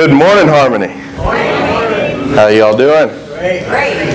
Good 0.00 0.14
morning, 0.14 0.48
Harmony. 0.48 0.94
Morning. 1.18 2.34
How 2.34 2.46
y'all 2.46 2.74
doing? 2.74 3.08
Great. 3.36 3.60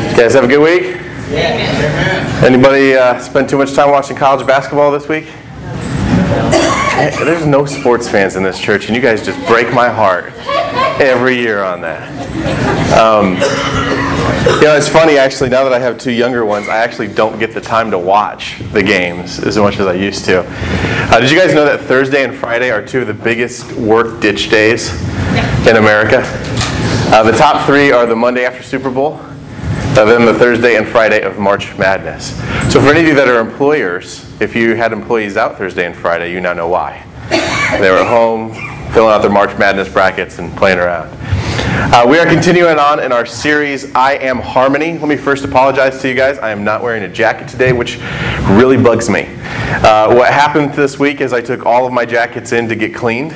You 0.09 0.17
guys 0.17 0.33
have 0.33 0.43
a 0.43 0.47
good 0.47 0.57
week? 0.57 0.96
Yeah. 1.29 2.41
Anybody 2.43 2.96
uh, 2.96 3.19
spend 3.19 3.47
too 3.47 3.59
much 3.59 3.73
time 3.73 3.91
watching 3.91 4.17
college 4.17 4.47
basketball 4.47 4.91
this 4.91 5.07
week? 5.07 5.25
There's 7.24 7.46
no 7.46 7.67
sports 7.67 8.10
fans 8.10 8.35
in 8.35 8.42
this 8.42 8.60
church, 8.60 8.87
and 8.87 8.96
you 8.96 9.01
guys 9.01 9.24
just 9.24 9.37
break 9.46 9.71
my 9.75 9.87
heart 9.87 10.33
every 10.99 11.37
year 11.37 11.63
on 11.63 11.81
that. 11.81 12.10
Um, 12.97 13.33
you 14.56 14.67
know, 14.67 14.75
it's 14.75 14.89
funny 14.89 15.20
actually. 15.20 15.52
Now 15.52 15.63
that 15.65 15.74
I 15.74 15.78
have 15.78 15.99
two 15.99 16.11
younger 16.11 16.45
ones, 16.45 16.67
I 16.67 16.77
actually 16.77 17.09
don't 17.09 17.38
get 17.38 17.53
the 17.53 17.61
time 17.61 17.91
to 17.91 17.99
watch 17.99 18.57
the 18.71 18.81
games 18.81 19.38
as 19.38 19.55
much 19.59 19.79
as 19.79 19.85
I 19.85 19.93
used 19.93 20.25
to. 20.25 20.45
Uh, 20.47 21.20
did 21.20 21.29
you 21.29 21.39
guys 21.39 21.53
know 21.53 21.63
that 21.63 21.81
Thursday 21.81 22.23
and 22.23 22.35
Friday 22.35 22.71
are 22.71 22.83
two 22.83 23.02
of 23.02 23.07
the 23.07 23.13
biggest 23.13 23.71
work 23.73 24.20
ditch 24.20 24.49
days 24.49 24.89
in 25.67 25.77
America? 25.77 26.21
Uh, 27.11 27.23
the 27.23 27.31
top 27.31 27.65
three 27.65 27.91
are 27.91 28.05
the 28.05 28.15
Monday 28.15 28.45
after 28.45 28.61
Super 28.61 28.91
Bowl, 28.91 29.13
uh, 29.13 30.05
then 30.05 30.23
the 30.23 30.33
Thursday 30.33 30.75
and 30.75 30.87
Friday 30.87 31.21
of 31.21 31.39
March 31.39 31.75
Madness. 31.75 32.37
So, 32.71 32.79
for 32.79 32.89
any 32.89 32.99
of 33.01 33.07
you 33.07 33.15
that 33.15 33.27
are 33.27 33.39
employers, 33.39 34.31
if 34.39 34.55
you 34.55 34.75
had 34.75 34.93
employees 34.93 35.37
out 35.37 35.57
Thursday 35.57 35.87
and 35.87 35.95
Friday, 35.95 36.31
you 36.31 36.39
now 36.39 36.53
know 36.53 36.67
why. 36.67 37.03
They 37.79 37.89
were 37.89 37.97
at 37.97 38.07
home 38.07 38.53
filling 38.93 39.11
out 39.11 39.23
their 39.23 39.31
March 39.31 39.57
Madness 39.57 39.91
brackets 39.91 40.37
and 40.37 40.55
playing 40.55 40.77
around. 40.77 41.09
Uh, 41.91 42.05
we 42.07 42.20
are 42.20 42.27
continuing 42.27 42.77
on 42.77 42.99
in 42.99 43.11
our 43.11 43.25
series, 43.25 43.91
I 43.95 44.13
Am 44.13 44.37
Harmony. 44.37 44.99
Let 44.99 45.07
me 45.07 45.17
first 45.17 45.43
apologize 45.43 45.99
to 46.01 46.07
you 46.07 46.13
guys. 46.13 46.37
I 46.37 46.51
am 46.51 46.63
not 46.63 46.84
wearing 46.84 47.03
a 47.03 47.09
jacket 47.09 47.47
today, 47.47 47.73
which 47.73 47.97
really 48.49 48.77
bugs 48.77 49.09
me. 49.09 49.23
Uh, 49.81 50.13
what 50.13 50.31
happened 50.31 50.73
this 50.73 50.99
week 50.99 51.21
is 51.21 51.34
I 51.34 51.41
took 51.41 51.65
all 51.65 51.87
of 51.87 51.91
my 51.91 52.05
jackets 52.05 52.51
in 52.51 52.70
to 52.70 52.75
get 52.75 52.93
cleaned 52.93 53.34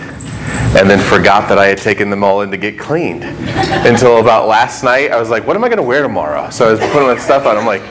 and 0.78 0.89
then 0.89 1.00
forgot 1.00 1.50
that 1.50 1.58
I 1.58 1.67
had 1.67 1.80
taken 1.80 2.09
them 2.09 2.23
all 2.23 2.42
in 2.42 2.52
to 2.52 2.58
get 2.58 2.78
cleaned 2.78 3.23
until 3.23 4.20
about 4.20 4.48
last 4.48 4.84
night. 4.84 5.11
I 5.11 5.20
was 5.20 5.30
like, 5.30 5.48
what 5.48 5.56
am 5.56 5.64
I 5.64 5.67
going 5.67 5.78
to 5.78 5.84
wear 5.84 6.03
tomorrow? 6.03 6.50
So 6.52 6.67
I 6.67 6.72
was 6.72 6.80
putting 6.80 7.08
my 7.08 7.17
stuff 7.17 7.45
on. 7.45 7.58
I'm 7.58 7.66
like, 7.66 7.81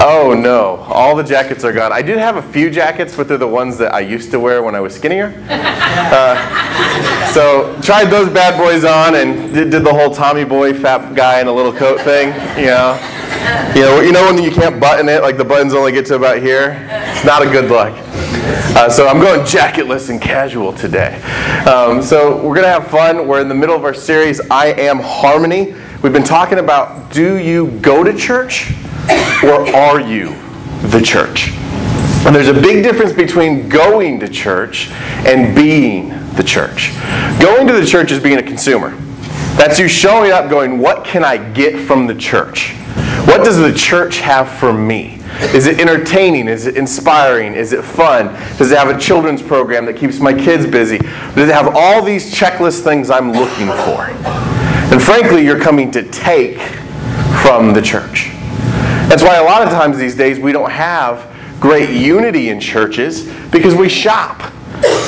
oh 0.00 0.34
no, 0.38 0.76
all 0.92 1.14
the 1.16 1.22
jackets 1.22 1.64
are 1.64 1.72
gone. 1.72 1.92
I 1.92 2.02
did 2.02 2.18
have 2.18 2.36
a 2.36 2.42
few 2.42 2.70
jackets, 2.70 3.16
but 3.16 3.28
they're 3.28 3.38
the 3.38 3.46
ones 3.46 3.78
that 3.78 3.94
I 3.94 4.00
used 4.00 4.30
to 4.32 4.40
wear 4.40 4.62
when 4.62 4.74
I 4.74 4.80
was 4.80 4.94
skinnier. 4.94 5.34
Uh, 5.90 7.32
so 7.32 7.78
tried 7.82 8.06
those 8.06 8.28
bad 8.28 8.58
boys 8.58 8.84
on 8.84 9.16
and 9.16 9.52
did, 9.52 9.70
did 9.70 9.84
the 9.84 9.92
whole 9.92 10.12
Tommy 10.12 10.44
Boy 10.44 10.72
fat 10.72 11.14
guy 11.14 11.40
in 11.40 11.46
a 11.46 11.52
little 11.52 11.72
coat 11.72 12.00
thing, 12.00 12.28
you 12.58 12.66
know. 12.66 12.98
You 13.74 13.82
know, 13.82 14.00
you 14.00 14.12
know 14.12 14.24
when 14.24 14.42
you 14.42 14.50
can't 14.50 14.80
button 14.80 15.08
it, 15.08 15.22
like 15.22 15.36
the 15.36 15.44
buttons 15.44 15.74
only 15.74 15.92
get 15.92 16.06
to 16.06 16.14
about 16.14 16.38
here. 16.38 16.86
It's 16.90 17.24
not 17.24 17.42
a 17.42 17.46
good 17.46 17.68
look. 17.70 17.92
Uh, 18.76 18.88
so 18.88 19.06
I'm 19.08 19.20
going 19.20 19.40
jacketless 19.40 20.10
and 20.10 20.20
casual 20.20 20.72
today. 20.72 21.20
Um, 21.66 22.02
so 22.02 22.36
we're 22.36 22.54
going 22.54 22.66
to 22.66 22.72
have 22.72 22.88
fun. 22.88 23.26
We're 23.26 23.40
in 23.40 23.48
the 23.48 23.54
middle 23.54 23.76
of 23.76 23.84
our 23.84 23.94
series, 23.94 24.40
I 24.50 24.66
Am 24.66 25.00
Harmony. 25.00 25.74
We've 26.02 26.12
been 26.12 26.24
talking 26.24 26.58
about 26.58 27.12
do 27.12 27.36
you 27.36 27.78
go 27.80 28.02
to 28.02 28.16
church 28.16 28.72
or 29.42 29.74
are 29.74 30.00
you 30.00 30.34
the 30.88 31.00
church? 31.00 31.50
And 32.26 32.34
there's 32.34 32.48
a 32.48 32.54
big 32.54 32.82
difference 32.82 33.12
between 33.12 33.68
going 33.68 34.20
to 34.20 34.28
church 34.28 34.90
and 35.26 35.54
being 35.54 36.10
the 36.34 36.44
church. 36.44 36.92
Going 37.40 37.66
to 37.66 37.72
the 37.72 37.86
church 37.86 38.12
is 38.12 38.20
being 38.22 38.38
a 38.38 38.42
consumer. 38.42 38.90
That's 39.56 39.78
you 39.78 39.88
showing 39.88 40.30
up 40.30 40.50
going, 40.50 40.78
what 40.78 41.04
can 41.04 41.24
I 41.24 41.38
get 41.52 41.86
from 41.86 42.06
the 42.06 42.14
church? 42.14 42.72
What 43.26 43.44
does 43.44 43.58
the 43.58 43.72
church 43.72 44.18
have 44.18 44.50
for 44.50 44.72
me? 44.72 45.20
Is 45.54 45.66
it 45.66 45.80
entertaining? 45.80 46.48
Is 46.48 46.66
it 46.66 46.76
inspiring? 46.76 47.54
Is 47.54 47.72
it 47.72 47.82
fun? 47.82 48.26
Does 48.58 48.70
it 48.70 48.78
have 48.78 48.94
a 48.94 48.98
children's 48.98 49.42
program 49.42 49.86
that 49.86 49.96
keeps 49.96 50.20
my 50.20 50.32
kids 50.32 50.66
busy? 50.66 50.98
Does 50.98 51.48
it 51.48 51.54
have 51.54 51.74
all 51.74 52.02
these 52.02 52.34
checklist 52.34 52.82
things 52.84 53.10
I'm 53.10 53.32
looking 53.32 53.68
for? 53.68 54.04
And 54.92 55.02
frankly, 55.02 55.44
you're 55.44 55.60
coming 55.60 55.90
to 55.92 56.02
take 56.10 56.58
from 57.42 57.72
the 57.72 57.80
church. 57.80 58.30
That's 59.10 59.24
why 59.24 59.38
a 59.38 59.42
lot 59.42 59.60
of 59.60 59.70
times 59.70 59.98
these 59.98 60.14
days 60.14 60.38
we 60.38 60.52
don't 60.52 60.70
have 60.70 61.28
great 61.58 61.90
unity 61.90 62.50
in 62.50 62.60
churches 62.60 63.28
because 63.50 63.74
we 63.74 63.88
shop. 63.88 64.40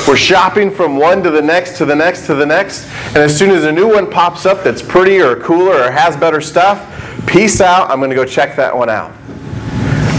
We're 0.05 0.17
shopping 0.17 0.69
from 0.69 0.97
one 0.97 1.23
to 1.23 1.31
the 1.31 1.41
next 1.41 1.77
to 1.77 1.85
the 1.85 1.95
next 1.95 2.25
to 2.25 2.35
the 2.35 2.45
next, 2.45 2.85
and 3.07 3.19
as 3.19 3.35
soon 3.35 3.49
as 3.51 3.63
a 3.63 3.71
new 3.71 3.87
one 3.87 4.11
pops 4.11 4.45
up 4.45 4.61
that's 4.61 4.81
prettier 4.81 5.29
or 5.29 5.35
cooler 5.37 5.83
or 5.83 5.89
has 5.89 6.17
better 6.17 6.41
stuff, 6.41 7.25
peace 7.27 7.61
out, 7.61 7.89
I'm 7.89 7.99
going 7.99 8.09
to 8.09 8.15
go 8.17 8.25
check 8.25 8.57
that 8.57 8.75
one 8.75 8.89
out. 8.89 9.13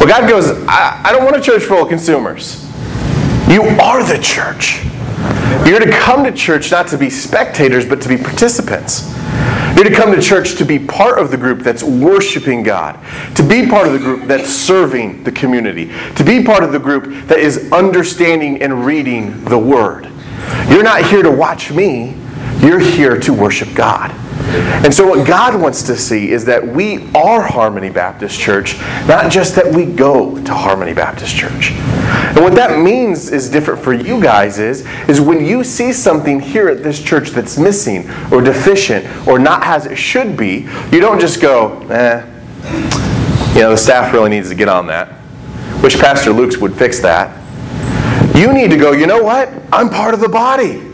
Well, 0.00 0.08
God 0.08 0.30
goes, 0.30 0.48
I, 0.66 1.02
I 1.04 1.12
don't 1.12 1.22
want 1.22 1.36
a 1.36 1.42
church 1.42 1.64
full 1.64 1.82
of 1.82 1.90
consumers. 1.90 2.64
You 3.50 3.64
are 3.82 4.02
the 4.02 4.18
church. 4.18 4.82
You're 5.68 5.78
to 5.78 5.90
come 5.90 6.24
to 6.24 6.32
church 6.32 6.70
not 6.70 6.88
to 6.88 6.96
be 6.96 7.10
spectators, 7.10 7.86
but 7.86 8.00
to 8.00 8.08
be 8.08 8.16
participants. 8.16 9.14
You're 9.74 9.84
to 9.84 9.94
come 9.94 10.14
to 10.14 10.20
church 10.20 10.56
to 10.56 10.64
be 10.64 10.78
part 10.78 11.18
of 11.18 11.30
the 11.30 11.36
group 11.36 11.60
that's 11.60 11.82
worshiping 11.82 12.62
God, 12.62 12.98
to 13.34 13.42
be 13.42 13.66
part 13.66 13.88
of 13.88 13.92
the 13.92 13.98
group 13.98 14.28
that's 14.28 14.48
serving 14.48 15.24
the 15.24 15.32
community, 15.32 15.92
to 16.14 16.24
be 16.24 16.44
part 16.44 16.62
of 16.62 16.72
the 16.72 16.78
group 16.78 17.26
that 17.26 17.38
is 17.38 17.72
understanding 17.72 18.62
and 18.62 18.86
reading 18.86 19.44
the 19.46 19.58
Word. 19.58 20.08
You're 20.68 20.84
not 20.84 21.04
here 21.04 21.22
to 21.22 21.30
watch 21.30 21.72
me, 21.72 22.16
you're 22.64 22.78
here 22.78 23.18
to 23.20 23.32
worship 23.32 23.74
God. 23.74 24.10
And 24.84 24.92
so, 24.92 25.06
what 25.06 25.26
God 25.26 25.60
wants 25.60 25.82
to 25.84 25.96
see 25.96 26.30
is 26.30 26.44
that 26.44 26.66
we 26.66 27.10
are 27.12 27.42
Harmony 27.42 27.90
Baptist 27.90 28.38
Church, 28.38 28.78
not 29.06 29.30
just 29.30 29.54
that 29.56 29.66
we 29.66 29.86
go 29.86 30.42
to 30.44 30.54
Harmony 30.54 30.92
Baptist 30.94 31.34
Church. 31.34 31.72
And 31.72 32.40
what 32.40 32.54
that 32.54 32.78
means 32.80 33.30
is 33.30 33.48
different 33.48 33.82
for 33.82 33.92
you 33.92 34.20
guys 34.22 34.58
is, 34.58 34.86
is 35.08 35.20
when 35.20 35.44
you 35.44 35.64
see 35.64 35.92
something 35.92 36.40
here 36.40 36.68
at 36.68 36.82
this 36.82 37.02
church 37.02 37.30
that's 37.30 37.58
missing 37.58 38.08
or 38.30 38.42
deficient 38.42 39.06
or 39.26 39.38
not 39.38 39.64
as 39.64 39.86
it 39.86 39.96
should 39.96 40.36
be, 40.36 40.68
you 40.92 41.00
don't 41.00 41.20
just 41.20 41.40
go, 41.40 41.80
eh, 41.88 42.24
you 43.54 43.60
know, 43.60 43.70
the 43.70 43.76
staff 43.76 44.12
really 44.12 44.30
needs 44.30 44.48
to 44.50 44.54
get 44.54 44.68
on 44.68 44.86
that. 44.88 45.12
Wish 45.82 45.98
Pastor 45.98 46.32
Luke's 46.32 46.58
would 46.58 46.74
fix 46.74 47.00
that. 47.00 47.40
You 48.36 48.52
need 48.52 48.70
to 48.70 48.76
go, 48.76 48.92
you 48.92 49.06
know 49.06 49.22
what? 49.22 49.48
I'm 49.72 49.88
part 49.88 50.14
of 50.14 50.20
the 50.20 50.28
body. 50.28 50.93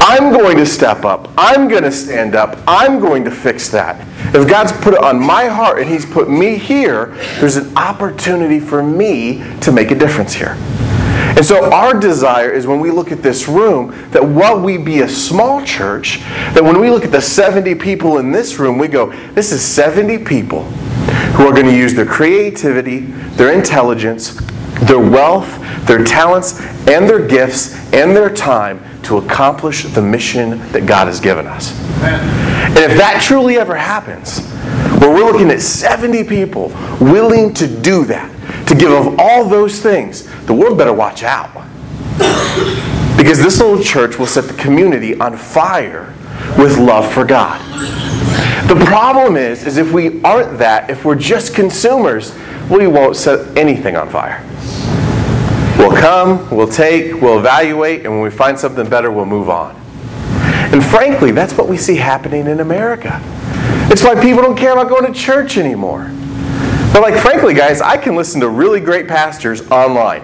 I'm 0.00 0.32
going 0.32 0.56
to 0.58 0.66
step 0.66 1.04
up. 1.04 1.30
I'm 1.36 1.68
going 1.68 1.82
to 1.82 1.92
stand 1.92 2.34
up. 2.34 2.58
I'm 2.66 3.00
going 3.00 3.24
to 3.24 3.30
fix 3.30 3.68
that. 3.70 4.00
If 4.34 4.48
God's 4.48 4.72
put 4.72 4.94
it 4.94 5.02
on 5.02 5.18
my 5.20 5.46
heart 5.46 5.78
and 5.78 5.88
He's 5.88 6.06
put 6.06 6.28
me 6.28 6.56
here, 6.56 7.06
there's 7.40 7.56
an 7.56 7.76
opportunity 7.76 8.60
for 8.60 8.82
me 8.82 9.42
to 9.60 9.72
make 9.72 9.90
a 9.90 9.94
difference 9.94 10.34
here. 10.34 10.56
And 11.36 11.44
so, 11.44 11.72
our 11.72 11.98
desire 11.98 12.52
is 12.52 12.66
when 12.66 12.78
we 12.78 12.92
look 12.92 13.10
at 13.10 13.22
this 13.22 13.48
room, 13.48 13.92
that 14.10 14.24
while 14.24 14.60
we 14.60 14.78
be 14.78 15.00
a 15.00 15.08
small 15.08 15.64
church, 15.64 16.20
that 16.54 16.62
when 16.62 16.80
we 16.80 16.90
look 16.90 17.04
at 17.04 17.10
the 17.10 17.20
70 17.20 17.74
people 17.74 18.18
in 18.18 18.30
this 18.30 18.58
room, 18.58 18.78
we 18.78 18.86
go, 18.86 19.12
this 19.32 19.50
is 19.50 19.64
70 19.64 20.18
people 20.18 20.62
who 21.34 21.48
are 21.48 21.52
going 21.52 21.66
to 21.66 21.76
use 21.76 21.92
their 21.92 22.06
creativity, 22.06 23.00
their 23.36 23.52
intelligence, 23.52 24.38
their 24.82 24.98
wealth, 24.98 25.58
their 25.86 26.04
talents, 26.04 26.60
and 26.88 27.08
their 27.08 27.26
gifts, 27.26 27.74
and 27.92 28.14
their 28.16 28.32
time 28.32 28.82
to 29.04 29.18
accomplish 29.18 29.84
the 29.84 30.02
mission 30.02 30.58
that 30.72 30.86
God 30.86 31.06
has 31.06 31.20
given 31.20 31.46
us. 31.46 31.78
And 32.02 32.78
if 32.78 32.96
that 32.98 33.22
truly 33.22 33.56
ever 33.56 33.76
happens, 33.76 34.46
where 34.98 35.10
we're 35.10 35.30
looking 35.30 35.50
at 35.50 35.60
70 35.60 36.24
people 36.24 36.68
willing 37.00 37.52
to 37.54 37.66
do 37.66 38.04
that, 38.06 38.30
to 38.68 38.74
give 38.74 38.90
of 38.90 39.18
all 39.18 39.44
those 39.44 39.80
things, 39.80 40.26
the 40.46 40.54
world 40.54 40.78
better 40.78 40.92
watch 40.92 41.22
out. 41.22 41.52
Because 43.16 43.38
this 43.38 43.60
little 43.60 43.82
church 43.82 44.18
will 44.18 44.26
set 44.26 44.44
the 44.44 44.54
community 44.54 45.18
on 45.18 45.36
fire 45.36 46.14
with 46.58 46.78
love 46.78 47.10
for 47.12 47.24
God. 47.24 47.60
The 48.68 48.82
problem 48.86 49.36
is, 49.36 49.66
is 49.66 49.76
if 49.76 49.92
we 49.92 50.22
aren't 50.22 50.58
that, 50.58 50.88
if 50.88 51.04
we're 51.04 51.14
just 51.14 51.54
consumers, 51.54 52.34
we 52.70 52.86
won't 52.86 53.16
set 53.16 53.56
anything 53.56 53.96
on 53.96 54.08
fire. 54.08 54.42
We'll 55.78 55.96
come, 55.96 56.48
we'll 56.50 56.68
take, 56.68 57.20
we'll 57.20 57.38
evaluate, 57.38 58.04
and 58.04 58.12
when 58.12 58.22
we 58.22 58.30
find 58.30 58.58
something 58.58 58.88
better, 58.88 59.10
we'll 59.10 59.26
move 59.26 59.48
on. 59.48 59.74
And 60.72 60.84
frankly, 60.84 61.30
that's 61.30 61.56
what 61.56 61.68
we 61.68 61.76
see 61.76 61.96
happening 61.96 62.46
in 62.46 62.60
America. 62.60 63.20
It's 63.90 64.02
why 64.02 64.20
people 64.20 64.42
don't 64.42 64.56
care 64.56 64.72
about 64.72 64.88
going 64.88 65.12
to 65.12 65.18
church 65.18 65.58
anymore. 65.58 66.10
But 66.92 67.02
like, 67.02 67.20
frankly, 67.20 67.54
guys, 67.54 67.80
I 67.80 67.96
can 67.96 68.14
listen 68.16 68.40
to 68.40 68.48
really 68.48 68.80
great 68.80 69.08
pastors 69.08 69.68
online 69.70 70.22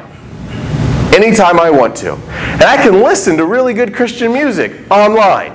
anytime 1.14 1.58
I 1.58 1.70
want 1.70 1.96
to. 1.96 2.14
And 2.14 2.62
I 2.62 2.76
can 2.76 3.02
listen 3.02 3.36
to 3.36 3.44
really 3.44 3.74
good 3.74 3.94
Christian 3.94 4.32
music 4.32 4.90
online 4.90 5.52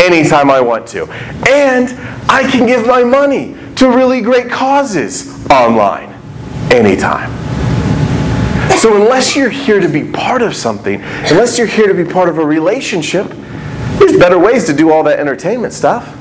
anytime 0.00 0.50
I 0.50 0.60
want 0.60 0.86
to. 0.88 1.06
And 1.48 1.88
I 2.28 2.48
can 2.50 2.66
give 2.66 2.86
my 2.86 3.04
money 3.04 3.56
to 3.76 3.88
really 3.88 4.20
great 4.20 4.50
causes 4.50 5.44
online 5.50 6.12
anytime. 6.70 7.30
So, 8.80 8.96
unless 8.96 9.36
you're 9.36 9.50
here 9.50 9.78
to 9.78 9.90
be 9.90 10.10
part 10.10 10.40
of 10.40 10.56
something, 10.56 11.02
unless 11.02 11.58
you're 11.58 11.66
here 11.66 11.86
to 11.86 11.92
be 11.92 12.10
part 12.10 12.30
of 12.30 12.38
a 12.38 12.46
relationship, 12.46 13.26
there's 13.98 14.16
better 14.16 14.38
ways 14.38 14.64
to 14.68 14.72
do 14.72 14.90
all 14.90 15.02
that 15.02 15.20
entertainment 15.20 15.74
stuff. 15.74 16.16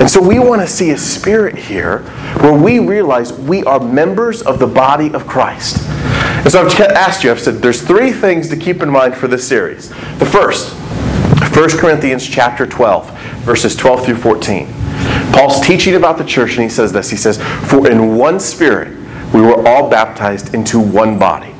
And 0.00 0.08
so 0.08 0.22
we 0.22 0.38
want 0.38 0.62
to 0.62 0.68
see 0.68 0.92
a 0.92 0.96
spirit 0.96 1.58
here 1.58 2.02
where 2.38 2.52
we 2.52 2.78
realize 2.78 3.32
we 3.32 3.64
are 3.64 3.80
members 3.80 4.42
of 4.42 4.60
the 4.60 4.68
body 4.68 5.12
of 5.12 5.26
Christ. 5.26 5.78
And 5.88 6.52
so 6.52 6.64
I've 6.64 6.80
asked 6.80 7.24
you, 7.24 7.32
I've 7.32 7.40
said 7.40 7.54
there's 7.54 7.82
three 7.82 8.12
things 8.12 8.48
to 8.50 8.56
keep 8.56 8.80
in 8.80 8.88
mind 8.88 9.16
for 9.16 9.26
this 9.26 9.44
series. 9.44 9.88
The 9.88 10.26
first, 10.26 10.72
1 11.52 11.70
Corinthians 11.80 12.24
chapter 12.28 12.64
12, 12.64 13.10
verses 13.40 13.74
12 13.74 14.04
through 14.04 14.16
14. 14.18 14.68
Paul's 15.32 15.60
teaching 15.66 15.96
about 15.96 16.16
the 16.16 16.24
church, 16.24 16.52
and 16.52 16.62
he 16.62 16.68
says 16.68 16.92
this 16.92 17.10
He 17.10 17.16
says, 17.16 17.42
For 17.68 17.90
in 17.90 18.14
one 18.16 18.38
spirit 18.38 19.03
we 19.34 19.40
were 19.40 19.66
all 19.66 19.90
baptized 19.90 20.54
into 20.54 20.78
one 20.78 21.18
body. 21.18 21.52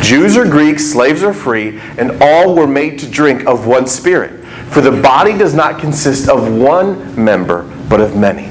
Jews 0.00 0.36
or 0.36 0.44
Greeks, 0.44 0.84
slaves 0.84 1.22
or 1.22 1.34
free, 1.34 1.78
and 1.98 2.22
all 2.22 2.54
were 2.54 2.66
made 2.66 2.98
to 3.00 3.10
drink 3.10 3.46
of 3.46 3.66
one 3.66 3.86
spirit. 3.86 4.44
For 4.70 4.80
the 4.80 5.02
body 5.02 5.36
does 5.36 5.54
not 5.54 5.78
consist 5.78 6.28
of 6.28 6.50
one 6.52 7.22
member, 7.22 7.62
but 7.88 8.00
of 8.00 8.16
many. 8.16 8.50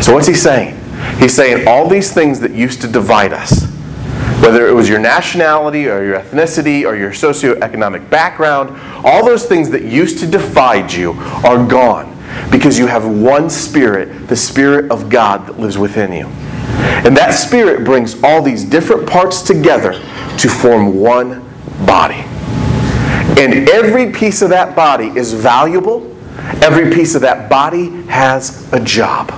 So, 0.00 0.14
what's 0.14 0.28
he 0.28 0.34
saying? 0.34 0.78
He's 1.18 1.34
saying 1.34 1.66
all 1.66 1.88
these 1.88 2.12
things 2.12 2.38
that 2.40 2.52
used 2.52 2.80
to 2.82 2.88
divide 2.88 3.32
us, 3.32 3.66
whether 4.40 4.68
it 4.68 4.72
was 4.72 4.88
your 4.88 5.00
nationality 5.00 5.88
or 5.88 6.04
your 6.04 6.20
ethnicity 6.20 6.86
or 6.86 6.94
your 6.94 7.10
socioeconomic 7.10 8.08
background, 8.10 8.78
all 9.04 9.24
those 9.24 9.46
things 9.46 9.70
that 9.70 9.82
used 9.82 10.18
to 10.20 10.26
divide 10.26 10.92
you 10.92 11.12
are 11.44 11.66
gone 11.66 12.10
because 12.50 12.78
you 12.78 12.86
have 12.86 13.06
one 13.06 13.50
spirit, 13.50 14.28
the 14.28 14.36
Spirit 14.36 14.90
of 14.90 15.08
God 15.08 15.46
that 15.46 15.58
lives 15.58 15.78
within 15.78 16.12
you. 16.12 16.30
And 17.04 17.16
that 17.16 17.32
Spirit 17.32 17.84
brings 17.84 18.22
all 18.22 18.42
these 18.42 18.64
different 18.64 19.08
parts 19.08 19.42
together 19.42 19.92
to 20.38 20.48
form 20.48 20.98
one 20.98 21.44
body. 21.86 22.24
And 23.36 23.68
every 23.68 24.12
piece 24.12 24.42
of 24.42 24.50
that 24.50 24.76
body 24.76 25.08
is 25.08 25.32
valuable, 25.32 26.10
every 26.62 26.94
piece 26.94 27.14
of 27.14 27.22
that 27.22 27.50
body 27.50 27.90
has 28.04 28.72
a 28.72 28.80
job. 28.80 29.30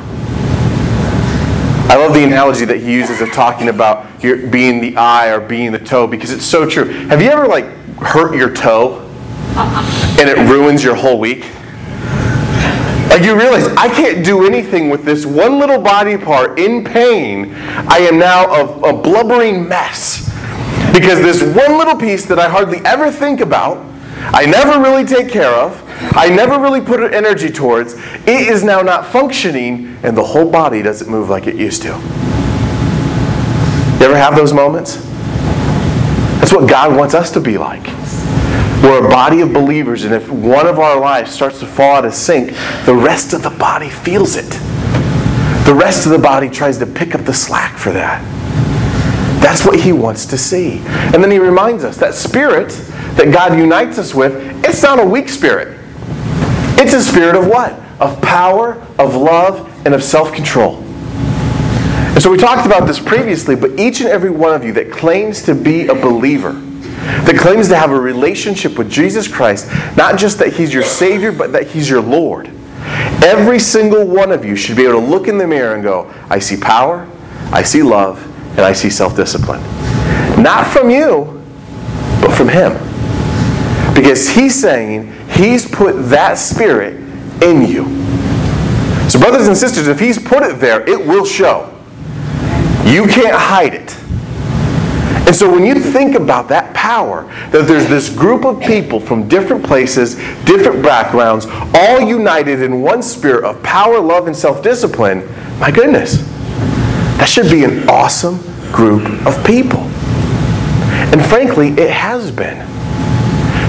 I 1.88 1.96
love 1.96 2.14
the 2.14 2.24
analogy 2.24 2.64
that 2.64 2.78
he 2.78 2.92
uses 2.92 3.20
of 3.20 3.32
talking 3.32 3.68
about 3.68 4.20
being 4.20 4.80
the 4.80 4.96
eye 4.96 5.28
or 5.28 5.40
being 5.40 5.70
the 5.72 5.78
toe 5.78 6.06
because 6.06 6.32
it's 6.32 6.44
so 6.44 6.68
true. 6.68 6.86
Have 7.06 7.22
you 7.22 7.28
ever 7.28 7.46
like 7.46 7.66
hurt 7.98 8.36
your 8.36 8.52
toe 8.52 9.00
and 10.18 10.28
it 10.28 10.36
ruins 10.50 10.82
your 10.82 10.96
whole 10.96 11.18
week? 11.18 11.46
Like 13.16 13.24
you 13.24 13.34
realize 13.34 13.66
I 13.78 13.88
can't 13.88 14.22
do 14.22 14.44
anything 14.44 14.90
with 14.90 15.06
this 15.06 15.24
one 15.24 15.58
little 15.58 15.80
body 15.80 16.18
part 16.18 16.58
in 16.58 16.84
pain. 16.84 17.54
I 17.54 18.00
am 18.00 18.18
now 18.18 18.44
a, 18.44 18.90
a 18.90 18.92
blubbering 18.92 19.66
mess 19.66 20.28
because 20.92 21.20
this 21.20 21.42
one 21.42 21.78
little 21.78 21.96
piece 21.96 22.26
that 22.26 22.38
I 22.38 22.46
hardly 22.46 22.80
ever 22.84 23.10
think 23.10 23.40
about, 23.40 23.78
I 24.18 24.44
never 24.44 24.78
really 24.82 25.02
take 25.02 25.30
care 25.32 25.50
of, 25.50 25.82
I 26.14 26.28
never 26.28 26.60
really 26.60 26.82
put 26.82 27.00
energy 27.14 27.48
towards, 27.48 27.94
it 27.94 28.48
is 28.48 28.62
now 28.62 28.82
not 28.82 29.06
functioning 29.06 29.96
and 30.02 30.14
the 30.14 30.22
whole 30.22 30.50
body 30.50 30.82
doesn't 30.82 31.10
move 31.10 31.30
like 31.30 31.46
it 31.46 31.54
used 31.54 31.80
to. 31.84 31.88
You 31.88 31.94
ever 34.04 34.18
have 34.18 34.36
those 34.36 34.52
moments? 34.52 34.96
That's 36.40 36.52
what 36.52 36.68
God 36.68 36.94
wants 36.94 37.14
us 37.14 37.30
to 37.30 37.40
be 37.40 37.56
like. 37.56 37.86
We're 38.82 39.06
a 39.06 39.10
body 39.10 39.40
of 39.40 39.52
believers, 39.52 40.04
and 40.04 40.14
if 40.14 40.30
one 40.30 40.66
of 40.66 40.78
our 40.78 41.00
lives 41.00 41.32
starts 41.32 41.60
to 41.60 41.66
fall 41.66 41.96
out 41.96 42.04
of 42.04 42.14
sync, 42.14 42.50
the 42.84 42.94
rest 42.94 43.32
of 43.32 43.42
the 43.42 43.50
body 43.50 43.88
feels 43.88 44.36
it. 44.36 44.50
The 45.66 45.74
rest 45.74 46.06
of 46.06 46.12
the 46.12 46.18
body 46.18 46.48
tries 46.48 46.78
to 46.78 46.86
pick 46.86 47.14
up 47.14 47.24
the 47.24 47.34
slack 47.34 47.76
for 47.76 47.90
that. 47.92 48.22
That's 49.42 49.64
what 49.64 49.80
he 49.80 49.92
wants 49.92 50.26
to 50.26 50.38
see. 50.38 50.78
And 50.86 51.14
then 51.14 51.30
he 51.30 51.38
reminds 51.38 51.84
us 51.84 51.96
that 51.98 52.14
spirit 52.14 52.70
that 53.16 53.32
God 53.32 53.58
unites 53.58 53.98
us 53.98 54.14
with, 54.14 54.64
it's 54.64 54.82
not 54.82 55.00
a 55.00 55.04
weak 55.04 55.28
spirit. 55.28 55.78
It's 56.78 56.92
a 56.92 57.02
spirit 57.02 57.34
of 57.34 57.46
what? 57.46 57.72
Of 58.00 58.20
power, 58.20 58.74
of 58.98 59.14
love, 59.14 59.72
and 59.86 59.94
of 59.94 60.04
self 60.04 60.32
control. 60.32 60.76
And 62.16 62.22
so 62.22 62.30
we 62.30 62.38
talked 62.38 62.66
about 62.66 62.86
this 62.86 62.98
previously, 62.98 63.56
but 63.56 63.78
each 63.78 64.00
and 64.00 64.08
every 64.08 64.30
one 64.30 64.54
of 64.54 64.64
you 64.64 64.72
that 64.74 64.90
claims 64.90 65.42
to 65.42 65.54
be 65.54 65.86
a 65.88 65.94
believer, 65.94 66.52
that 67.26 67.38
claims 67.38 67.68
to 67.68 67.76
have 67.76 67.90
a 67.90 68.00
relationship 68.00 68.78
with 68.78 68.90
Jesus 68.90 69.28
Christ, 69.28 69.68
not 69.96 70.18
just 70.18 70.38
that 70.38 70.54
He's 70.54 70.72
your 70.72 70.82
Savior, 70.82 71.32
but 71.32 71.52
that 71.52 71.68
He's 71.68 71.88
your 71.88 72.02
Lord. 72.02 72.50
Every 73.24 73.58
single 73.58 74.06
one 74.06 74.30
of 74.30 74.44
you 74.44 74.56
should 74.56 74.76
be 74.76 74.84
able 74.84 75.00
to 75.00 75.06
look 75.06 75.28
in 75.28 75.38
the 75.38 75.46
mirror 75.46 75.74
and 75.74 75.82
go, 75.82 76.12
I 76.30 76.38
see 76.38 76.56
power, 76.56 77.08
I 77.52 77.62
see 77.62 77.82
love, 77.82 78.24
and 78.50 78.60
I 78.60 78.72
see 78.72 78.90
self 78.90 79.16
discipline. 79.16 79.62
Not 80.40 80.66
from 80.66 80.90
you, 80.90 81.42
but 82.20 82.32
from 82.32 82.48
Him. 82.48 82.72
Because 83.94 84.28
He's 84.28 84.54
saying 84.60 85.12
He's 85.30 85.68
put 85.68 86.10
that 86.10 86.38
Spirit 86.38 86.94
in 87.42 87.66
you. 87.66 87.84
So, 89.08 89.18
brothers 89.18 89.48
and 89.48 89.56
sisters, 89.56 89.88
if 89.88 89.98
He's 89.98 90.18
put 90.18 90.42
it 90.42 90.60
there, 90.60 90.88
it 90.88 91.06
will 91.06 91.24
show. 91.24 91.72
You 92.84 93.06
can't 93.06 93.34
hide 93.34 93.74
it. 93.74 93.96
And 95.26 95.34
so 95.34 95.50
when 95.50 95.66
you 95.66 95.74
think 95.74 96.14
about 96.14 96.48
that 96.48 96.72
power, 96.72 97.24
that 97.50 97.66
there's 97.66 97.88
this 97.88 98.08
group 98.08 98.44
of 98.44 98.60
people 98.60 99.00
from 99.00 99.26
different 99.28 99.64
places, 99.64 100.14
different 100.44 100.84
backgrounds, 100.84 101.46
all 101.74 102.00
united 102.00 102.62
in 102.62 102.80
one 102.80 103.02
spirit 103.02 103.44
of 103.44 103.60
power, 103.64 103.98
love, 103.98 104.28
and 104.28 104.36
self 104.36 104.62
discipline, 104.62 105.26
my 105.58 105.72
goodness, 105.72 106.18
that 107.18 107.28
should 107.28 107.50
be 107.50 107.64
an 107.64 107.88
awesome 107.88 108.38
group 108.70 109.04
of 109.26 109.44
people. 109.44 109.80
And 111.10 111.24
frankly, 111.24 111.70
it 111.70 111.90
has 111.90 112.30
been. 112.30 112.64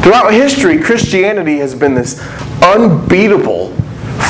Throughout 0.04 0.32
history, 0.32 0.80
Christianity 0.80 1.58
has 1.58 1.74
been 1.74 1.96
this 1.96 2.20
unbeatable 2.62 3.74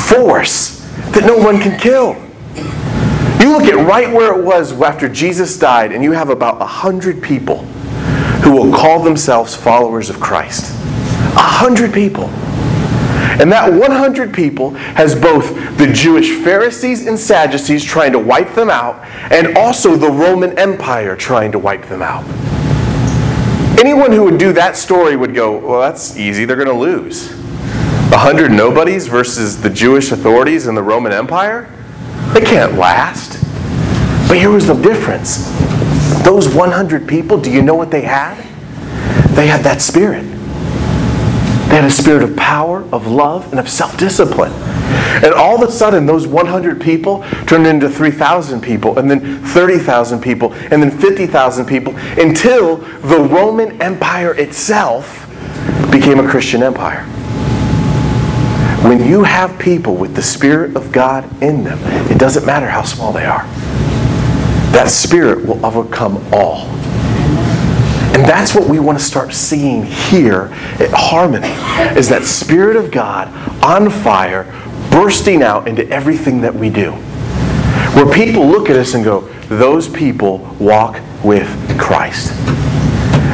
force 0.08 0.80
that 1.12 1.24
no 1.26 1.36
one 1.36 1.60
can 1.60 1.78
kill. 1.78 2.16
You 3.40 3.52
look 3.52 3.64
at 3.64 3.86
right 3.86 4.12
where 4.12 4.36
it 4.36 4.44
was 4.44 4.72
after 4.80 5.08
Jesus 5.08 5.56
died, 5.58 5.92
and 5.92 6.02
you 6.02 6.12
have 6.12 6.28
about 6.28 6.60
a 6.60 6.66
hundred 6.66 7.22
people 7.22 7.64
who 8.42 8.50
will 8.50 8.72
call 8.72 9.00
themselves 9.02 9.54
followers 9.54 10.10
of 10.10 10.18
Christ. 10.18 10.72
A 11.36 11.40
hundred 11.40 11.94
people. 11.94 12.24
And 13.40 13.52
that 13.52 13.72
100 13.72 14.34
people 14.34 14.70
has 14.70 15.14
both 15.14 15.54
the 15.78 15.86
Jewish 15.86 16.32
Pharisees 16.42 17.06
and 17.06 17.16
Sadducees 17.16 17.84
trying 17.84 18.10
to 18.10 18.18
wipe 18.18 18.54
them 18.54 18.70
out, 18.70 19.04
and 19.30 19.56
also 19.56 19.94
the 19.94 20.10
Roman 20.10 20.58
Empire 20.58 21.14
trying 21.14 21.52
to 21.52 21.58
wipe 21.60 21.86
them 21.86 22.02
out. 22.02 22.24
Anyone 23.78 24.10
who 24.10 24.24
would 24.24 24.38
do 24.38 24.52
that 24.54 24.76
story 24.76 25.14
would 25.14 25.36
go, 25.36 25.58
well, 25.58 25.80
that's 25.80 26.16
easy, 26.16 26.44
they're 26.44 26.56
going 26.56 26.66
to 26.66 26.74
lose. 26.74 27.30
A 28.10 28.18
hundred 28.18 28.50
nobodies 28.50 29.06
versus 29.06 29.62
the 29.62 29.70
Jewish 29.70 30.10
authorities 30.10 30.66
and 30.66 30.76
the 30.76 30.82
Roman 30.82 31.12
Empire? 31.12 31.72
They 32.34 32.40
can't 32.40 32.74
last. 32.74 33.42
But 34.28 34.36
here 34.36 34.50
was 34.50 34.66
the 34.66 34.74
difference. 34.74 35.48
Those 36.22 36.54
100 36.54 37.08
people, 37.08 37.40
do 37.40 37.50
you 37.50 37.62
know 37.62 37.74
what 37.74 37.90
they 37.90 38.02
had? 38.02 38.36
They 39.34 39.46
had 39.46 39.62
that 39.64 39.80
spirit. 39.80 40.22
They 40.22 41.76
had 41.76 41.84
a 41.84 41.90
spirit 41.90 42.22
of 42.22 42.36
power, 42.36 42.82
of 42.92 43.06
love, 43.06 43.50
and 43.50 43.58
of 43.58 43.68
self 43.68 43.96
discipline. 43.96 44.52
And 45.24 45.34
all 45.34 45.62
of 45.62 45.68
a 45.68 45.72
sudden, 45.72 46.06
those 46.06 46.26
100 46.26 46.80
people 46.80 47.24
turned 47.46 47.66
into 47.66 47.88
3,000 47.88 48.60
people, 48.60 48.98
and 48.98 49.10
then 49.10 49.42
30,000 49.44 50.20
people, 50.20 50.52
and 50.70 50.82
then 50.82 50.90
50,000 50.90 51.66
people, 51.66 51.96
until 52.18 52.76
the 52.76 53.18
Roman 53.18 53.80
Empire 53.82 54.34
itself 54.34 55.26
became 55.90 56.20
a 56.20 56.28
Christian 56.28 56.62
empire. 56.62 57.06
When 58.82 59.04
you 59.04 59.24
have 59.24 59.58
people 59.58 59.96
with 59.96 60.14
the 60.14 60.22
Spirit 60.22 60.76
of 60.76 60.92
God 60.92 61.24
in 61.42 61.64
them, 61.64 61.78
it 62.10 62.16
doesn't 62.16 62.46
matter 62.46 62.68
how 62.68 62.82
small 62.84 63.12
they 63.12 63.26
are. 63.26 63.42
That 64.72 64.88
Spirit 64.88 65.44
will 65.44 65.64
overcome 65.66 66.24
all. 66.32 66.66
And 68.14 68.24
that's 68.24 68.54
what 68.54 68.68
we 68.68 68.78
want 68.78 68.96
to 68.96 69.04
start 69.04 69.32
seeing 69.32 69.84
here 69.84 70.50
at 70.78 70.90
Harmony 70.92 71.48
is 71.98 72.08
that 72.08 72.24
Spirit 72.24 72.76
of 72.76 72.92
God 72.92 73.28
on 73.64 73.90
fire, 73.90 74.44
bursting 74.92 75.42
out 75.42 75.66
into 75.66 75.86
everything 75.88 76.40
that 76.42 76.54
we 76.54 76.70
do. 76.70 76.92
Where 77.94 78.12
people 78.12 78.46
look 78.46 78.70
at 78.70 78.76
us 78.76 78.94
and 78.94 79.04
go, 79.04 79.22
those 79.48 79.88
people 79.88 80.38
walk 80.60 81.00
with 81.24 81.48
Christ. 81.80 82.32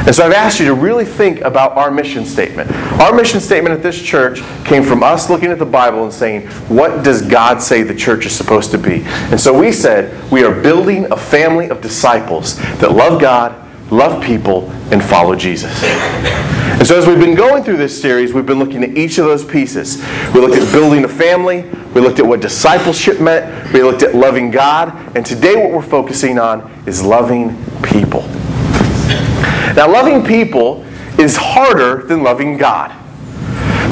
And 0.05 0.13
so 0.13 0.23
I've 0.23 0.33
asked 0.33 0.59
you 0.59 0.67
to 0.67 0.75
really 0.75 1.03
think 1.03 1.41
about 1.41 1.75
our 1.75 1.89
mission 1.89 2.25
statement. 2.25 2.71
Our 3.01 3.13
mission 3.13 3.39
statement 3.39 3.73
at 3.73 3.81
this 3.81 3.99
church 3.99 4.41
came 4.63 4.83
from 4.83 5.01
us 5.01 5.31
looking 5.31 5.49
at 5.49 5.57
the 5.57 5.65
Bible 5.65 6.03
and 6.03 6.13
saying, 6.13 6.47
what 6.67 7.03
does 7.03 7.23
God 7.23 7.59
say 7.59 7.81
the 7.81 7.95
church 7.95 8.27
is 8.27 8.35
supposed 8.35 8.69
to 8.71 8.77
be? 8.77 9.01
And 9.03 9.41
so 9.41 9.57
we 9.57 9.71
said, 9.71 10.31
we 10.31 10.43
are 10.43 10.61
building 10.61 11.11
a 11.11 11.17
family 11.17 11.69
of 11.69 11.81
disciples 11.81 12.57
that 12.79 12.91
love 12.91 13.19
God, 13.19 13.55
love 13.91 14.23
people, 14.23 14.69
and 14.91 15.03
follow 15.03 15.35
Jesus. 15.35 15.83
And 15.83 16.85
so 16.85 16.99
as 16.99 17.07
we've 17.07 17.19
been 17.19 17.35
going 17.35 17.63
through 17.63 17.77
this 17.77 17.99
series, 17.99 18.31
we've 18.31 18.45
been 18.45 18.59
looking 18.59 18.83
at 18.83 18.95
each 18.95 19.17
of 19.17 19.25
those 19.25 19.43
pieces. 19.43 19.97
We 20.35 20.41
looked 20.41 20.61
at 20.61 20.71
building 20.71 21.05
a 21.05 21.07
family, 21.07 21.63
we 21.95 22.01
looked 22.01 22.19
at 22.19 22.25
what 22.27 22.41
discipleship 22.41 23.19
meant, 23.19 23.73
we 23.73 23.81
looked 23.81 24.03
at 24.03 24.13
loving 24.13 24.51
God, 24.51 24.93
and 25.15 25.25
today 25.25 25.55
what 25.55 25.71
we're 25.71 25.81
focusing 25.81 26.37
on 26.37 26.69
is 26.85 27.01
loving 27.01 27.57
people. 27.81 28.21
Now, 29.75 29.91
loving 29.91 30.23
people 30.25 30.85
is 31.19 31.35
harder 31.35 32.05
than 32.05 32.23
loving 32.23 32.57
God. 32.57 32.91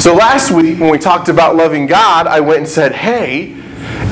So 0.02 0.16
last 0.16 0.52
week, 0.52 0.80
when 0.80 0.90
we 0.90 0.98
talked 0.98 1.30
about 1.30 1.56
loving 1.56 1.88
God, 1.88 2.26
I 2.26 2.40
went 2.40 2.60
and 2.60 2.68
said, 2.68 2.94
hey, 2.94 3.56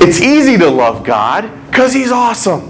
it's 0.00 0.20
easy 0.20 0.56
to 0.58 0.68
love 0.68 1.04
God 1.04 1.50
because 1.66 1.92
He's 1.92 2.12
awesome. 2.12 2.68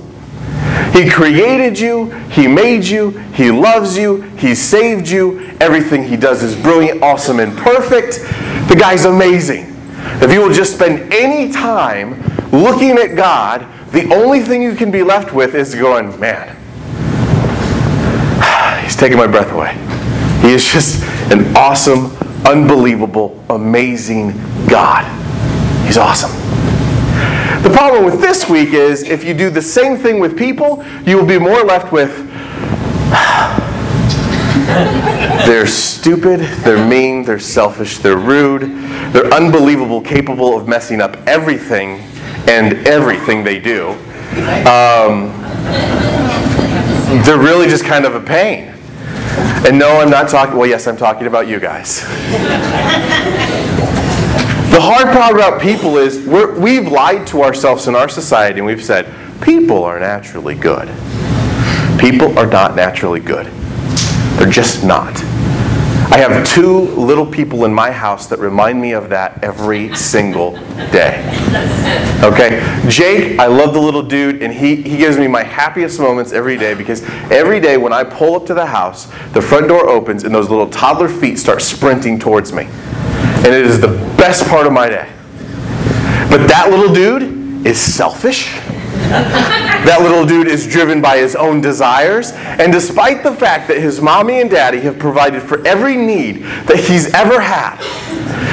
He 0.92 1.08
created 1.08 1.78
you, 1.78 2.10
He 2.30 2.46
made 2.46 2.84
you, 2.84 3.10
He 3.34 3.50
loves 3.50 3.96
you, 3.96 4.22
He 4.36 4.54
saved 4.54 5.08
you. 5.08 5.40
Everything 5.60 6.04
He 6.04 6.16
does 6.16 6.42
is 6.42 6.60
brilliant, 6.60 7.02
awesome, 7.02 7.40
and 7.40 7.56
perfect. 7.56 8.20
The 8.68 8.76
guy's 8.78 9.04
amazing. 9.04 9.74
If 10.22 10.32
you 10.32 10.40
will 10.40 10.52
just 10.52 10.74
spend 10.74 11.12
any 11.12 11.52
time 11.52 12.22
looking 12.50 12.98
at 12.98 13.16
God, 13.16 13.66
the 13.92 14.12
only 14.14 14.40
thing 14.40 14.62
you 14.62 14.74
can 14.74 14.90
be 14.90 15.02
left 15.02 15.32
with 15.32 15.54
is 15.54 15.74
going, 15.74 16.18
man, 16.18 16.56
He's 18.92 19.00
taking 19.00 19.16
my 19.16 19.26
breath 19.26 19.50
away. 19.52 19.72
He 20.46 20.52
is 20.52 20.70
just 20.70 21.02
an 21.32 21.56
awesome, 21.56 22.14
unbelievable, 22.46 23.42
amazing 23.48 24.32
God. 24.66 25.06
He's 25.86 25.96
awesome. 25.96 26.30
The 27.62 27.70
problem 27.70 28.04
with 28.04 28.20
this 28.20 28.50
week 28.50 28.74
is 28.74 29.04
if 29.04 29.24
you 29.24 29.32
do 29.32 29.48
the 29.48 29.62
same 29.62 29.96
thing 29.96 30.20
with 30.20 30.36
people, 30.36 30.84
you 31.06 31.16
will 31.16 31.24
be 31.24 31.38
more 31.38 31.64
left 31.64 31.90
with 31.90 32.14
they're 35.46 35.66
stupid, 35.66 36.40
they're 36.62 36.86
mean, 36.86 37.22
they're 37.22 37.38
selfish, 37.38 37.96
they're 37.96 38.18
rude, 38.18 38.60
they're 39.14 39.32
unbelievable, 39.32 40.02
capable 40.02 40.54
of 40.54 40.68
messing 40.68 41.00
up 41.00 41.16
everything 41.26 42.00
and 42.46 42.74
everything 42.86 43.42
they 43.42 43.58
do. 43.58 43.92
Um, 44.68 45.32
they're 47.24 47.38
really 47.38 47.68
just 47.68 47.86
kind 47.86 48.04
of 48.04 48.14
a 48.14 48.20
pain. 48.20 48.68
And 49.64 49.78
no, 49.78 50.00
I'm 50.00 50.10
not 50.10 50.28
talking, 50.28 50.56
well, 50.56 50.68
yes, 50.68 50.88
I'm 50.88 50.96
talking 50.96 51.28
about 51.28 51.46
you 51.46 51.60
guys. 51.60 52.00
the 54.70 54.80
hard 54.80 55.16
part 55.16 55.36
about 55.36 55.62
people 55.62 55.98
is 55.98 56.26
we 56.26 56.74
have 56.74 56.90
lied 56.90 57.28
to 57.28 57.42
ourselves 57.42 57.86
in 57.86 57.94
our 57.94 58.08
society 58.08 58.58
and 58.58 58.66
we've 58.66 58.82
said, 58.82 59.06
people 59.40 59.84
are 59.84 60.00
naturally 60.00 60.56
good. 60.56 60.88
People 61.98 62.36
are 62.38 62.46
not 62.46 62.74
naturally 62.74 63.20
good. 63.20 63.46
They're 64.36 64.50
just 64.50 64.82
not. 64.84 65.14
I 66.12 66.18
have 66.18 66.46
two 66.46 66.80
little 66.90 67.24
people 67.24 67.64
in 67.64 67.72
my 67.72 67.90
house 67.90 68.26
that 68.26 68.38
remind 68.38 68.78
me 68.78 68.92
of 68.92 69.08
that 69.08 69.42
every 69.42 69.96
single 69.96 70.52
day. 70.92 71.24
Okay? 72.22 72.60
Jake, 72.86 73.38
I 73.38 73.46
love 73.46 73.72
the 73.72 73.80
little 73.80 74.02
dude, 74.02 74.42
and 74.42 74.52
he, 74.52 74.76
he 74.76 74.98
gives 74.98 75.16
me 75.16 75.26
my 75.26 75.42
happiest 75.42 75.98
moments 75.98 76.32
every 76.32 76.58
day 76.58 76.74
because 76.74 77.02
every 77.30 77.60
day 77.60 77.78
when 77.78 77.94
I 77.94 78.04
pull 78.04 78.34
up 78.34 78.44
to 78.48 78.52
the 78.52 78.66
house, 78.66 79.06
the 79.32 79.40
front 79.40 79.68
door 79.68 79.88
opens 79.88 80.24
and 80.24 80.34
those 80.34 80.50
little 80.50 80.68
toddler 80.68 81.08
feet 81.08 81.38
start 81.38 81.62
sprinting 81.62 82.18
towards 82.18 82.52
me. 82.52 82.64
And 82.64 83.46
it 83.46 83.64
is 83.64 83.80
the 83.80 83.96
best 84.18 84.46
part 84.48 84.66
of 84.66 84.72
my 84.74 84.90
day. 84.90 85.10
But 86.28 86.46
that 86.46 86.68
little 86.70 86.92
dude 86.92 87.66
is 87.66 87.80
selfish 87.80 88.54
that 89.84 89.98
little 90.00 90.24
dude 90.24 90.46
is 90.46 90.66
driven 90.66 91.02
by 91.02 91.18
his 91.18 91.36
own 91.36 91.60
desires. 91.60 92.32
And 92.32 92.72
despite 92.72 93.22
the 93.22 93.34
fact 93.34 93.68
that 93.68 93.78
his 93.78 94.00
mommy 94.00 94.40
and 94.40 94.48
daddy 94.48 94.80
have 94.80 94.98
provided 94.98 95.42
for 95.42 95.66
every 95.66 95.96
need 95.96 96.44
that 96.66 96.78
he's 96.78 97.12
ever 97.12 97.40
had, 97.40 97.76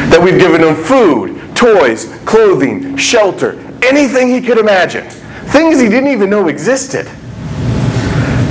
that 0.10 0.22
we've 0.22 0.38
given 0.38 0.62
him 0.62 0.76
food, 0.76 1.56
toys, 1.56 2.14
clothing, 2.26 2.98
shelter, 2.98 3.54
anything 3.84 4.28
he 4.28 4.42
could 4.42 4.58
imagine, 4.58 5.10
things 5.50 5.80
he 5.80 5.88
didn't 5.88 6.10
even 6.10 6.30
know 6.30 6.50
existed, 6.50 7.08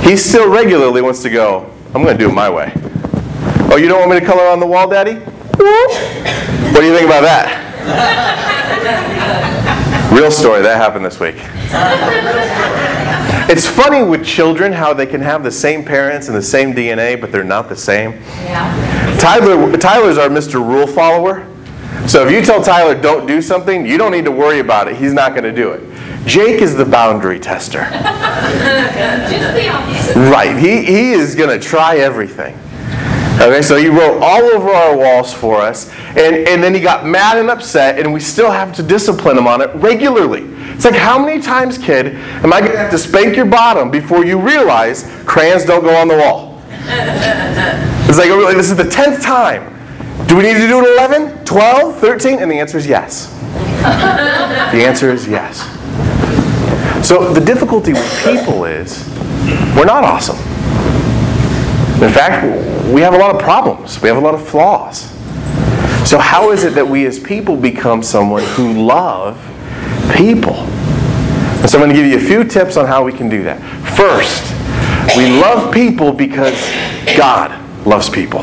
he 0.01 0.17
still 0.17 0.49
regularly 0.49 1.03
wants 1.03 1.21
to 1.21 1.29
go, 1.29 1.71
I'm 1.93 2.01
going 2.03 2.17
to 2.17 2.23
do 2.23 2.29
it 2.29 2.33
my 2.33 2.49
way. 2.49 2.73
Oh, 3.71 3.77
you 3.77 3.87
don't 3.87 3.99
want 3.99 4.11
me 4.11 4.19
to 4.19 4.25
color 4.25 4.47
on 4.47 4.59
the 4.59 4.65
wall, 4.65 4.89
Daddy? 4.89 5.13
What 5.13 6.81
do 6.81 6.85
you 6.85 6.95
think 6.95 7.05
about 7.05 7.21
that? 7.21 7.67
Real 10.11 10.31
story, 10.31 10.63
that 10.63 10.77
happened 10.77 11.05
this 11.05 11.19
week. 11.19 11.35
It's 13.49 13.65
funny 13.65 14.03
with 14.03 14.23
children 14.23 14.71
how 14.71 14.93
they 14.93 15.07
can 15.07 15.21
have 15.21 15.43
the 15.43 15.49
same 15.49 15.83
parents 15.83 16.27
and 16.27 16.37
the 16.37 16.41
same 16.41 16.71
DNA, 16.71 17.19
but 17.19 17.31
they're 17.31 17.43
not 17.43 17.67
the 17.67 17.75
same. 17.75 18.11
Yeah. 18.43 19.17
Tyler, 19.19 19.75
Tyler's 19.75 20.19
our 20.19 20.29
Mr. 20.29 20.63
Rule 20.63 20.85
follower. 20.85 21.47
So 22.07 22.23
if 22.27 22.31
you 22.31 22.43
tell 22.43 22.61
Tyler 22.61 22.93
don't 22.93 23.25
do 23.25 23.41
something, 23.41 23.87
you 23.87 23.97
don't 23.97 24.11
need 24.11 24.25
to 24.25 24.31
worry 24.31 24.59
about 24.59 24.87
it. 24.87 24.97
He's 24.97 25.13
not 25.13 25.31
going 25.31 25.45
to 25.45 25.51
do 25.51 25.71
it. 25.71 25.81
Jake 26.27 26.61
is 26.61 26.75
the 26.75 26.85
boundary 26.85 27.39
tester. 27.39 27.79
right. 30.29 30.55
He, 30.55 30.85
he 30.85 31.11
is 31.13 31.33
going 31.33 31.49
to 31.49 31.59
try 31.59 31.97
everything. 31.97 32.55
Okay, 33.41 33.63
so 33.63 33.77
he 33.77 33.87
wrote 33.87 34.19
all 34.21 34.43
over 34.43 34.69
our 34.69 34.95
walls 34.95 35.33
for 35.33 35.61
us, 35.61 35.89
and, 36.09 36.47
and 36.47 36.61
then 36.61 36.75
he 36.75 36.81
got 36.81 37.05
mad 37.05 37.37
and 37.37 37.49
upset, 37.49 37.97
and 37.97 38.13
we 38.13 38.19
still 38.19 38.51
have 38.51 38.75
to 38.75 38.83
discipline 38.83 39.37
him 39.37 39.47
on 39.47 39.61
it 39.61 39.73
regularly. 39.75 40.41
It's 40.79 40.85
like, 40.85 40.95
how 40.95 41.19
many 41.19 41.41
times, 41.41 41.77
kid, 41.77 42.15
am 42.15 42.53
I 42.53 42.61
going 42.61 42.71
to 42.71 42.77
have 42.77 42.91
to 42.91 42.97
spank 42.97 43.35
your 43.35 43.45
bottom 43.45 43.91
before 43.91 44.23
you 44.23 44.39
realize 44.39 45.03
crayons 45.25 45.65
don't 45.65 45.83
go 45.83 45.93
on 45.93 46.07
the 46.07 46.15
wall? 46.15 46.61
It's 48.07 48.17
like, 48.17 48.29
oh, 48.29 48.53
this 48.55 48.71
is 48.71 48.77
the 48.77 48.83
10th 48.83 49.21
time. 49.21 49.75
Do 50.27 50.37
we 50.37 50.43
need 50.43 50.53
to 50.53 50.67
do 50.69 50.79
it 50.79 50.89
11, 50.97 51.43
12, 51.43 51.97
13? 51.97 52.39
And 52.39 52.49
the 52.49 52.55
answer 52.55 52.77
is 52.77 52.87
yes. 52.87 53.27
the 54.71 54.85
answer 54.85 55.11
is 55.11 55.27
yes. 55.27 55.59
So 57.05 57.33
the 57.33 57.41
difficulty 57.41 57.91
with 57.91 58.23
people 58.23 58.63
is 58.63 59.05
we're 59.75 59.83
not 59.83 60.05
awesome. 60.05 60.37
In 62.01 62.09
fact, 62.09 62.87
we 62.87 63.01
have 63.01 63.13
a 63.13 63.17
lot 63.17 63.35
of 63.35 63.41
problems, 63.41 64.01
we 64.01 64.07
have 64.07 64.15
a 64.15 64.21
lot 64.21 64.33
of 64.33 64.47
flaws. 64.47 65.11
So, 66.09 66.17
how 66.17 66.51
is 66.51 66.63
it 66.63 66.73
that 66.75 66.87
we 66.87 67.05
as 67.05 67.19
people 67.19 67.57
become 67.57 68.01
someone 68.01 68.43
who 68.55 68.81
love 68.81 69.37
people? 70.15 70.55
And 70.55 71.69
so, 71.69 71.77
I'm 71.77 71.83
going 71.83 71.95
to 71.95 72.01
give 72.01 72.09
you 72.09 72.17
a 72.17 72.19
few 72.19 72.43
tips 72.43 72.77
on 72.77 72.85
how 72.85 73.03
we 73.03 73.11
can 73.11 73.29
do 73.29 73.43
that. 73.43 73.59
First, 73.95 74.55
we 75.17 75.29
love 75.41 75.73
people 75.73 76.13
because 76.13 76.53
God 77.17 77.51
loves 77.85 78.09
people. 78.09 78.41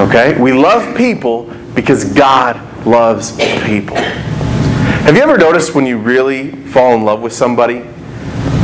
Okay? 0.00 0.40
We 0.40 0.52
love 0.52 0.96
people 0.96 1.44
because 1.74 2.04
God 2.12 2.56
loves 2.86 3.36
people. 3.64 3.96
Have 3.96 5.16
you 5.16 5.22
ever 5.22 5.36
noticed 5.36 5.74
when 5.74 5.86
you 5.86 5.98
really 5.98 6.50
fall 6.50 6.94
in 6.94 7.04
love 7.04 7.20
with 7.20 7.32
somebody, 7.32 7.84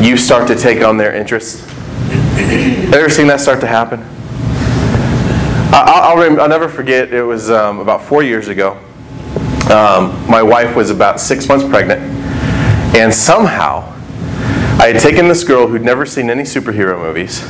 you 0.00 0.16
start 0.16 0.46
to 0.48 0.54
take 0.54 0.82
on 0.82 0.96
their 0.96 1.14
interests? 1.14 1.66
Ever 2.94 3.10
seen 3.10 3.26
that 3.26 3.40
start 3.40 3.60
to 3.60 3.66
happen? 3.66 4.00
I'll, 5.72 6.18
I'll, 6.18 6.40
I'll 6.40 6.48
never 6.48 6.68
forget, 6.68 7.12
it 7.12 7.22
was 7.22 7.50
um, 7.50 7.80
about 7.80 8.02
four 8.02 8.22
years 8.22 8.48
ago. 8.48 8.80
Um, 9.70 10.30
my 10.30 10.42
wife 10.42 10.76
was 10.76 10.90
about 10.90 11.20
six 11.20 11.49
months 11.49 11.66
pregnant, 11.68 12.00
and 12.94 13.12
somehow 13.12 13.92
I 14.78 14.92
had 14.92 15.00
taken 15.00 15.26
this 15.26 15.42
girl 15.42 15.66
who'd 15.66 15.82
never 15.82 16.06
seen 16.06 16.30
any 16.30 16.44
superhero 16.44 16.96
movies, 16.96 17.40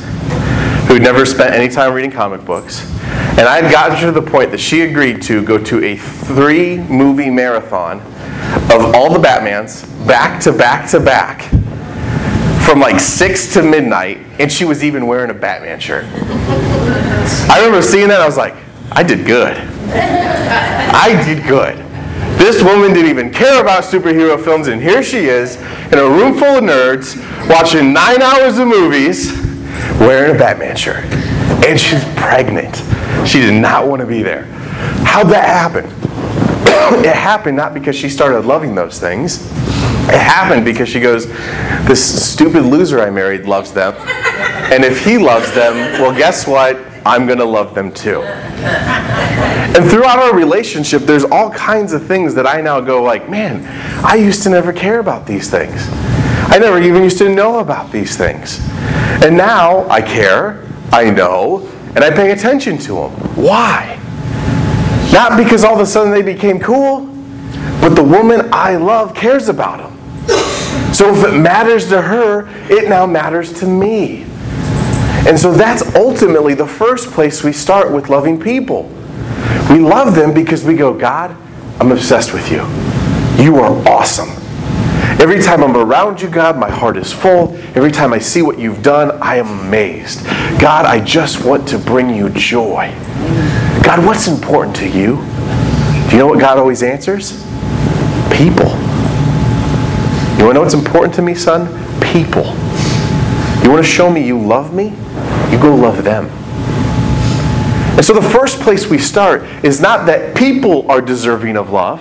who'd 0.87 1.03
never 1.03 1.27
spent 1.27 1.53
any 1.53 1.69
time 1.69 1.93
reading 1.93 2.09
comic 2.09 2.43
books, 2.43 2.89
and 3.37 3.41
I 3.41 3.61
had 3.61 3.71
gotten 3.71 3.97
her 3.97 4.07
to 4.07 4.11
the 4.11 4.31
point 4.31 4.49
that 4.49 4.59
she 4.59 4.81
agreed 4.81 5.21
to 5.23 5.43
go 5.43 5.63
to 5.63 5.83
a 5.83 5.95
three 5.95 6.77
movie 6.77 7.29
marathon 7.29 7.99
of 8.71 8.95
all 8.95 9.13
the 9.13 9.19
Batmans, 9.19 9.85
back 10.07 10.41
to 10.41 10.51
back 10.51 10.89
to 10.89 10.99
back 10.99 11.51
from 12.65 12.79
like 12.79 12.99
6 12.99 13.53
to 13.53 13.61
midnight, 13.61 14.17
and 14.39 14.51
she 14.51 14.65
was 14.65 14.83
even 14.83 15.05
wearing 15.05 15.29
a 15.29 15.35
Batman 15.35 15.79
shirt. 15.79 16.05
I 17.47 17.59
remember 17.59 17.81
seeing 17.81 18.07
that, 18.07 18.21
I 18.21 18.25
was 18.25 18.37
like, 18.37 18.55
I 18.91 19.03
did 19.03 19.25
good. 19.25 19.55
I 19.93 21.23
did 21.23 21.47
good. 21.47 21.86
This 22.37 22.63
woman 22.63 22.93
didn't 22.93 23.09
even 23.09 23.31
care 23.31 23.61
about 23.61 23.83
superhero 23.83 24.41
films, 24.41 24.67
and 24.67 24.81
here 24.81 25.01
she 25.03 25.25
is 25.25 25.55
in 25.91 25.99
a 25.99 26.07
room 26.07 26.37
full 26.37 26.57
of 26.57 26.63
nerds 26.63 27.17
watching 27.49 27.93
nine 27.93 28.21
hours 28.21 28.59
of 28.59 28.67
movies 28.67 29.31
wearing 29.99 30.35
a 30.35 30.39
Batman 30.39 30.75
shirt. 30.75 31.03
And 31.65 31.79
she's 31.79 32.03
pregnant. 32.15 32.75
She 33.27 33.39
did 33.39 33.59
not 33.59 33.87
want 33.87 34.01
to 34.01 34.05
be 34.05 34.21
there. 34.21 34.43
How'd 35.03 35.29
that 35.29 35.45
happen? 35.45 35.85
it 37.03 37.15
happened 37.15 37.57
not 37.57 37.73
because 37.73 37.95
she 37.95 38.07
started 38.09 38.45
loving 38.45 38.75
those 38.75 38.99
things. 38.99 39.45
It 40.09 40.21
happened 40.21 40.63
because 40.63 40.87
she 40.87 40.99
goes, 40.99 41.27
This 41.87 42.31
stupid 42.31 42.63
loser 42.63 43.01
I 43.01 43.09
married 43.09 43.45
loves 43.45 43.73
them. 43.73 43.95
And 44.71 44.85
if 44.85 45.03
he 45.03 45.17
loves 45.17 45.51
them, 45.53 45.73
well, 46.01 46.15
guess 46.15 46.47
what? 46.47 46.77
I'm 47.05 47.25
going 47.25 47.39
to 47.39 47.45
love 47.45 47.73
them 47.73 47.91
too. 47.91 48.21
And 49.77 49.87
throughout 49.87 50.17
our 50.17 50.35
relationship, 50.35 51.03
there's 51.03 51.23
all 51.23 51.51
kinds 51.51 51.93
of 51.93 52.03
things 52.03 52.33
that 52.33 52.47
I 52.47 52.61
now 52.61 52.81
go 52.81 53.03
like, 53.03 53.29
man, 53.29 53.63
I 54.03 54.15
used 54.15 54.41
to 54.41 54.49
never 54.49 54.73
care 54.73 54.97
about 54.97 55.27
these 55.27 55.51
things. 55.51 55.85
I 56.49 56.57
never 56.59 56.81
even 56.81 57.03
used 57.03 57.19
to 57.19 57.29
know 57.29 57.59
about 57.59 57.91
these 57.91 58.17
things. 58.17 58.59
And 59.23 59.37
now 59.37 59.87
I 59.87 60.01
care, 60.01 60.65
I 60.91 61.11
know, 61.11 61.69
and 61.95 61.99
I 61.99 62.09
pay 62.09 62.31
attention 62.31 62.79
to 62.79 62.93
them. 62.93 63.11
Why? 63.35 63.99
Not 65.13 65.37
because 65.37 65.63
all 65.63 65.75
of 65.75 65.79
a 65.79 65.85
sudden 65.85 66.11
they 66.11 66.23
became 66.23 66.59
cool, 66.59 67.05
but 67.79 67.89
the 67.89 68.03
woman 68.03 68.49
I 68.51 68.77
love 68.77 69.13
cares 69.13 69.47
about 69.47 69.77
them. 69.77 70.25
So 70.91 71.13
if 71.13 71.23
it 71.23 71.37
matters 71.37 71.87
to 71.89 72.01
her, 72.01 72.47
it 72.67 72.89
now 72.89 73.05
matters 73.05 73.53
to 73.59 73.67
me. 73.67 74.23
And 75.27 75.37
so 75.37 75.51
that's 75.53 75.93
ultimately 75.93 76.55
the 76.55 76.65
first 76.65 77.11
place 77.11 77.43
we 77.43 77.53
start 77.53 77.91
with 77.91 78.09
loving 78.09 78.39
people. 78.39 78.91
We 79.77 79.83
love 79.83 80.15
them 80.15 80.33
because 80.33 80.63
we 80.63 80.73
go, 80.73 80.91
God, 80.91 81.37
I'm 81.79 81.91
obsessed 81.91 82.33
with 82.33 82.49
you. 82.51 82.65
You 83.37 83.57
are 83.57 83.87
awesome. 83.87 84.29
Every 85.21 85.39
time 85.39 85.63
I'm 85.63 85.77
around 85.77 86.19
you, 86.19 86.29
God, 86.29 86.57
my 86.57 86.67
heart 86.67 86.97
is 86.97 87.13
full. 87.13 87.55
Every 87.75 87.91
time 87.91 88.11
I 88.11 88.17
see 88.17 88.41
what 88.41 88.57
you've 88.57 88.81
done, 88.81 89.11
I 89.21 89.35
am 89.35 89.45
amazed. 89.67 90.25
God, 90.59 90.87
I 90.87 90.99
just 90.99 91.45
want 91.45 91.67
to 91.67 91.77
bring 91.77 92.09
you 92.09 92.29
joy. 92.29 92.91
God, 93.83 94.03
what's 94.03 94.27
important 94.27 94.75
to 94.77 94.87
you? 94.87 95.17
Do 96.07 96.13
you 96.13 96.17
know 96.17 96.27
what 96.27 96.39
God 96.39 96.57
always 96.57 96.81
answers? 96.81 97.45
People. 98.31 98.71
You 100.39 100.45
want 100.45 100.49
to 100.49 100.53
know 100.53 100.61
what's 100.61 100.73
important 100.73 101.13
to 101.17 101.21
me, 101.21 101.35
son? 101.35 101.67
People. 102.01 102.45
You 103.61 103.69
want 103.69 103.85
to 103.85 103.87
show 103.87 104.09
me 104.09 104.25
you 104.25 104.41
love 104.41 104.73
me? 104.73 104.85
You 105.51 105.61
go 105.61 105.75
love 105.75 106.03
them. 106.03 106.31
And 107.97 108.05
so 108.05 108.13
the 108.13 108.21
first 108.21 108.59
place 108.59 108.87
we 108.87 108.99
start 108.99 109.41
is 109.65 109.81
not 109.81 110.05
that 110.05 110.35
people 110.35 110.89
are 110.89 111.01
deserving 111.01 111.57
of 111.57 111.71
love, 111.71 111.99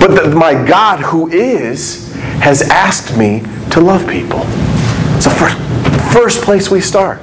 but 0.00 0.08
that 0.16 0.34
my 0.34 0.52
God 0.52 0.98
who 0.98 1.28
is 1.28 2.12
has 2.42 2.62
asked 2.62 3.16
me 3.16 3.40
to 3.70 3.80
love 3.80 4.08
people. 4.08 4.40
It's 5.14 5.26
the 5.26 5.30
first, 5.30 5.56
first 6.12 6.42
place 6.42 6.70
we 6.72 6.80
start. 6.80 7.20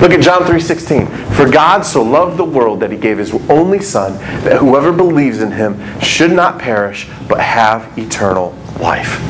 Look 0.00 0.12
at 0.12 0.20
John 0.20 0.44
3:16. 0.44 1.08
For 1.34 1.48
God 1.48 1.84
so 1.84 2.02
loved 2.02 2.36
the 2.36 2.44
world 2.44 2.78
that 2.80 2.92
he 2.92 2.96
gave 2.96 3.18
his 3.18 3.34
only 3.50 3.80
son 3.80 4.16
that 4.44 4.58
whoever 4.58 4.92
believes 4.92 5.40
in 5.42 5.50
him 5.50 5.80
should 6.00 6.30
not 6.30 6.60
perish 6.60 7.08
but 7.28 7.40
have 7.40 7.98
eternal 7.98 8.54
life. 8.78 9.20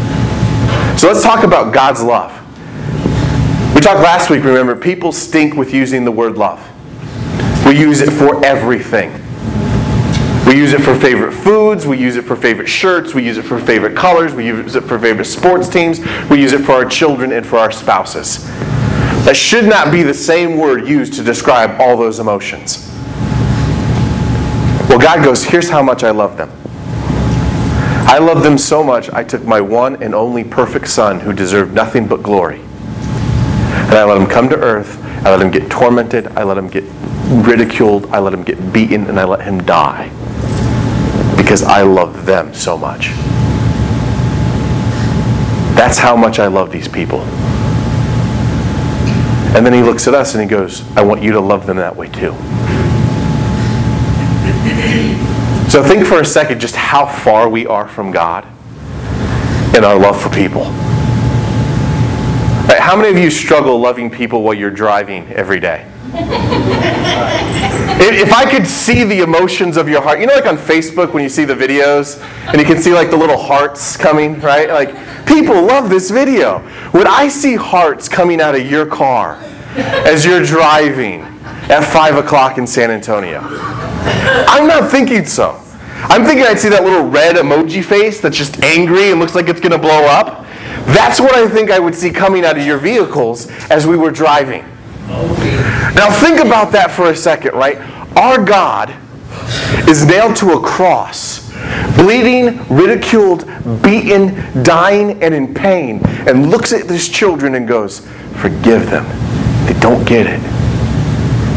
So 0.98 1.08
let's 1.08 1.22
talk 1.22 1.42
about 1.42 1.72
God's 1.72 2.02
love. 2.02 2.32
We 3.74 3.80
talked 3.80 4.00
last 4.00 4.28
week, 4.28 4.44
remember, 4.44 4.76
people 4.76 5.10
stink 5.10 5.54
with 5.54 5.72
using 5.72 6.04
the 6.04 6.12
word 6.12 6.36
love. 6.36 6.60
We 7.66 7.78
use 7.78 8.00
it 8.00 8.12
for 8.12 8.44
everything. 8.44 9.10
We 10.46 10.56
use 10.56 10.74
it 10.74 10.82
for 10.82 10.94
favorite 10.94 11.32
foods, 11.32 11.86
we 11.86 11.96
use 11.96 12.16
it 12.16 12.24
for 12.26 12.36
favorite 12.36 12.68
shirts, 12.68 13.14
we 13.14 13.24
use 13.24 13.38
it 13.38 13.44
for 13.44 13.58
favorite 13.58 13.96
colors, 13.96 14.34
we 14.34 14.46
use 14.46 14.76
it 14.76 14.84
for 14.84 14.98
favorite 14.98 15.24
sports 15.24 15.68
teams, 15.68 16.00
we 16.28 16.40
use 16.42 16.52
it 16.52 16.62
for 16.62 16.72
our 16.72 16.84
children 16.84 17.32
and 17.32 17.46
for 17.46 17.56
our 17.56 17.70
spouses. 17.70 18.44
That 19.24 19.36
should 19.36 19.64
not 19.64 19.90
be 19.90 20.02
the 20.02 20.12
same 20.12 20.58
word 20.58 20.86
used 20.86 21.14
to 21.14 21.24
describe 21.24 21.80
all 21.80 21.96
those 21.96 22.18
emotions. 22.18 22.86
Well, 24.90 24.98
God 24.98 25.24
goes, 25.24 25.42
here's 25.42 25.70
how 25.70 25.82
much 25.82 26.04
I 26.04 26.10
love 26.10 26.36
them. 26.36 26.50
I 28.06 28.18
love 28.18 28.42
them 28.42 28.58
so 28.58 28.84
much, 28.84 29.08
I 29.10 29.24
took 29.24 29.44
my 29.44 29.62
one 29.62 30.02
and 30.02 30.14
only 30.14 30.44
perfect 30.44 30.88
son 30.88 31.20
who 31.20 31.32
deserved 31.32 31.72
nothing 31.72 32.06
but 32.06 32.22
glory. 32.22 32.60
And 32.60 33.94
I 33.94 34.04
let 34.04 34.20
him 34.20 34.26
come 34.26 34.48
to 34.50 34.56
earth. 34.56 35.02
I 35.24 35.30
let 35.30 35.40
him 35.40 35.50
get 35.50 35.70
tormented. 35.70 36.26
I 36.36 36.42
let 36.42 36.58
him 36.58 36.68
get 36.68 36.84
ridiculed. 37.28 38.06
I 38.06 38.18
let 38.18 38.32
him 38.32 38.42
get 38.42 38.72
beaten. 38.72 39.06
And 39.06 39.18
I 39.18 39.24
let 39.24 39.42
him 39.42 39.62
die. 39.64 40.08
Because 41.36 41.62
I 41.62 41.82
love 41.82 42.26
them 42.26 42.54
so 42.54 42.76
much. 42.78 43.08
That's 45.74 45.98
how 45.98 46.16
much 46.16 46.38
I 46.38 46.46
love 46.46 46.70
these 46.70 46.88
people. 46.88 47.20
And 49.56 49.64
then 49.64 49.72
he 49.72 49.82
looks 49.82 50.08
at 50.08 50.14
us 50.14 50.34
and 50.34 50.42
he 50.42 50.48
goes, 50.48 50.82
I 50.96 51.02
want 51.02 51.22
you 51.22 51.32
to 51.32 51.40
love 51.40 51.66
them 51.66 51.76
that 51.76 51.94
way 51.94 52.08
too. 52.08 52.32
So 55.70 55.82
think 55.82 56.06
for 56.06 56.20
a 56.20 56.24
second 56.24 56.60
just 56.60 56.76
how 56.76 57.06
far 57.06 57.48
we 57.48 57.66
are 57.66 57.88
from 57.88 58.10
God 58.12 58.46
in 59.76 59.84
our 59.84 59.98
love 59.98 60.20
for 60.20 60.28
people. 60.30 60.64
How 62.66 62.96
many 62.96 63.08
of 63.10 63.18
you 63.18 63.30
struggle 63.30 63.80
loving 63.80 64.10
people 64.10 64.42
while 64.42 64.54
you're 64.54 64.70
driving 64.70 65.26
every 65.32 65.58
day? 65.58 65.90
If 68.00 68.32
I 68.32 68.50
could 68.50 68.66
see 68.66 69.04
the 69.04 69.20
emotions 69.20 69.76
of 69.76 69.88
your 69.88 70.02
heart, 70.02 70.20
you 70.20 70.26
know, 70.26 70.34
like 70.34 70.46
on 70.46 70.56
Facebook 70.56 71.12
when 71.12 71.22
you 71.22 71.28
see 71.28 71.44
the 71.44 71.54
videos 71.54 72.20
and 72.48 72.60
you 72.60 72.66
can 72.66 72.80
see 72.80 72.92
like 72.92 73.10
the 73.10 73.16
little 73.16 73.38
hearts 73.38 73.96
coming, 73.96 74.40
right? 74.40 74.68
Like, 74.68 74.94
people 75.26 75.62
love 75.62 75.90
this 75.90 76.10
video. 76.10 76.58
Would 76.92 77.06
I 77.06 77.28
see 77.28 77.54
hearts 77.54 78.08
coming 78.08 78.40
out 78.40 78.54
of 78.54 78.68
your 78.70 78.86
car 78.86 79.36
as 79.76 80.24
you're 80.24 80.42
driving 80.42 81.22
at 81.70 81.80
5 81.80 82.16
o'clock 82.16 82.58
in 82.58 82.66
San 82.66 82.90
Antonio, 82.90 83.40
I'm 83.42 84.66
not 84.66 84.90
thinking 84.90 85.24
so. 85.24 85.60
I'm 86.06 86.24
thinking 86.24 86.44
I'd 86.44 86.58
see 86.58 86.68
that 86.68 86.84
little 86.84 87.08
red 87.08 87.36
emoji 87.36 87.82
face 87.82 88.20
that's 88.20 88.36
just 88.36 88.62
angry 88.62 89.10
and 89.10 89.18
looks 89.18 89.34
like 89.34 89.48
it's 89.48 89.60
going 89.60 89.72
to 89.72 89.78
blow 89.78 90.04
up. 90.04 90.44
That's 90.86 91.18
what 91.18 91.34
I 91.34 91.48
think 91.48 91.70
I 91.70 91.78
would 91.78 91.94
see 91.94 92.10
coming 92.10 92.44
out 92.44 92.58
of 92.58 92.66
your 92.66 92.76
vehicles 92.76 93.50
as 93.70 93.86
we 93.86 93.96
were 93.96 94.10
driving. 94.10 94.64
Now, 95.94 96.10
think 96.10 96.40
about 96.40 96.72
that 96.72 96.90
for 96.90 97.10
a 97.10 97.16
second, 97.16 97.54
right? 97.54 97.78
Our 98.16 98.44
God 98.44 98.94
is 99.88 100.04
nailed 100.04 100.34
to 100.36 100.52
a 100.52 100.60
cross, 100.60 101.50
bleeding, 101.96 102.66
ridiculed, 102.68 103.46
beaten, 103.82 104.62
dying, 104.62 105.22
and 105.22 105.32
in 105.32 105.54
pain, 105.54 106.00
and 106.28 106.50
looks 106.50 106.72
at 106.72 106.88
his 106.88 107.08
children 107.08 107.54
and 107.54 107.68
goes, 107.68 108.00
Forgive 108.36 108.90
them. 108.90 109.04
They 109.66 109.78
don't 109.80 110.04
get 110.06 110.26
it. 110.26 110.40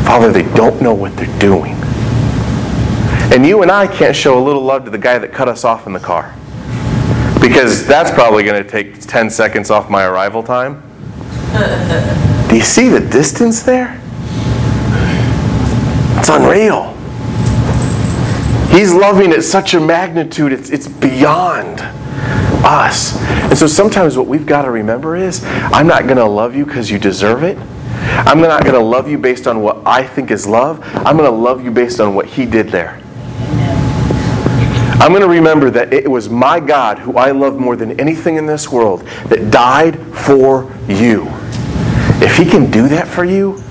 Father, 0.06 0.32
they 0.32 0.43
don't 0.54 0.82
know 0.82 0.93
what 0.93 1.15
they're 1.17 1.39
doing. 1.39 1.73
And 3.34 3.45
you 3.45 3.62
and 3.62 3.71
I 3.71 3.88
can't 3.88 4.15
show 4.15 4.41
a 4.41 4.43
little 4.43 4.62
love 4.62 4.86
to 4.86 4.91
the 4.91 4.97
guy 4.97 5.17
that 5.17 5.34
cut 5.34 5.50
us 5.50 5.63
off 5.63 5.88
in 5.88 5.93
the 5.93 6.00
car. 6.00 6.34
Because 7.41 7.86
that's 7.86 8.12
probably 8.12 8.43
going 8.43 8.63
to 8.63 8.69
take 8.69 9.02
10 9.02 9.30
seconds 9.30 9.69
off 9.69 9.89
my 9.89 10.06
arrival 10.06 10.43
time. 10.43 10.82
Do 12.50 12.56
you 12.56 12.62
see 12.62 12.88
the 12.88 13.02
distance 13.02 13.63
there? 13.63 14.02
It's 16.19 16.30
unreal. 16.30 16.93
He's 18.69 18.93
loving 18.93 19.32
at 19.32 19.43
such 19.43 19.73
a 19.73 19.80
magnitude, 19.80 20.51
it's, 20.51 20.69
it's 20.69 20.88
beyond 20.88 21.80
us. 22.63 23.17
And 23.43 23.58
so 23.58 23.65
sometimes 23.65 24.17
what 24.17 24.27
we've 24.27 24.45
got 24.45 24.63
to 24.63 24.71
remember 24.71 25.15
is 25.15 25.43
I'm 25.45 25.88
not 25.88 26.03
going 26.03 26.17
to 26.17 26.25
love 26.25 26.56
you 26.56 26.65
because 26.65 26.91
you 26.91 26.99
deserve 26.99 27.43
it. 27.43 27.58
I'm 27.99 28.39
not 28.41 28.63
going 28.63 28.75
to 28.75 28.82
love 28.82 29.10
you 29.10 29.17
based 29.17 29.47
on 29.47 29.62
what 29.62 29.82
I 29.86 30.03
think 30.03 30.32
is 30.32 30.45
love. 30.45 30.82
I'm 30.95 31.17
going 31.17 31.30
to 31.30 31.38
love 31.38 31.63
you 31.63 31.71
based 31.71 31.99
on 31.99 32.13
what 32.13 32.25
He 32.25 32.45
did 32.45 32.69
there. 32.69 33.01
I'm 34.99 35.12
going 35.12 35.21
to 35.21 35.27
remember 35.27 35.69
that 35.69 35.93
it 35.93 36.10
was 36.10 36.27
my 36.27 36.60
God, 36.60 36.99
who 36.99 37.17
I 37.17 37.32
love 37.32 37.60
more 37.60 37.75
than 37.75 37.99
anything 37.99 38.36
in 38.36 38.45
this 38.45 38.69
world, 38.69 39.01
that 39.27 39.51
died 39.51 39.99
for 40.15 40.71
you. 40.88 41.27
If 42.19 42.36
He 42.36 42.45
can 42.45 42.69
do 42.71 42.88
that 42.89 43.08
for 43.08 43.23
you, 43.23 43.63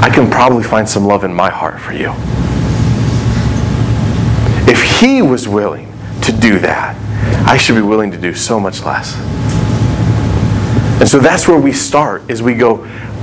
I 0.00 0.10
can 0.12 0.30
probably 0.30 0.62
find 0.62 0.88
some 0.88 1.04
love 1.04 1.24
in 1.24 1.32
my 1.32 1.50
heart 1.50 1.80
for 1.80 1.92
you. 1.92 2.12
If 4.70 5.00
He 5.00 5.22
was 5.22 5.48
willing 5.48 5.92
to 6.22 6.32
do 6.32 6.58
that, 6.60 6.96
I 7.48 7.56
should 7.56 7.76
be 7.76 7.82
willing 7.82 8.10
to 8.10 8.18
do 8.18 8.34
so 8.34 8.58
much 8.58 8.82
less. 8.82 9.16
And 11.00 11.08
so 11.08 11.18
that's 11.18 11.46
where 11.46 11.58
we 11.60 11.72
start, 11.72 12.28
is 12.30 12.42
we 12.42 12.54
go, 12.54 12.78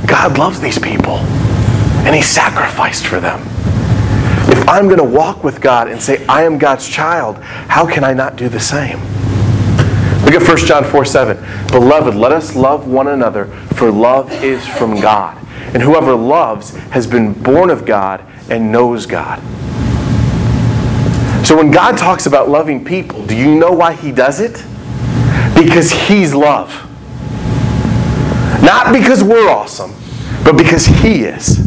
God 0.06 0.38
loves 0.38 0.60
these 0.60 0.80
people, 0.80 1.18
and 2.06 2.16
He 2.16 2.22
sacrificed 2.22 3.08
for 3.08 3.20
them. 3.20 3.42
If 4.50 4.70
I'm 4.70 4.86
going 4.86 5.00
to 5.00 5.04
walk 5.04 5.44
with 5.44 5.60
God 5.60 5.90
and 5.90 6.02
say, 6.02 6.26
I 6.28 6.44
am 6.44 6.58
God's 6.58 6.88
child, 6.88 7.38
how 7.38 7.86
can 7.86 8.04
I 8.04 8.14
not 8.14 8.36
do 8.36 8.48
the 8.50 8.60
same? 8.60 9.00
Look 10.24 10.36
at 10.36 10.48
1 10.48 10.58
John 10.60 10.86
4 10.86 11.04
7. 11.04 11.68
Beloved, 11.72 12.16
let 12.16 12.32
us 12.32 12.56
love 12.56 12.88
one 12.88 13.08
another, 13.08 13.48
for 13.76 13.92
love 13.92 14.32
is 14.44 14.66
from 14.66 15.02
God. 15.02 15.43
And 15.74 15.82
whoever 15.82 16.14
loves 16.14 16.76
has 16.92 17.08
been 17.08 17.34
born 17.34 17.70
of 17.70 17.86
God 17.86 18.24
and 18.50 18.72
knows 18.72 19.06
God. 19.06 19.40
So 21.46 21.58
when 21.58 21.72
God 21.72 21.98
talks 21.98 22.26
about 22.26 22.48
loving 22.48 22.86
people, 22.86 23.26
do 23.26 23.36
you 23.36 23.56
know 23.56 23.72
why 23.72 23.94
He 23.94 24.12
does 24.12 24.40
it? 24.40 24.64
Because 25.56 25.92
He's 25.92 26.34
love. 26.34 26.70
Not 28.64 28.94
because 28.94 29.24
we're 29.24 29.50
awesome, 29.50 29.94
but 30.46 30.58
because 30.58 30.86
He 30.86 31.24
is. 31.24 31.60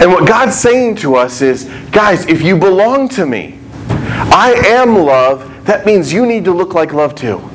And 0.00 0.12
what 0.12 0.28
God's 0.28 0.54
saying 0.54 0.96
to 0.96 1.16
us 1.16 1.42
is, 1.42 1.64
guys, 1.90 2.24
if 2.26 2.40
you 2.40 2.56
belong 2.56 3.08
to 3.10 3.26
me, 3.26 3.58
I 3.88 4.52
am 4.66 4.94
love, 4.94 5.66
that 5.66 5.84
means 5.84 6.12
you 6.12 6.24
need 6.24 6.44
to 6.44 6.52
look 6.52 6.72
like 6.72 6.92
love 6.92 7.16
too. 7.16 7.49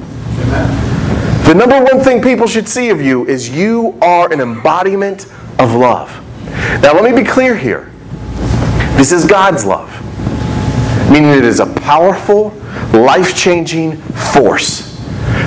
The 1.45 1.53
number 1.53 1.83
one 1.83 2.03
thing 2.03 2.21
people 2.21 2.47
should 2.47 2.67
see 2.67 2.89
of 2.89 3.01
you 3.01 3.25
is 3.27 3.49
you 3.49 3.97
are 4.01 4.31
an 4.31 4.41
embodiment 4.41 5.25
of 5.59 5.73
love. 5.73 6.09
Now, 6.81 6.93
let 6.93 7.03
me 7.03 7.21
be 7.21 7.27
clear 7.27 7.55
here. 7.55 7.91
This 8.97 9.11
is 9.11 9.25
God's 9.25 9.65
love, 9.65 9.89
meaning 11.11 11.29
it 11.29 11.43
is 11.43 11.59
a 11.59 11.65
powerful, 11.65 12.49
life 12.93 13.35
changing 13.35 13.97
force 13.97 14.95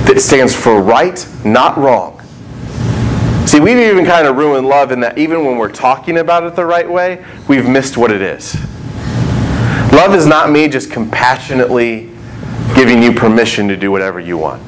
that 0.07 0.21
stands 0.21 0.55
for 0.55 0.81
right, 0.81 1.27
not 1.45 1.77
wrong 1.77 2.19
See, 3.49 3.61
we've 3.61 3.79
even 3.79 4.05
kind 4.05 4.27
of 4.27 4.37
ruined 4.37 4.67
love 4.67 4.93
in 4.93 5.01
that 5.01 5.17
even 5.17 5.43
when 5.43 5.57
we're 5.57 5.73
talking 5.73 6.19
about 6.19 6.45
it 6.45 6.55
the 6.55 6.67
right 6.67 6.87
way, 6.87 7.25
we've 7.49 7.67
missed 7.67 7.97
what 7.97 8.11
it 8.11 8.21
is. 8.21 8.55
Love 9.91 10.15
is 10.15 10.27
not 10.27 10.51
me 10.51 10.69
just 10.69 10.91
compassionately 10.91 12.11
giving 12.75 13.03
you 13.03 13.11
permission 13.11 13.67
to 13.69 13.75
do 13.75 13.91
whatever 13.91 14.21
you 14.21 14.37
want. 14.37 14.63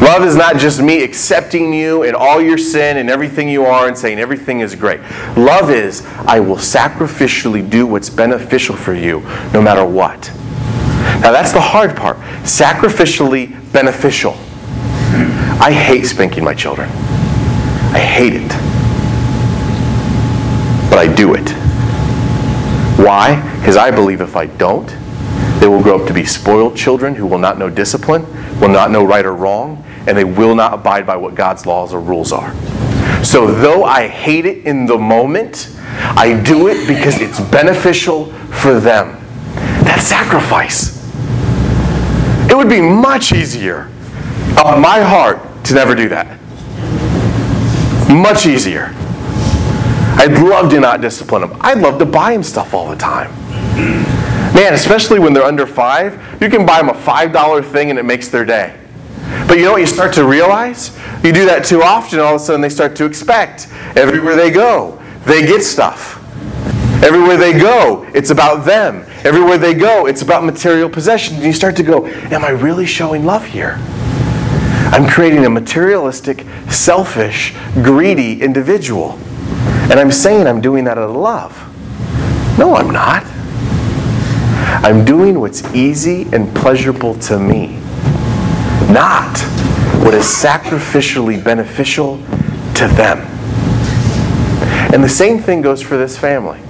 Love 0.00 0.22
is 0.22 0.36
not 0.36 0.56
just 0.56 0.80
me 0.80 1.02
accepting 1.02 1.74
you 1.74 2.04
and 2.04 2.14
all 2.14 2.40
your 2.40 2.56
sin 2.56 2.98
and 2.98 3.10
everything 3.10 3.48
you 3.48 3.64
are 3.64 3.88
and 3.88 3.98
saying 3.98 4.18
everything 4.18 4.60
is 4.60 4.74
great. 4.76 5.00
Love 5.36 5.70
is 5.70 6.06
I 6.26 6.38
will 6.38 6.56
sacrificially 6.56 7.68
do 7.68 7.86
what's 7.86 8.08
beneficial 8.08 8.76
for 8.76 8.94
you 8.94 9.20
no 9.52 9.60
matter 9.60 9.84
what. 9.84 10.32
Now, 11.20 11.32
that's 11.32 11.52
the 11.52 11.60
hard 11.60 11.96
part 11.96 12.16
sacrificially 12.44 13.72
beneficial. 13.72 14.36
I 15.60 15.72
hate 15.72 16.04
spanking 16.04 16.44
my 16.44 16.54
children. 16.54 16.88
I 17.92 17.98
hate 17.98 18.34
it. 18.34 18.48
But 20.88 21.00
I 21.00 21.12
do 21.12 21.34
it. 21.34 21.50
Why? 23.04 23.40
Because 23.58 23.76
I 23.76 23.90
believe 23.90 24.20
if 24.20 24.36
I 24.36 24.46
don't, 24.46 24.86
they 25.58 25.66
will 25.66 25.82
grow 25.82 26.00
up 26.00 26.06
to 26.06 26.14
be 26.14 26.24
spoiled 26.24 26.76
children 26.76 27.16
who 27.16 27.26
will 27.26 27.38
not 27.38 27.58
know 27.58 27.68
discipline, 27.68 28.24
will 28.60 28.68
not 28.68 28.92
know 28.92 29.04
right 29.04 29.26
or 29.26 29.34
wrong, 29.34 29.84
and 30.08 30.16
they 30.16 30.24
will 30.24 30.54
not 30.54 30.72
abide 30.72 31.06
by 31.06 31.16
what 31.16 31.34
God's 31.34 31.66
laws 31.66 31.92
or 31.92 32.00
rules 32.00 32.32
are. 32.32 32.54
So, 33.22 33.52
though 33.52 33.84
I 33.84 34.08
hate 34.08 34.46
it 34.46 34.64
in 34.64 34.86
the 34.86 34.96
moment, 34.96 35.76
I 35.98 36.40
do 36.44 36.68
it 36.68 36.86
because 36.88 37.20
it's 37.20 37.40
beneficial 37.40 38.32
for 38.60 38.80
them. 38.80 39.22
That's 39.84 40.04
sacrifice. 40.04 40.96
It 42.50 42.56
would 42.56 42.70
be 42.70 42.80
much 42.80 43.32
easier 43.32 43.90
on 44.64 44.80
my 44.80 45.00
heart 45.00 45.40
to 45.64 45.74
never 45.74 45.94
do 45.94 46.08
that. 46.08 46.38
Much 48.10 48.46
easier. 48.46 48.94
I'd 50.16 50.32
love 50.32 50.70
to 50.70 50.80
not 50.80 51.02
discipline 51.02 51.42
them. 51.42 51.58
I'd 51.60 51.78
love 51.78 51.98
to 51.98 52.06
buy 52.06 52.32
them 52.32 52.42
stuff 52.42 52.72
all 52.72 52.88
the 52.88 52.96
time. 52.96 53.30
Man, 54.54 54.72
especially 54.72 55.18
when 55.18 55.34
they're 55.34 55.44
under 55.44 55.66
five, 55.66 56.18
you 56.40 56.48
can 56.48 56.64
buy 56.64 56.78
them 56.78 56.88
a 56.88 56.94
$5 56.94 57.64
thing 57.70 57.90
and 57.90 57.98
it 57.98 58.04
makes 58.04 58.28
their 58.28 58.44
day. 58.46 58.74
But 59.46 59.58
you 59.58 59.64
know 59.64 59.72
what 59.72 59.80
you 59.80 59.86
start 59.86 60.12
to 60.14 60.24
realize? 60.24 60.96
You 61.22 61.32
do 61.32 61.44
that 61.46 61.64
too 61.64 61.82
often, 61.82 62.20
all 62.20 62.34
of 62.34 62.40
a 62.40 62.44
sudden 62.44 62.60
they 62.60 62.68
start 62.68 62.96
to 62.96 63.04
expect 63.04 63.68
everywhere 63.96 64.36
they 64.36 64.50
go, 64.50 65.00
they 65.24 65.46
get 65.46 65.62
stuff. 65.62 66.16
Everywhere 67.02 67.36
they 67.36 67.52
go, 67.52 68.04
it's 68.12 68.30
about 68.30 68.64
them. 68.64 69.06
Everywhere 69.24 69.56
they 69.56 69.72
go, 69.72 70.06
it's 70.06 70.22
about 70.22 70.42
material 70.42 70.90
possessions. 70.90 71.36
And 71.36 71.46
you 71.46 71.52
start 71.52 71.76
to 71.76 71.84
go, 71.84 72.06
Am 72.06 72.44
I 72.44 72.50
really 72.50 72.86
showing 72.86 73.24
love 73.24 73.46
here? 73.46 73.76
I'm 74.90 75.08
creating 75.08 75.44
a 75.44 75.50
materialistic, 75.50 76.44
selfish, 76.70 77.54
greedy 77.74 78.42
individual. 78.42 79.12
And 79.90 80.00
I'm 80.00 80.10
saying 80.10 80.46
I'm 80.46 80.60
doing 80.60 80.84
that 80.84 80.98
out 80.98 81.10
of 81.10 81.14
love. 81.16 81.56
No, 82.58 82.74
I'm 82.74 82.90
not. 82.90 83.24
I'm 84.82 85.04
doing 85.04 85.38
what's 85.38 85.62
easy 85.74 86.22
and 86.32 86.54
pleasurable 86.56 87.14
to 87.20 87.38
me, 87.38 87.78
not 88.88 89.38
what 90.02 90.14
is 90.14 90.24
sacrificially 90.24 91.42
beneficial 91.42 92.18
to 92.74 92.88
them. 92.96 93.18
And 94.92 95.04
the 95.04 95.08
same 95.08 95.38
thing 95.38 95.60
goes 95.60 95.82
for 95.82 95.96
this 95.98 96.16
family. 96.16 96.60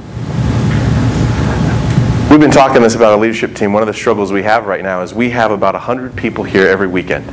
We've 2.31 2.41
been 2.41 2.51
talking 2.51 2.83
this 2.83 2.95
about 2.95 3.17
a 3.17 3.21
leadership 3.21 3.55
team. 3.55 3.73
One 3.73 3.83
of 3.83 3.87
the 3.87 3.95
struggles 3.95 4.33
we 4.33 4.43
have 4.43 4.67
right 4.67 4.83
now 4.83 5.03
is 5.03 5.15
we 5.15 5.31
have 5.31 5.51
about 5.51 5.75
100 5.75 6.17
people 6.17 6.45
here 6.45 6.67
every 6.67 6.87
weekend. 6.87 7.27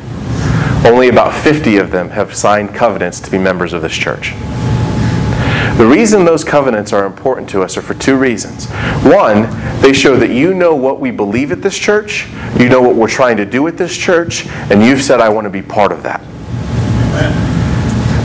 Only 0.85 1.09
about 1.09 1.33
50 1.33 1.77
of 1.77 1.91
them 1.91 2.09
have 2.11 2.35
signed 2.35 2.73
covenants 2.73 3.19
to 3.21 3.31
be 3.31 3.37
members 3.37 3.73
of 3.73 3.81
this 3.81 3.93
church. 3.93 4.33
The 5.77 5.85
reason 5.85 6.23
those 6.23 6.45
covenants 6.45 6.93
are 6.93 7.05
important 7.05 7.49
to 7.49 7.61
us 7.61 7.75
are 7.75 7.81
for 7.81 7.95
two 7.95 8.17
reasons. 8.17 8.69
One, 9.03 9.49
they 9.81 9.91
show 9.91 10.15
that 10.15 10.29
you 10.29 10.53
know 10.53 10.73
what 10.73 11.01
we 11.01 11.11
believe 11.11 11.51
at 11.51 11.61
this 11.61 11.77
church, 11.77 12.29
you 12.57 12.69
know 12.69 12.81
what 12.81 12.95
we're 12.95 13.09
trying 13.09 13.35
to 13.35 13.45
do 13.45 13.67
at 13.67 13.75
this 13.75 13.95
church, 13.95 14.47
and 14.47 14.81
you've 14.81 15.01
said, 15.01 15.19
I 15.19 15.27
want 15.27 15.43
to 15.43 15.49
be 15.49 15.61
part 15.61 15.91
of 15.91 16.01
that. 16.03 16.21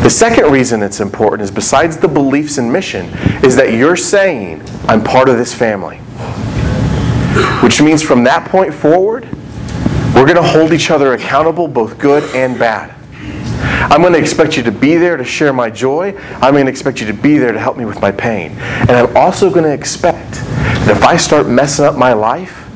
The 0.05 0.11
second 0.11 0.53
reason 0.53 0.81
it's 0.81 1.01
important 1.01 1.43
is 1.43 1.51
besides 1.51 1.97
the 1.97 2.07
beliefs 2.07 2.59
and 2.59 2.73
mission, 2.73 3.07
is 3.45 3.57
that 3.57 3.73
you're 3.75 3.97
saying, 3.97 4.63
I'm 4.87 5.03
part 5.03 5.29
of 5.29 5.37
this 5.37 5.53
family. 5.53 5.99
Which 7.65 7.83
means 7.83 8.01
from 8.01 8.23
that 8.25 8.49
point 8.49 8.73
forward, 8.73 9.25
we're 10.15 10.25
going 10.25 10.37
to 10.37 10.43
hold 10.43 10.73
each 10.73 10.93
other 10.93 11.15
accountable, 11.15 11.67
both 11.67 11.99
good 11.99 12.23
and 12.35 12.57
bad. 12.57 12.95
I'm 13.61 14.01
going 14.01 14.13
to 14.13 14.19
expect 14.19 14.57
you 14.57 14.63
to 14.65 14.73
be 14.73 14.97
there 14.97 15.17
to 15.17 15.25
share 15.25 15.53
my 15.53 15.71
joy. 15.71 16.17
I'm 16.35 16.53
going 16.53 16.67
to 16.67 16.71
expect 16.71 17.01
you 17.01 17.07
to 17.07 17.13
be 17.13 17.39
there 17.39 17.53
to 17.53 17.59
help 17.59 17.77
me 17.77 17.85
with 17.85 18.01
my 18.01 18.13
pain. 18.13 18.53
And 18.53 18.91
I'm 18.91 19.17
also 19.17 19.51
going 19.51 19.65
to 19.65 19.73
expect 19.73 20.33
that 20.33 20.97
if 20.97 21.03
I 21.03 21.17
start 21.17 21.49
messing 21.49 21.85
up 21.85 21.97
my 21.97 22.13
life, 22.13 22.67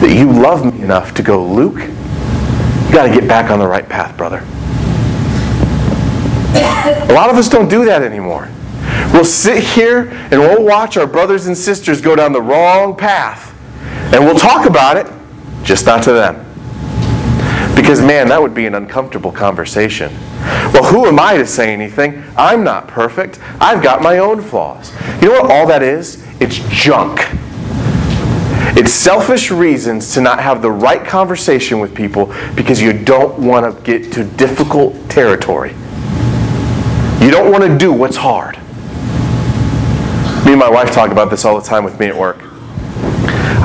that 0.00 0.14
you 0.14 0.32
love 0.32 0.64
me 0.64 0.82
enough 0.82 1.14
to 1.14 1.22
go, 1.22 1.44
Luke, 1.44 1.78
you 1.78 2.92
got 2.92 3.06
to 3.06 3.12
get 3.12 3.28
back 3.28 3.50
on 3.50 3.58
the 3.58 3.66
right 3.66 3.88
path, 3.88 4.16
brother. 4.16 4.44
A 6.56 7.12
lot 7.12 7.28
of 7.30 7.36
us 7.36 7.48
don't 7.48 7.68
do 7.68 7.84
that 7.84 8.02
anymore. 8.02 8.48
We'll 9.12 9.24
sit 9.24 9.62
here 9.62 10.08
and 10.30 10.40
we'll 10.40 10.64
watch 10.64 10.96
our 10.96 11.06
brothers 11.06 11.46
and 11.46 11.56
sisters 11.56 12.00
go 12.00 12.16
down 12.16 12.32
the 12.32 12.42
wrong 12.42 12.96
path. 12.96 13.52
And 14.14 14.24
we'll 14.24 14.38
talk 14.38 14.66
about 14.66 14.96
it, 14.96 15.06
just 15.64 15.86
not 15.86 16.02
to 16.04 16.12
them. 16.12 16.45
Because, 17.76 18.00
man, 18.00 18.28
that 18.28 18.40
would 18.40 18.54
be 18.54 18.66
an 18.66 18.74
uncomfortable 18.74 19.30
conversation. 19.30 20.12
Well, 20.72 20.82
who 20.82 21.06
am 21.06 21.20
I 21.20 21.36
to 21.36 21.46
say 21.46 21.72
anything? 21.72 22.24
I'm 22.36 22.64
not 22.64 22.88
perfect. 22.88 23.38
I've 23.60 23.82
got 23.82 24.02
my 24.02 24.18
own 24.18 24.40
flaws. 24.40 24.92
You 25.22 25.28
know 25.28 25.42
what 25.42 25.50
all 25.50 25.66
that 25.68 25.82
is? 25.82 26.26
It's 26.40 26.56
junk. 26.70 27.20
It's 28.78 28.92
selfish 28.92 29.50
reasons 29.50 30.12
to 30.14 30.20
not 30.20 30.40
have 30.40 30.62
the 30.62 30.70
right 30.70 31.04
conversation 31.06 31.78
with 31.78 31.94
people 31.94 32.34
because 32.54 32.80
you 32.80 32.92
don't 32.92 33.38
want 33.38 33.64
to 33.74 33.82
get 33.82 34.12
to 34.14 34.24
difficult 34.24 34.94
territory. 35.08 35.70
You 37.20 37.30
don't 37.30 37.50
want 37.50 37.64
to 37.64 37.78
do 37.78 37.92
what's 37.92 38.16
hard. 38.16 38.56
Me 40.44 40.52
and 40.52 40.60
my 40.60 40.70
wife 40.70 40.92
talk 40.92 41.10
about 41.10 41.30
this 41.30 41.44
all 41.44 41.60
the 41.60 41.66
time 41.66 41.84
with 41.84 41.98
me 41.98 42.06
at 42.06 42.16
work. 42.16 42.45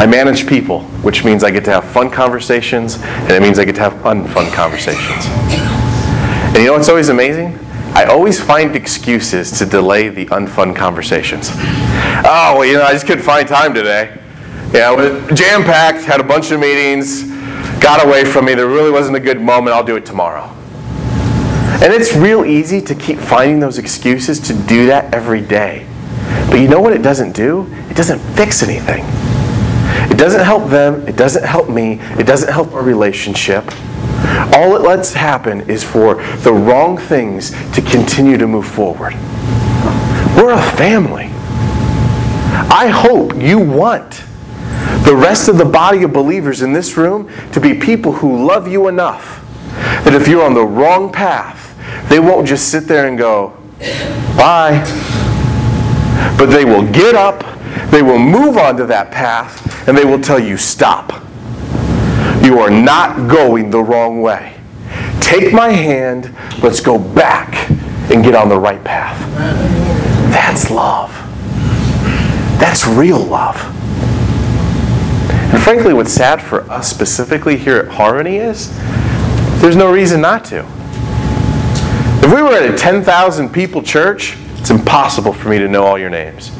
I 0.01 0.07
manage 0.07 0.47
people, 0.47 0.81
which 1.03 1.23
means 1.23 1.43
I 1.43 1.51
get 1.51 1.63
to 1.65 1.71
have 1.73 1.85
fun 1.85 2.09
conversations, 2.09 2.97
and 2.97 3.29
it 3.29 3.39
means 3.39 3.59
I 3.59 3.65
get 3.65 3.75
to 3.75 3.81
have 3.81 3.93
unfun 4.01 4.51
conversations. 4.51 5.27
And 5.27 6.57
you 6.57 6.65
know 6.65 6.73
what's 6.73 6.89
always 6.89 7.09
amazing? 7.09 7.53
I 7.93 8.05
always 8.05 8.41
find 8.41 8.75
excuses 8.75 9.51
to 9.59 9.65
delay 9.67 10.09
the 10.09 10.25
unfun 10.25 10.75
conversations. 10.75 11.51
Oh, 11.53 12.55
well, 12.57 12.65
you 12.65 12.73
know, 12.77 12.81
I 12.81 12.93
just 12.93 13.05
couldn't 13.05 13.23
find 13.23 13.47
time 13.47 13.75
today. 13.75 14.17
Yeah, 14.73 14.95
jam 15.35 15.63
packed, 15.63 16.03
had 16.03 16.19
a 16.19 16.23
bunch 16.23 16.49
of 16.49 16.59
meetings, 16.59 17.25
got 17.79 18.03
away 18.03 18.25
from 18.25 18.45
me. 18.45 18.55
There 18.55 18.65
really 18.65 18.89
wasn't 18.89 19.17
a 19.17 19.19
good 19.19 19.39
moment. 19.39 19.75
I'll 19.75 19.83
do 19.83 19.97
it 19.97 20.05
tomorrow. 20.07 20.49
And 21.83 21.93
it's 21.93 22.15
real 22.15 22.43
easy 22.43 22.81
to 22.81 22.95
keep 22.95 23.19
finding 23.19 23.59
those 23.59 23.77
excuses 23.77 24.39
to 24.39 24.53
do 24.63 24.87
that 24.87 25.13
every 25.13 25.41
day. 25.41 25.85
But 26.49 26.55
you 26.55 26.67
know 26.67 26.81
what 26.81 26.93
it 26.93 27.03
doesn't 27.03 27.33
do? 27.35 27.71
It 27.91 27.95
doesn't 27.95 28.17
fix 28.35 28.63
anything. 28.63 29.05
It 30.11 30.17
doesn't 30.17 30.43
help 30.43 30.69
them, 30.69 31.07
it 31.07 31.15
doesn't 31.15 31.45
help 31.45 31.69
me, 31.69 31.93
it 32.19 32.27
doesn't 32.27 32.51
help 32.51 32.73
our 32.73 32.83
relationship. 32.83 33.63
All 34.53 34.75
it 34.75 34.81
lets 34.81 35.13
happen 35.13 35.61
is 35.69 35.83
for 35.83 36.15
the 36.37 36.51
wrong 36.51 36.97
things 36.97 37.51
to 37.73 37.81
continue 37.81 38.37
to 38.37 38.45
move 38.45 38.67
forward. 38.67 39.13
We're 40.35 40.51
a 40.51 40.71
family. 40.73 41.29
I 42.69 42.91
hope 42.93 43.35
you 43.35 43.57
want 43.57 44.23
the 45.05 45.15
rest 45.15 45.47
of 45.47 45.57
the 45.57 45.65
body 45.65 46.03
of 46.03 46.11
believers 46.11 46.61
in 46.61 46.73
this 46.73 46.97
room 46.97 47.31
to 47.53 47.61
be 47.61 47.73
people 47.73 48.11
who 48.11 48.45
love 48.45 48.67
you 48.67 48.89
enough 48.89 49.39
that 50.03 50.13
if 50.13 50.27
you're 50.27 50.43
on 50.43 50.53
the 50.53 50.65
wrong 50.65 51.11
path, 51.11 51.73
they 52.09 52.19
won't 52.19 52.45
just 52.45 52.69
sit 52.69 52.85
there 52.85 53.07
and 53.07 53.17
go, 53.17 53.57
bye. 54.35 54.83
But 56.37 56.47
they 56.47 56.65
will 56.65 56.85
get 56.91 57.15
up, 57.15 57.43
they 57.91 58.01
will 58.01 58.19
move 58.19 58.57
onto 58.57 58.85
that 58.87 59.11
path, 59.11 59.70
and 59.87 59.97
they 59.97 60.05
will 60.05 60.21
tell 60.21 60.39
you, 60.39 60.57
stop. 60.57 61.11
You 62.43 62.59
are 62.59 62.69
not 62.69 63.29
going 63.29 63.69
the 63.69 63.83
wrong 63.83 64.21
way. 64.21 64.53
Take 65.19 65.53
my 65.53 65.69
hand, 65.69 66.35
let's 66.61 66.79
go 66.79 66.97
back 66.97 67.69
and 68.11 68.23
get 68.23 68.35
on 68.35 68.49
the 68.49 68.59
right 68.59 68.83
path. 68.83 69.19
That's 70.31 70.69
love. 70.69 71.11
That's 72.59 72.85
real 72.85 73.19
love. 73.19 73.55
And 75.53 75.61
frankly, 75.61 75.93
what's 75.93 76.13
sad 76.13 76.41
for 76.41 76.69
us 76.71 76.89
specifically 76.89 77.57
here 77.57 77.77
at 77.77 77.87
Harmony 77.89 78.37
is 78.37 78.75
there's 79.61 79.75
no 79.75 79.91
reason 79.91 80.21
not 80.21 80.45
to. 80.45 80.65
If 82.23 82.33
we 82.33 82.41
were 82.41 82.53
at 82.53 82.73
a 82.73 82.77
10,000 82.77 83.49
people 83.49 83.81
church, 83.81 84.37
it's 84.57 84.69
impossible 84.69 85.33
for 85.33 85.49
me 85.49 85.59
to 85.59 85.67
know 85.67 85.83
all 85.83 85.97
your 85.97 86.09
names. 86.09 86.51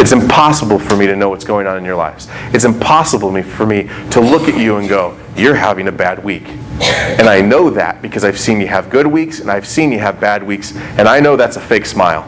It's 0.00 0.12
impossible 0.12 0.78
for 0.78 0.96
me 0.96 1.06
to 1.06 1.16
know 1.16 1.28
what's 1.28 1.44
going 1.44 1.66
on 1.66 1.76
in 1.76 1.84
your 1.84 1.96
lives. 1.96 2.28
It's 2.54 2.64
impossible 2.64 3.42
for 3.42 3.66
me 3.66 3.88
to 4.10 4.20
look 4.20 4.48
at 4.48 4.58
you 4.58 4.76
and 4.76 4.88
go, 4.88 5.18
You're 5.36 5.54
having 5.54 5.88
a 5.88 5.92
bad 5.92 6.24
week. 6.24 6.46
And 6.80 7.28
I 7.28 7.40
know 7.40 7.70
that 7.70 8.00
because 8.00 8.24
I've 8.24 8.38
seen 8.38 8.60
you 8.60 8.66
have 8.66 8.88
good 8.88 9.06
weeks 9.06 9.40
and 9.40 9.50
I've 9.50 9.66
seen 9.66 9.92
you 9.92 9.98
have 9.98 10.18
bad 10.20 10.42
weeks, 10.42 10.76
and 10.76 11.06
I 11.06 11.20
know 11.20 11.36
that's 11.36 11.56
a 11.56 11.60
fake 11.60 11.86
smile. 11.86 12.24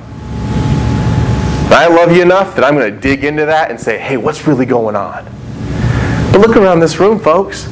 And 1.66 1.74
I 1.74 1.86
love 1.86 2.14
you 2.14 2.20
enough 2.20 2.54
that 2.56 2.64
I'm 2.64 2.74
going 2.74 2.92
to 2.92 3.00
dig 3.00 3.24
into 3.24 3.46
that 3.46 3.70
and 3.70 3.80
say, 3.80 3.98
Hey, 3.98 4.18
what's 4.18 4.46
really 4.46 4.66
going 4.66 4.96
on? 4.96 5.24
But 6.32 6.40
look 6.40 6.56
around 6.56 6.80
this 6.80 6.98
room, 6.98 7.18
folks. 7.18 7.66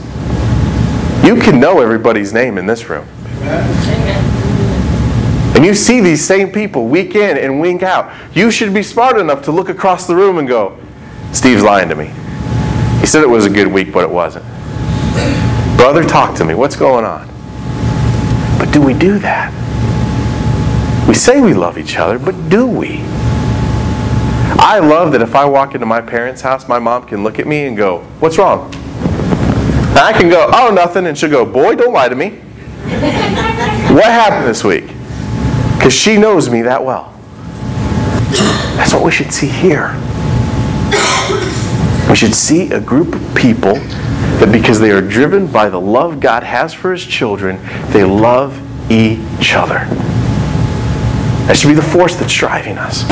You 1.22 1.36
can 1.36 1.60
know 1.60 1.80
everybody's 1.80 2.32
name 2.32 2.56
in 2.56 2.64
this 2.64 2.88
room. 2.88 3.06
And 5.60 5.66
you 5.66 5.74
see 5.74 6.00
these 6.00 6.26
same 6.26 6.50
people 6.50 6.86
week 6.86 7.14
in 7.14 7.36
and 7.36 7.60
week 7.60 7.82
out. 7.82 8.10
You 8.34 8.50
should 8.50 8.72
be 8.72 8.82
smart 8.82 9.18
enough 9.18 9.42
to 9.42 9.52
look 9.52 9.68
across 9.68 10.06
the 10.06 10.16
room 10.16 10.38
and 10.38 10.48
go, 10.48 10.78
Steve's 11.32 11.62
lying 11.62 11.90
to 11.90 11.94
me. 11.94 12.06
He 12.98 13.04
said 13.04 13.22
it 13.22 13.28
was 13.28 13.44
a 13.44 13.50
good 13.50 13.66
week, 13.66 13.92
but 13.92 14.02
it 14.02 14.10
wasn't. 14.10 14.46
Brother, 15.76 16.02
talk 16.02 16.34
to 16.36 16.46
me. 16.46 16.54
What's 16.54 16.76
going 16.76 17.04
on? 17.04 17.28
But 18.58 18.72
do 18.72 18.80
we 18.80 18.94
do 18.94 19.18
that? 19.18 19.52
We 21.06 21.12
say 21.12 21.42
we 21.42 21.52
love 21.52 21.76
each 21.76 21.98
other, 21.98 22.18
but 22.18 22.48
do 22.48 22.66
we? 22.66 23.02
I 24.56 24.78
love 24.78 25.12
that 25.12 25.20
if 25.20 25.34
I 25.34 25.44
walk 25.44 25.74
into 25.74 25.86
my 25.86 26.00
parents' 26.00 26.40
house, 26.40 26.68
my 26.68 26.78
mom 26.78 27.06
can 27.06 27.22
look 27.22 27.38
at 27.38 27.46
me 27.46 27.66
and 27.66 27.76
go, 27.76 27.98
What's 28.20 28.38
wrong? 28.38 28.74
And 28.74 29.98
I 29.98 30.14
can 30.14 30.30
go, 30.30 30.50
Oh, 30.54 30.72
nothing. 30.72 31.06
And 31.06 31.18
she'll 31.18 31.28
go, 31.28 31.44
Boy, 31.44 31.74
don't 31.74 31.92
lie 31.92 32.08
to 32.08 32.16
me. 32.16 32.30
what 33.90 34.04
happened 34.06 34.48
this 34.48 34.64
week? 34.64 34.90
Because 35.80 35.94
she 35.94 36.18
knows 36.18 36.50
me 36.50 36.60
that 36.60 36.84
well. 36.84 37.10
That's 38.76 38.92
what 38.92 39.02
we 39.02 39.10
should 39.10 39.32
see 39.32 39.46
here. 39.46 39.94
We 42.06 42.14
should 42.14 42.34
see 42.34 42.70
a 42.70 42.78
group 42.78 43.14
of 43.14 43.34
people 43.34 43.76
that 44.40 44.50
because 44.52 44.78
they 44.78 44.90
are 44.90 45.00
driven 45.00 45.46
by 45.46 45.70
the 45.70 45.80
love 45.80 46.20
God 46.20 46.42
has 46.42 46.74
for 46.74 46.92
his 46.92 47.02
children, 47.02 47.58
they 47.92 48.04
love 48.04 48.60
each 48.92 49.54
other. 49.54 49.86
That 51.46 51.56
should 51.56 51.68
be 51.68 51.74
the 51.74 51.80
force 51.80 52.14
that's 52.14 52.34
driving 52.34 52.76
us. 52.76 53.08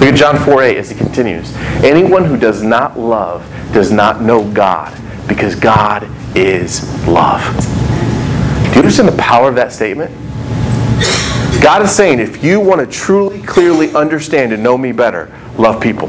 Look 0.00 0.10
at 0.10 0.16
John 0.16 0.38
4 0.38 0.64
8 0.64 0.78
as 0.78 0.90
he 0.90 0.96
continues. 0.96 1.54
Anyone 1.84 2.24
who 2.24 2.36
does 2.36 2.64
not 2.64 2.98
love 2.98 3.48
does 3.72 3.92
not 3.92 4.20
know 4.20 4.50
God, 4.50 4.92
because 5.28 5.54
God 5.54 6.02
is 6.36 6.82
love. 7.06 7.44
Do 8.64 8.72
you 8.72 8.78
understand 8.80 9.08
the 9.08 9.16
power 9.16 9.48
of 9.48 9.54
that 9.54 9.70
statement? 9.70 10.10
God 11.62 11.82
is 11.82 11.90
saying, 11.90 12.20
if 12.20 12.44
you 12.44 12.60
want 12.60 12.80
to 12.80 12.86
truly, 12.86 13.42
clearly 13.42 13.94
understand 13.94 14.52
and 14.52 14.62
know 14.62 14.76
me 14.76 14.92
better, 14.92 15.32
love 15.56 15.82
people. 15.82 16.08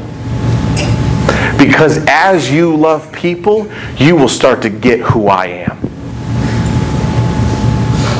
Because 1.58 2.04
as 2.06 2.50
you 2.50 2.76
love 2.76 3.12
people, 3.12 3.70
you 3.96 4.14
will 4.14 4.28
start 4.28 4.62
to 4.62 4.70
get 4.70 5.00
who 5.00 5.26
I 5.26 5.46
am. 5.46 5.78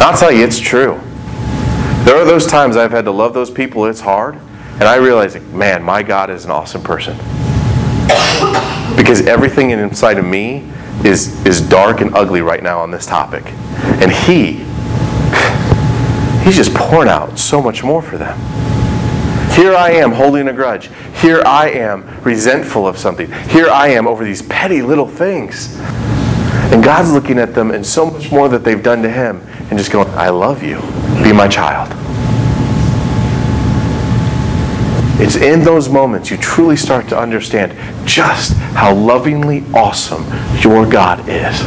I'll 0.00 0.16
tell 0.16 0.32
you, 0.32 0.44
it's 0.44 0.58
true. 0.58 1.00
There 2.04 2.16
are 2.16 2.24
those 2.24 2.46
times 2.46 2.76
I've 2.76 2.90
had 2.90 3.04
to 3.04 3.10
love 3.10 3.34
those 3.34 3.50
people, 3.50 3.84
it's 3.84 4.00
hard, 4.00 4.36
and 4.74 4.84
I 4.84 4.96
realize, 4.96 5.38
man, 5.52 5.82
my 5.82 6.02
God 6.02 6.30
is 6.30 6.44
an 6.44 6.50
awesome 6.50 6.82
person. 6.82 7.16
Because 8.96 9.26
everything 9.26 9.70
inside 9.70 10.18
of 10.18 10.24
me 10.24 10.70
is, 11.04 11.44
is 11.44 11.60
dark 11.60 12.00
and 12.00 12.14
ugly 12.14 12.40
right 12.40 12.62
now 12.62 12.80
on 12.80 12.90
this 12.90 13.06
topic. 13.06 13.44
And 14.00 14.10
He, 14.10 14.64
He's 16.48 16.56
just 16.56 16.72
pouring 16.72 17.11
out 17.11 17.38
so 17.38 17.61
much 17.61 17.84
more 17.84 18.00
for 18.00 18.16
them. 18.16 18.34
Here 19.50 19.76
I 19.76 19.90
am 19.90 20.12
holding 20.12 20.48
a 20.48 20.52
grudge. 20.54 20.88
Here 21.16 21.42
I 21.44 21.68
am 21.68 22.08
resentful 22.22 22.88
of 22.88 22.96
something. 22.96 23.30
Here 23.50 23.68
I 23.68 23.88
am 23.88 24.06
over 24.06 24.24
these 24.24 24.40
petty 24.40 24.80
little 24.80 25.06
things. 25.06 25.78
And 26.72 26.82
God's 26.82 27.12
looking 27.12 27.38
at 27.38 27.54
them 27.54 27.70
and 27.70 27.84
so 27.84 28.11
much 28.11 28.32
more 28.32 28.48
that 28.48 28.64
they've 28.64 28.82
done 28.82 29.02
to 29.02 29.11
Him 29.11 29.42
and 29.68 29.78
just 29.78 29.92
going, 29.92 30.08
I 30.12 30.30
love 30.30 30.62
you. 30.62 30.80
Be 31.22 31.34
my 31.34 31.48
child. 31.48 31.92
It's 35.20 35.37
in 35.37 35.62
those 35.62 35.90
moments 35.90 36.30
you 36.30 36.38
truly 36.38 36.76
start 36.76 37.08
to 37.08 37.18
understand 37.18 37.76
just 38.08 38.54
how 38.54 38.94
lovingly 38.94 39.64
awesome 39.74 40.24
your 40.62 40.88
God 40.88 41.28
is. 41.28 41.58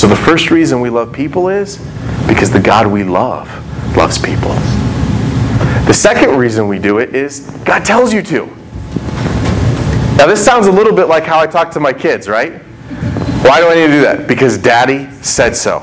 So, 0.00 0.06
the 0.06 0.14
first 0.14 0.52
reason 0.52 0.80
we 0.80 0.90
love 0.90 1.12
people 1.12 1.48
is 1.48 1.80
because 2.26 2.50
the 2.50 2.60
God 2.60 2.86
we 2.86 3.04
love 3.04 3.48
loves 3.96 4.18
people. 4.18 4.54
The 5.86 5.94
second 5.94 6.36
reason 6.36 6.68
we 6.68 6.78
do 6.78 6.98
it 6.98 7.14
is 7.14 7.40
God 7.64 7.84
tells 7.84 8.12
you 8.12 8.22
to. 8.22 8.46
Now, 10.16 10.26
this 10.26 10.44
sounds 10.44 10.66
a 10.66 10.72
little 10.72 10.94
bit 10.94 11.06
like 11.06 11.24
how 11.24 11.38
I 11.38 11.46
talk 11.46 11.70
to 11.72 11.80
my 11.80 11.92
kids, 11.92 12.26
right? 12.28 12.54
Why 13.42 13.60
do 13.60 13.68
I 13.68 13.74
need 13.74 13.86
to 13.88 13.92
do 13.92 14.00
that? 14.00 14.26
Because 14.26 14.58
daddy 14.58 15.10
said 15.22 15.54
so. 15.54 15.80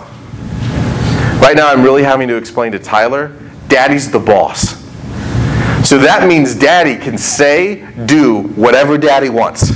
Right 1.39 1.55
now, 1.55 1.71
I'm 1.71 1.83
really 1.83 2.03
having 2.03 2.27
to 2.27 2.35
explain 2.35 2.71
to 2.71 2.79
Tyler 2.79 3.37
daddy's 3.67 4.11
the 4.11 4.19
boss. 4.19 4.81
So 5.87 5.97
that 5.97 6.27
means 6.27 6.55
daddy 6.55 6.95
can 6.95 7.17
say, 7.17 7.87
do 8.05 8.43
whatever 8.55 8.97
daddy 8.97 9.29
wants. 9.29 9.75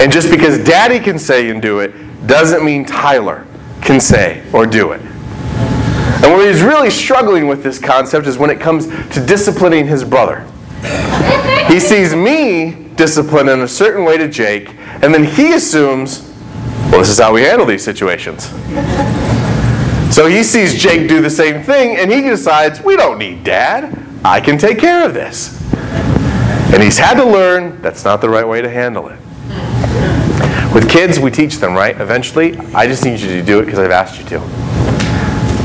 And 0.00 0.12
just 0.12 0.30
because 0.30 0.62
daddy 0.64 0.98
can 0.98 1.18
say 1.18 1.50
and 1.50 1.62
do 1.62 1.80
it 1.80 2.26
doesn't 2.26 2.64
mean 2.64 2.84
Tyler 2.84 3.46
can 3.80 4.00
say 4.00 4.44
or 4.52 4.66
do 4.66 4.92
it. 4.92 5.00
And 6.24 6.32
where 6.32 6.50
he's 6.50 6.62
really 6.62 6.88
struggling 6.88 7.48
with 7.48 7.62
this 7.62 7.78
concept 7.78 8.26
is 8.26 8.38
when 8.38 8.48
it 8.48 8.58
comes 8.58 8.86
to 8.86 9.24
disciplining 9.26 9.86
his 9.86 10.02
brother. 10.02 10.40
He 11.68 11.78
sees 11.78 12.14
me 12.16 12.88
discipline 12.96 13.50
in 13.50 13.60
a 13.60 13.68
certain 13.68 14.06
way 14.06 14.16
to 14.16 14.26
Jake, 14.26 14.70
and 15.02 15.12
then 15.12 15.24
he 15.24 15.52
assumes, 15.52 16.22
well, 16.90 17.00
this 17.00 17.10
is 17.10 17.18
how 17.18 17.34
we 17.34 17.42
handle 17.42 17.66
these 17.66 17.84
situations. 17.84 18.44
So 20.14 20.26
he 20.26 20.42
sees 20.42 20.80
Jake 20.80 21.10
do 21.10 21.20
the 21.20 21.28
same 21.28 21.62
thing, 21.62 21.98
and 21.98 22.10
he 22.10 22.22
decides, 22.22 22.80
we 22.80 22.96
don't 22.96 23.18
need 23.18 23.44
dad. 23.44 23.94
I 24.24 24.40
can 24.40 24.56
take 24.56 24.78
care 24.78 25.04
of 25.04 25.12
this. 25.12 25.60
And 26.72 26.82
he's 26.82 26.96
had 26.96 27.14
to 27.18 27.24
learn 27.26 27.82
that's 27.82 28.02
not 28.02 28.22
the 28.22 28.30
right 28.30 28.48
way 28.48 28.62
to 28.62 28.70
handle 28.70 29.08
it. 29.08 29.18
With 30.74 30.88
kids, 30.88 31.20
we 31.20 31.30
teach 31.30 31.58
them, 31.58 31.74
right? 31.74 32.00
Eventually, 32.00 32.56
I 32.74 32.86
just 32.86 33.04
need 33.04 33.20
you 33.20 33.28
to 33.28 33.42
do 33.42 33.60
it 33.60 33.66
because 33.66 33.78
I've 33.78 33.90
asked 33.90 34.18
you 34.18 34.24
to. 34.30 34.73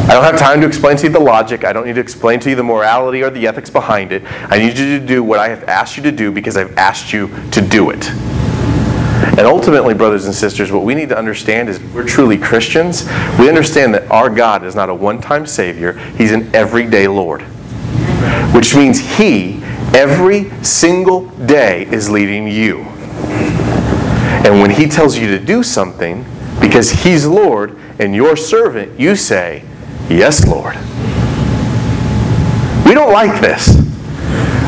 I 0.09 0.13
don't 0.13 0.23
have 0.23 0.39
time 0.39 0.59
to 0.61 0.67
explain 0.67 0.97
to 0.97 1.07
you 1.07 1.13
the 1.13 1.19
logic. 1.19 1.63
I 1.63 1.71
don't 1.71 1.85
need 1.85 1.95
to 1.95 2.01
explain 2.01 2.39
to 2.39 2.49
you 2.49 2.55
the 2.55 2.63
morality 2.63 3.21
or 3.21 3.29
the 3.29 3.45
ethics 3.45 3.69
behind 3.69 4.11
it. 4.11 4.23
I 4.25 4.57
need 4.57 4.77
you 4.77 4.99
to 4.99 5.05
do 5.05 5.23
what 5.23 5.39
I 5.39 5.49
have 5.49 5.63
asked 5.65 5.97
you 5.97 6.03
to 6.03 6.11
do 6.11 6.31
because 6.31 6.57
I've 6.57 6.75
asked 6.77 7.13
you 7.13 7.27
to 7.51 7.61
do 7.61 7.91
it. 7.91 8.09
And 8.09 9.41
ultimately, 9.41 9.93
brothers 9.93 10.25
and 10.25 10.33
sisters, 10.33 10.71
what 10.71 10.83
we 10.83 10.95
need 10.95 11.09
to 11.09 11.17
understand 11.17 11.69
is 11.69 11.79
we're 11.93 12.07
truly 12.07 12.37
Christians. 12.37 13.05
We 13.37 13.47
understand 13.47 13.93
that 13.93 14.09
our 14.09 14.29
God 14.29 14.65
is 14.65 14.75
not 14.75 14.89
a 14.89 14.95
one 14.95 15.21
time 15.21 15.45
Savior, 15.45 15.93
He's 16.17 16.31
an 16.31 16.53
everyday 16.55 17.07
Lord 17.07 17.45
which 18.53 18.75
means 18.75 18.99
He, 19.17 19.61
every 19.93 20.49
single 20.63 21.27
day, 21.45 21.85
is 21.85 22.09
leading 22.09 22.47
you. 22.47 22.79
And 24.43 24.59
when 24.61 24.71
He 24.71 24.87
tells 24.87 25.17
you 25.17 25.27
to 25.27 25.39
do 25.39 25.63
something, 25.63 26.25
because 26.59 26.91
He's 26.91 27.25
Lord 27.25 27.77
and 27.99 28.15
your 28.15 28.35
servant, 28.35 28.99
you 28.99 29.15
say, 29.15 29.63
Yes, 30.09 30.47
Lord. 30.47 30.75
We 32.85 32.95
don't 32.95 33.13
like 33.13 33.39
this. 33.39 33.77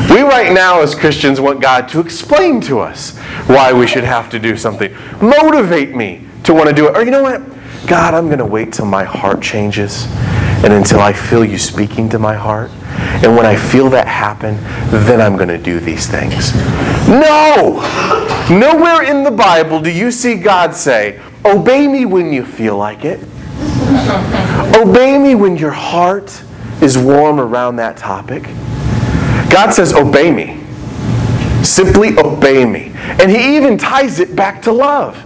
We, 0.08 0.20
right 0.20 0.52
now, 0.52 0.80
as 0.80 0.94
Christians, 0.94 1.40
want 1.40 1.60
God 1.60 1.88
to 1.88 2.00
explain 2.00 2.60
to 2.62 2.78
us 2.78 3.16
why 3.46 3.72
we 3.72 3.86
should 3.86 4.04
have 4.04 4.30
to 4.30 4.38
do 4.38 4.56
something. 4.56 4.94
Motivate 5.20 5.94
me 5.96 6.24
to 6.44 6.54
want 6.54 6.68
to 6.68 6.74
do 6.74 6.86
it. 6.86 6.96
Or, 6.96 7.02
you 7.02 7.10
know 7.10 7.22
what? 7.22 7.42
God, 7.86 8.14
I'm 8.14 8.26
going 8.26 8.38
to 8.38 8.46
wait 8.46 8.72
till 8.72 8.86
my 8.86 9.02
heart 9.02 9.42
changes 9.42 10.06
and 10.62 10.72
until 10.72 11.00
I 11.00 11.12
feel 11.12 11.44
you 11.44 11.58
speaking 11.58 12.08
to 12.10 12.18
my 12.18 12.34
heart. 12.34 12.70
And 13.24 13.36
when 13.36 13.46
I 13.46 13.56
feel 13.56 13.90
that 13.90 14.06
happen, 14.06 14.56
then 15.04 15.20
I'm 15.20 15.36
going 15.36 15.48
to 15.48 15.58
do 15.58 15.80
these 15.80 16.06
things. 16.06 16.54
No! 17.08 17.80
Nowhere 18.48 19.02
in 19.02 19.24
the 19.24 19.30
Bible 19.30 19.80
do 19.80 19.90
you 19.90 20.12
see 20.12 20.36
God 20.36 20.74
say, 20.74 21.20
Obey 21.44 21.88
me 21.88 22.04
when 22.04 22.32
you 22.32 22.44
feel 22.44 22.76
like 22.76 23.04
it. 23.04 23.18
Obey 24.80 25.18
me 25.18 25.34
when 25.34 25.56
your 25.56 25.70
heart 25.70 26.42
is 26.80 26.98
warm 26.98 27.38
around 27.38 27.76
that 27.76 27.96
topic. 27.96 28.44
God 29.50 29.72
says, 29.72 29.92
Obey 29.92 30.30
me. 30.30 30.62
Simply 31.62 32.16
obey 32.18 32.64
me. 32.64 32.92
And 32.94 33.30
He 33.30 33.56
even 33.56 33.78
ties 33.78 34.18
it 34.18 34.34
back 34.34 34.62
to 34.62 34.72
love. 34.72 35.22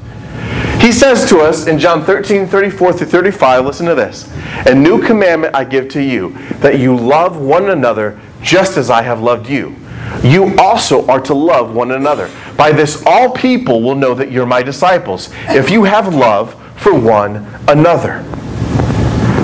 He 0.80 0.92
says 0.92 1.28
to 1.30 1.40
us 1.40 1.66
in 1.66 1.78
John 1.78 2.04
13, 2.04 2.46
34 2.46 2.92
through 2.92 3.06
35, 3.06 3.64
listen 3.64 3.86
to 3.86 3.94
this. 3.94 4.30
A 4.66 4.74
new 4.74 5.02
commandment 5.02 5.54
I 5.54 5.64
give 5.64 5.88
to 5.90 6.02
you, 6.02 6.30
that 6.60 6.78
you 6.78 6.96
love 6.96 7.38
one 7.38 7.70
another 7.70 8.20
just 8.42 8.76
as 8.76 8.90
I 8.90 9.02
have 9.02 9.20
loved 9.20 9.48
you. 9.48 9.74
You 10.22 10.54
also 10.58 11.06
are 11.08 11.20
to 11.22 11.34
love 11.34 11.74
one 11.74 11.92
another. 11.92 12.30
By 12.56 12.72
this, 12.72 13.02
all 13.06 13.30
people 13.30 13.82
will 13.82 13.94
know 13.94 14.14
that 14.14 14.30
you're 14.30 14.46
my 14.46 14.62
disciples, 14.62 15.30
if 15.48 15.70
you 15.70 15.84
have 15.84 16.14
love 16.14 16.54
for 16.76 16.94
one 16.98 17.46
another. 17.68 18.24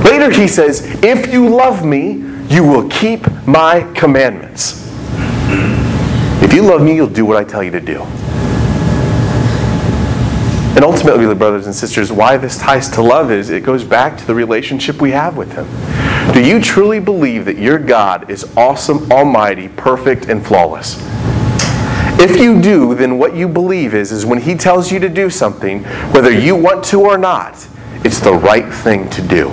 Later, 0.04 0.30
he 0.30 0.48
says, 0.48 0.82
If 1.02 1.32
you 1.32 1.48
love 1.48 1.84
me, 1.84 2.24
you 2.48 2.64
will 2.64 2.88
keep 2.88 3.26
my 3.46 3.90
commandments. 3.94 4.82
If 6.42 6.52
you 6.52 6.62
love 6.62 6.82
me, 6.82 6.94
you'll 6.94 7.08
do 7.08 7.24
what 7.24 7.36
I 7.36 7.44
tell 7.44 7.62
you 7.62 7.70
to 7.70 7.80
do. 7.80 8.02
And 10.74 10.84
ultimately, 10.84 11.32
brothers 11.34 11.66
and 11.66 11.74
sisters, 11.74 12.10
why 12.10 12.38
this 12.38 12.58
ties 12.58 12.88
to 12.90 13.02
love 13.02 13.30
is 13.30 13.50
it 13.50 13.62
goes 13.62 13.84
back 13.84 14.16
to 14.18 14.26
the 14.26 14.34
relationship 14.34 15.00
we 15.00 15.10
have 15.10 15.36
with 15.36 15.52
Him. 15.52 15.66
Do 16.32 16.42
you 16.42 16.60
truly 16.60 16.98
believe 16.98 17.44
that 17.44 17.58
your 17.58 17.78
God 17.78 18.30
is 18.30 18.56
awesome, 18.56 19.12
almighty, 19.12 19.68
perfect, 19.68 20.30
and 20.30 20.44
flawless? 20.44 20.96
If 22.18 22.38
you 22.40 22.60
do, 22.60 22.94
then 22.94 23.18
what 23.18 23.36
you 23.36 23.48
believe 23.48 23.94
is, 23.94 24.12
is 24.12 24.24
when 24.24 24.40
He 24.40 24.54
tells 24.54 24.90
you 24.90 24.98
to 25.00 25.08
do 25.08 25.28
something, 25.28 25.84
whether 26.12 26.32
you 26.32 26.56
want 26.56 26.84
to 26.86 27.02
or 27.02 27.18
not, 27.18 27.68
it's 28.04 28.18
the 28.18 28.32
right 28.32 28.72
thing 28.72 29.08
to 29.10 29.22
do. 29.22 29.48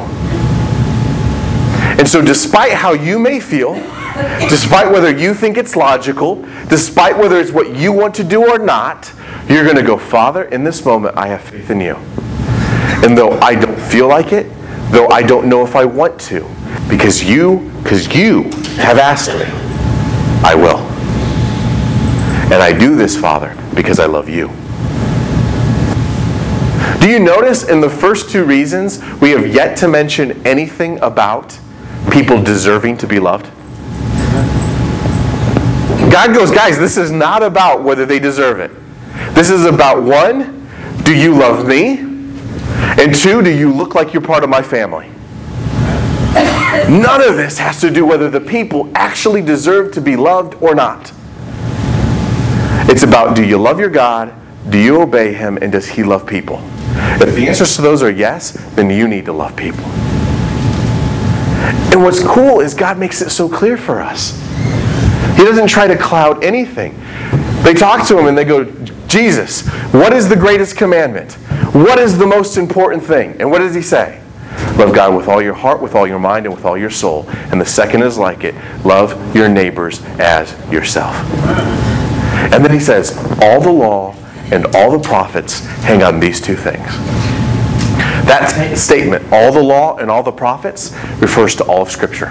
And 2.00 2.08
so, 2.08 2.22
despite 2.22 2.72
how 2.72 2.94
you 2.94 3.20
may 3.20 3.42
feel, 3.42 3.74
despite 4.48 4.90
whether 4.90 5.12
you 5.12 5.34
think 5.34 5.58
it's 5.58 5.76
logical, 5.76 6.42
despite 6.70 7.18
whether 7.18 7.38
it's 7.38 7.52
what 7.52 7.76
you 7.76 7.92
want 7.92 8.16
to 8.16 8.24
do 8.24 8.50
or 8.50 8.58
not, 8.58 9.12
you're 9.50 9.66
going 9.66 9.76
to 9.76 9.84
go, 9.84 9.98
Father, 9.98 10.44
in 10.44 10.64
this 10.64 10.86
moment, 10.86 11.18
I 11.18 11.28
have 11.28 11.42
faith 11.42 11.70
in 11.70 11.82
you. 11.82 11.96
And 13.06 13.18
though 13.18 13.38
I 13.42 13.54
don't 13.54 13.78
feel 13.78 14.08
like 14.08 14.32
it, 14.32 14.50
though 14.92 15.10
I 15.10 15.22
don't 15.24 15.50
know 15.50 15.62
if 15.66 15.76
I 15.76 15.84
want 15.84 16.18
to, 16.22 16.48
because 16.90 17.22
you, 17.22 17.70
because 17.84 18.08
you 18.16 18.44
have 18.78 18.98
asked 18.98 19.34
me, 19.34 19.44
I 20.42 20.56
will. 20.56 20.78
And 22.50 22.64
I 22.64 22.72
do 22.72 22.96
this, 22.96 23.20
Father, 23.20 23.54
because 23.76 24.00
I 24.00 24.06
love 24.06 24.30
you. 24.30 24.48
Do 27.02 27.10
you 27.10 27.20
notice 27.20 27.68
in 27.68 27.82
the 27.82 27.90
first 27.90 28.30
two 28.30 28.46
reasons 28.46 29.04
we 29.16 29.32
have 29.32 29.54
yet 29.54 29.76
to 29.80 29.90
mention 29.90 30.46
anything 30.48 30.98
about 31.02 31.60
people 32.12 32.42
deserving 32.42 32.98
to 32.98 33.08
be 33.08 33.20
loved? 33.20 33.46
God 36.12 36.34
goes, 36.34 36.50
guys, 36.50 36.80
this 36.80 36.98
is 36.98 37.12
not 37.12 37.44
about 37.44 37.84
whether 37.84 38.06
they 38.06 38.20
deserve 38.20 38.60
it. 38.60 38.72
This 39.36 39.50
is 39.50 39.66
about 39.66 40.02
one, 40.02 40.68
do 41.04 41.16
you 41.16 41.36
love 41.36 41.68
me? 41.68 42.00
And 43.00 43.14
two, 43.14 43.42
do 43.42 43.56
you 43.56 43.72
look 43.72 43.96
like 43.96 44.14
you're 44.14 44.22
part 44.22 44.44
of 44.44 44.50
my 44.50 44.62
family? 44.62 45.10
None 46.90 47.22
of 47.22 47.38
this 47.38 47.58
has 47.60 47.80
to 47.82 47.92
do 47.92 48.06
whether 48.06 48.30
the 48.30 48.42
people 48.42 48.92
actually 48.96 49.42
deserve 49.42 49.94
to 49.94 50.02
be 50.02 50.16
loved 50.16 50.56
or 50.62 50.74
not. 50.74 51.12
It's 52.90 53.04
about 53.04 53.36
do 53.36 53.46
you 53.46 53.58
love 53.58 53.80
your 53.80 53.90
God? 53.90 54.34
Do 54.70 54.80
you 54.80 55.02
obey 55.02 55.34
Him? 55.34 55.58
And 55.62 55.72
does 55.72 55.88
He 55.88 56.04
love 56.04 56.26
people? 56.26 56.60
If 57.22 57.36
the 57.36 57.48
answers 57.48 57.76
to 57.76 57.82
those 57.82 58.02
are 58.02 58.10
yes, 58.10 58.52
then 58.74 58.90
you 58.90 59.08
need 59.08 59.26
to 59.26 59.34
love 59.34 59.56
people. 59.56 59.84
And 61.92 62.04
what's 62.04 62.24
cool 62.24 62.60
is 62.60 62.74
God 62.74 62.98
makes 62.98 63.22
it 63.22 63.30
so 63.30 63.50
clear 63.50 63.78
for 63.78 64.02
us. 64.02 64.40
He 65.38 65.44
doesn't 65.44 65.68
try 65.68 65.88
to 65.88 65.98
cloud 65.98 66.44
anything. 66.44 67.00
They 67.64 67.74
talk 67.74 68.08
to 68.08 68.18
him 68.18 68.28
and 68.28 68.38
they 68.38 68.46
go, 68.46 68.66
Jesus, 69.08 69.68
what 69.94 70.14
is 70.14 70.30
the 70.30 70.36
greatest 70.36 70.78
commandment? 70.78 71.34
What 71.74 72.00
is 72.00 72.18
the 72.18 72.28
most 72.28 72.58
important 72.58 73.04
thing? 73.04 73.36
And 73.40 73.50
what 73.50 73.60
does 73.60 73.74
he 73.74 73.82
say? 73.82 74.22
Love 74.78 74.94
God 74.94 75.16
with 75.16 75.28
all 75.28 75.42
your 75.42 75.54
heart, 75.54 75.82
with 75.82 75.96
all 75.96 76.08
your 76.08 76.20
mind, 76.20 76.46
and 76.46 76.56
with 76.56 76.66
all 76.66 76.78
your 76.78 76.90
soul. 76.90 77.26
And 77.52 77.60
the 77.60 77.66
second 77.66 78.02
is 78.04 78.18
like 78.18 78.44
it 78.44 78.56
love 78.86 79.36
your 79.36 79.48
neighbors 79.48 80.02
as 80.20 80.52
yourself. 80.72 81.16
And 82.52 82.64
then 82.64 82.72
he 82.72 82.80
says, 82.80 83.18
all 83.42 83.62
the 83.62 83.72
law 83.72 84.16
and 84.52 84.66
all 84.76 84.92
the 84.92 85.00
prophets 85.00 85.66
hang 85.84 86.02
on 86.02 86.20
these 86.20 86.42
two 86.42 86.56
things. 86.56 86.88
That 88.30 88.78
statement, 88.78 89.26
all 89.34 89.52
the 89.52 89.64
law 89.64 89.98
and 89.98 90.12
all 90.12 90.22
the 90.22 90.32
prophets, 90.32 90.94
refers 91.18 91.56
to 91.56 91.64
all 91.64 91.82
of 91.82 91.90
Scripture. 91.90 92.30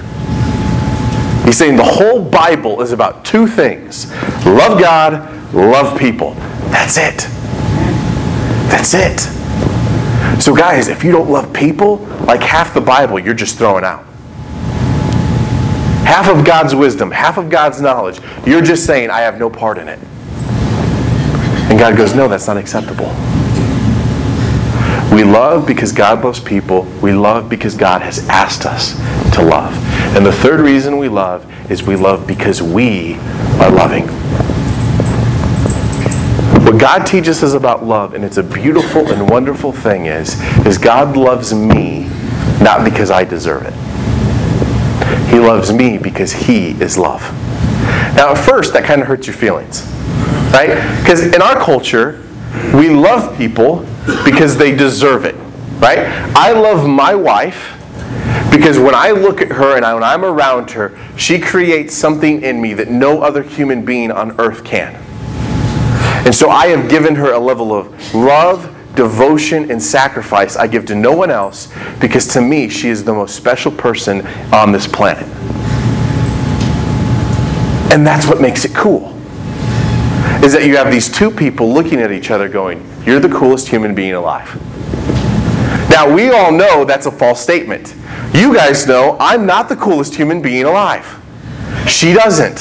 He's 1.45 1.57
saying 1.57 1.75
the 1.75 1.83
whole 1.83 2.23
Bible 2.23 2.83
is 2.83 2.93
about 2.93 3.25
two 3.25 3.49
things 3.49 4.13
love 4.47 4.79
God, 4.79 5.53
love 5.53 5.99
people. 5.99 6.35
That's 6.71 6.99
it. 6.99 7.27
That's 8.71 8.95
it. 8.95 9.19
So, 10.41 10.55
guys, 10.55 10.87
if 10.87 11.03
you 11.03 11.11
don't 11.11 11.31
love 11.31 11.53
people, 11.53 11.97
like 12.27 12.43
half 12.43 12.75
the 12.75 12.81
Bible, 12.81 13.19
you're 13.19 13.35
just 13.35 13.59
throwing 13.59 13.83
out. 13.83 14.05
Half 16.07 16.29
of 16.29 16.45
God's 16.45 16.77
wisdom, 16.77 17.11
half 17.11 17.39
of 17.39 17.51
God's 17.51 17.81
knowledge, 17.81 18.21
you're 18.47 18.63
just 18.63 18.87
saying, 18.87 19.11
I 19.11 19.23
have 19.23 19.37
no 19.37 19.51
part 19.51 19.79
in 19.79 19.89
it. 19.89 19.99
And 21.69 21.77
God 21.77 21.97
goes, 21.97 22.15
No, 22.15 22.29
that's 22.29 22.47
not 22.47 22.57
acceptable. 22.57 23.13
We 25.13 25.25
love 25.25 25.67
because 25.67 25.93
God 25.93 26.23
loves 26.23 26.39
people. 26.39 26.83
We 27.03 27.13
love 27.13 27.49
because 27.49 27.75
God 27.75 28.03
has 28.03 28.29
asked 28.29 28.67
us 28.67 28.95
to 29.35 29.43
love. 29.43 29.73
And 30.15 30.25
the 30.25 30.33
third 30.33 30.61
reason 30.61 30.99
we 30.99 31.09
love 31.09 31.51
is 31.71 31.83
we 31.83 31.97
love 31.97 32.27
because 32.27 32.61
we 32.63 33.15
are 33.59 33.71
loving. 33.71 34.07
What 36.65 36.79
God 36.79 37.07
teaches 37.07 37.43
us 37.43 37.55
about 37.55 37.85
love, 37.85 38.13
and 38.13 38.23
it's 38.23 38.37
a 38.37 38.43
beautiful 38.43 39.11
and 39.11 39.31
wonderful 39.31 39.73
thing, 39.73 40.07
is, 40.07 40.39
is 40.67 40.77
God 40.77 41.17
loves 41.17 41.55
me 41.55 42.09
not 42.61 42.85
because 42.85 43.11
I 43.11 43.25
deserve 43.25 43.63
it. 43.65 43.75
He 45.31 45.39
loves 45.39 45.73
me 45.73 45.97
because 45.97 46.33
He 46.33 46.73
is 46.83 46.99
love. 46.99 47.23
Now, 48.15 48.33
at 48.33 48.39
first, 48.39 48.75
that 48.75 48.85
kind 48.85 49.01
of 49.01 49.07
hurts 49.07 49.27
your 49.27 49.37
feelings, 49.37 49.87
right? 50.53 51.01
Because 51.01 51.23
in 51.23 51.41
our 51.41 51.57
culture, 51.57 52.23
we 52.75 52.89
love 52.89 53.37
people 53.37 53.87
because 54.25 54.57
they 54.57 54.75
deserve 54.75 55.25
it, 55.25 55.35
right? 55.81 55.99
I 56.35 56.53
love 56.53 56.89
my 56.89 57.15
wife 57.15 57.75
because 58.51 58.79
when 58.79 58.95
I 58.95 59.11
look 59.11 59.41
at 59.41 59.49
her 59.53 59.77
and 59.77 59.85
I, 59.85 59.95
when 59.95 60.03
I'm 60.03 60.25
around 60.25 60.71
her, 60.73 60.99
she 61.17 61.39
creates 61.39 61.95
something 61.95 62.43
in 62.43 62.61
me 62.61 62.75
that 62.75 62.89
no 62.89 63.23
other 63.23 63.43
human 63.43 63.85
being 63.85 64.11
on 64.11 64.39
earth 64.41 64.65
can. 64.65 64.95
And 66.25 66.35
so 66.35 66.51
I 66.51 66.67
have 66.69 66.91
given 66.91 67.15
her 67.15 67.33
a 67.33 67.39
level 67.39 67.73
of 67.73 68.15
love, 68.15 68.75
devotion, 68.95 69.71
and 69.71 69.83
sacrifice 69.83 70.57
I 70.57 70.67
give 70.67 70.85
to 70.87 70.95
no 70.95 71.13
one 71.13 71.31
else 71.31 71.73
because 72.01 72.27
to 72.29 72.41
me, 72.41 72.69
she 72.69 72.89
is 72.89 73.05
the 73.05 73.15
most 73.15 73.37
special 73.37 73.73
person 73.73 74.27
on 74.53 74.73
this 74.73 74.87
planet. 74.87 75.27
And 77.93 78.07
that's 78.07 78.27
what 78.27 78.41
makes 78.41 78.65
it 78.65 78.75
cool. 78.75 79.18
Is 80.43 80.53
that 80.53 80.65
you 80.65 80.77
have 80.77 80.91
these 80.91 81.11
two 81.11 81.31
people 81.31 81.73
looking 81.73 82.01
at 82.01 82.13
each 82.13 82.31
other 82.31 82.49
going, 82.49 82.85
You're 83.05 83.21
the 83.21 83.29
coolest 83.29 83.69
human 83.69 83.95
being 83.95 84.15
alive. 84.15 84.55
Now, 85.91 86.13
we 86.13 86.31
all 86.31 86.53
know 86.53 86.85
that's 86.85 87.07
a 87.07 87.11
false 87.11 87.41
statement. 87.41 87.95
You 88.33 88.55
guys 88.55 88.87
know 88.87 89.17
I'm 89.19 89.47
not 89.47 89.69
the 89.69 89.77
coolest 89.77 90.15
human 90.15 90.41
being 90.41 90.65
alive. 90.65 91.21
She 91.89 92.13
doesn't. 92.13 92.59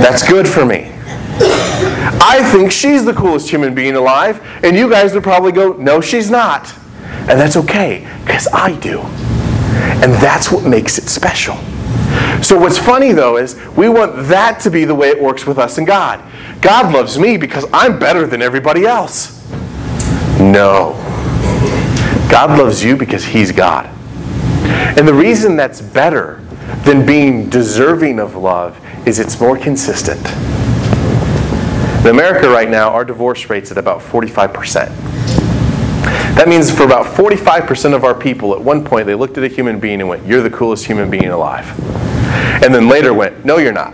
That's 0.00 0.26
good 0.26 0.48
for 0.48 0.64
me. 0.64 0.90
I 2.22 2.40
think 2.52 2.72
she's 2.72 3.04
the 3.04 3.14
coolest 3.14 3.48
human 3.48 3.74
being 3.74 3.94
alive, 3.96 4.40
and 4.64 4.76
you 4.76 4.90
guys 4.90 5.14
would 5.14 5.22
probably 5.22 5.52
go, 5.52 5.74
No, 5.74 6.00
she's 6.00 6.30
not. 6.30 6.74
And 7.28 7.38
that's 7.38 7.56
okay, 7.56 8.08
because 8.24 8.48
I 8.52 8.74
do. 8.80 9.00
And 10.02 10.12
that's 10.14 10.50
what 10.50 10.64
makes 10.64 10.98
it 10.98 11.08
special. 11.08 11.56
So, 12.42 12.58
what's 12.58 12.78
funny 12.78 13.12
though 13.12 13.36
is 13.36 13.56
we 13.76 13.88
want 13.88 14.28
that 14.28 14.60
to 14.60 14.70
be 14.70 14.84
the 14.84 14.94
way 14.94 15.08
it 15.08 15.20
works 15.20 15.46
with 15.46 15.58
us 15.58 15.78
and 15.78 15.86
God. 15.86 16.22
God 16.62 16.92
loves 16.92 17.18
me 17.18 17.36
because 17.36 17.66
I'm 17.72 17.98
better 17.98 18.26
than 18.26 18.42
everybody 18.42 18.86
else. 18.86 19.46
No. 20.38 20.94
God 22.30 22.58
loves 22.58 22.82
you 22.82 22.96
because 22.96 23.24
He's 23.24 23.52
God. 23.52 23.86
And 24.98 25.06
the 25.06 25.14
reason 25.14 25.56
that's 25.56 25.80
better 25.80 26.40
than 26.84 27.04
being 27.04 27.50
deserving 27.50 28.18
of 28.18 28.36
love 28.36 28.80
is 29.06 29.18
it's 29.18 29.38
more 29.40 29.58
consistent. 29.58 30.20
In 32.00 32.06
America 32.06 32.48
right 32.48 32.70
now, 32.70 32.90
our 32.90 33.04
divorce 33.04 33.50
rate's 33.50 33.70
at 33.70 33.76
about 33.76 34.00
45%. 34.00 35.39
That 36.40 36.48
means 36.48 36.70
for 36.70 36.84
about 36.84 37.04
45% 37.04 37.94
of 37.94 38.02
our 38.02 38.14
people, 38.14 38.54
at 38.54 38.60
one 38.62 38.82
point, 38.82 39.06
they 39.06 39.14
looked 39.14 39.36
at 39.36 39.44
a 39.44 39.48
human 39.48 39.78
being 39.78 40.00
and 40.00 40.08
went, 40.08 40.24
You're 40.24 40.40
the 40.40 40.48
coolest 40.48 40.86
human 40.86 41.10
being 41.10 41.26
alive. 41.26 41.66
And 42.64 42.74
then 42.74 42.88
later 42.88 43.12
went, 43.12 43.44
No, 43.44 43.58
you're 43.58 43.74
not. 43.74 43.92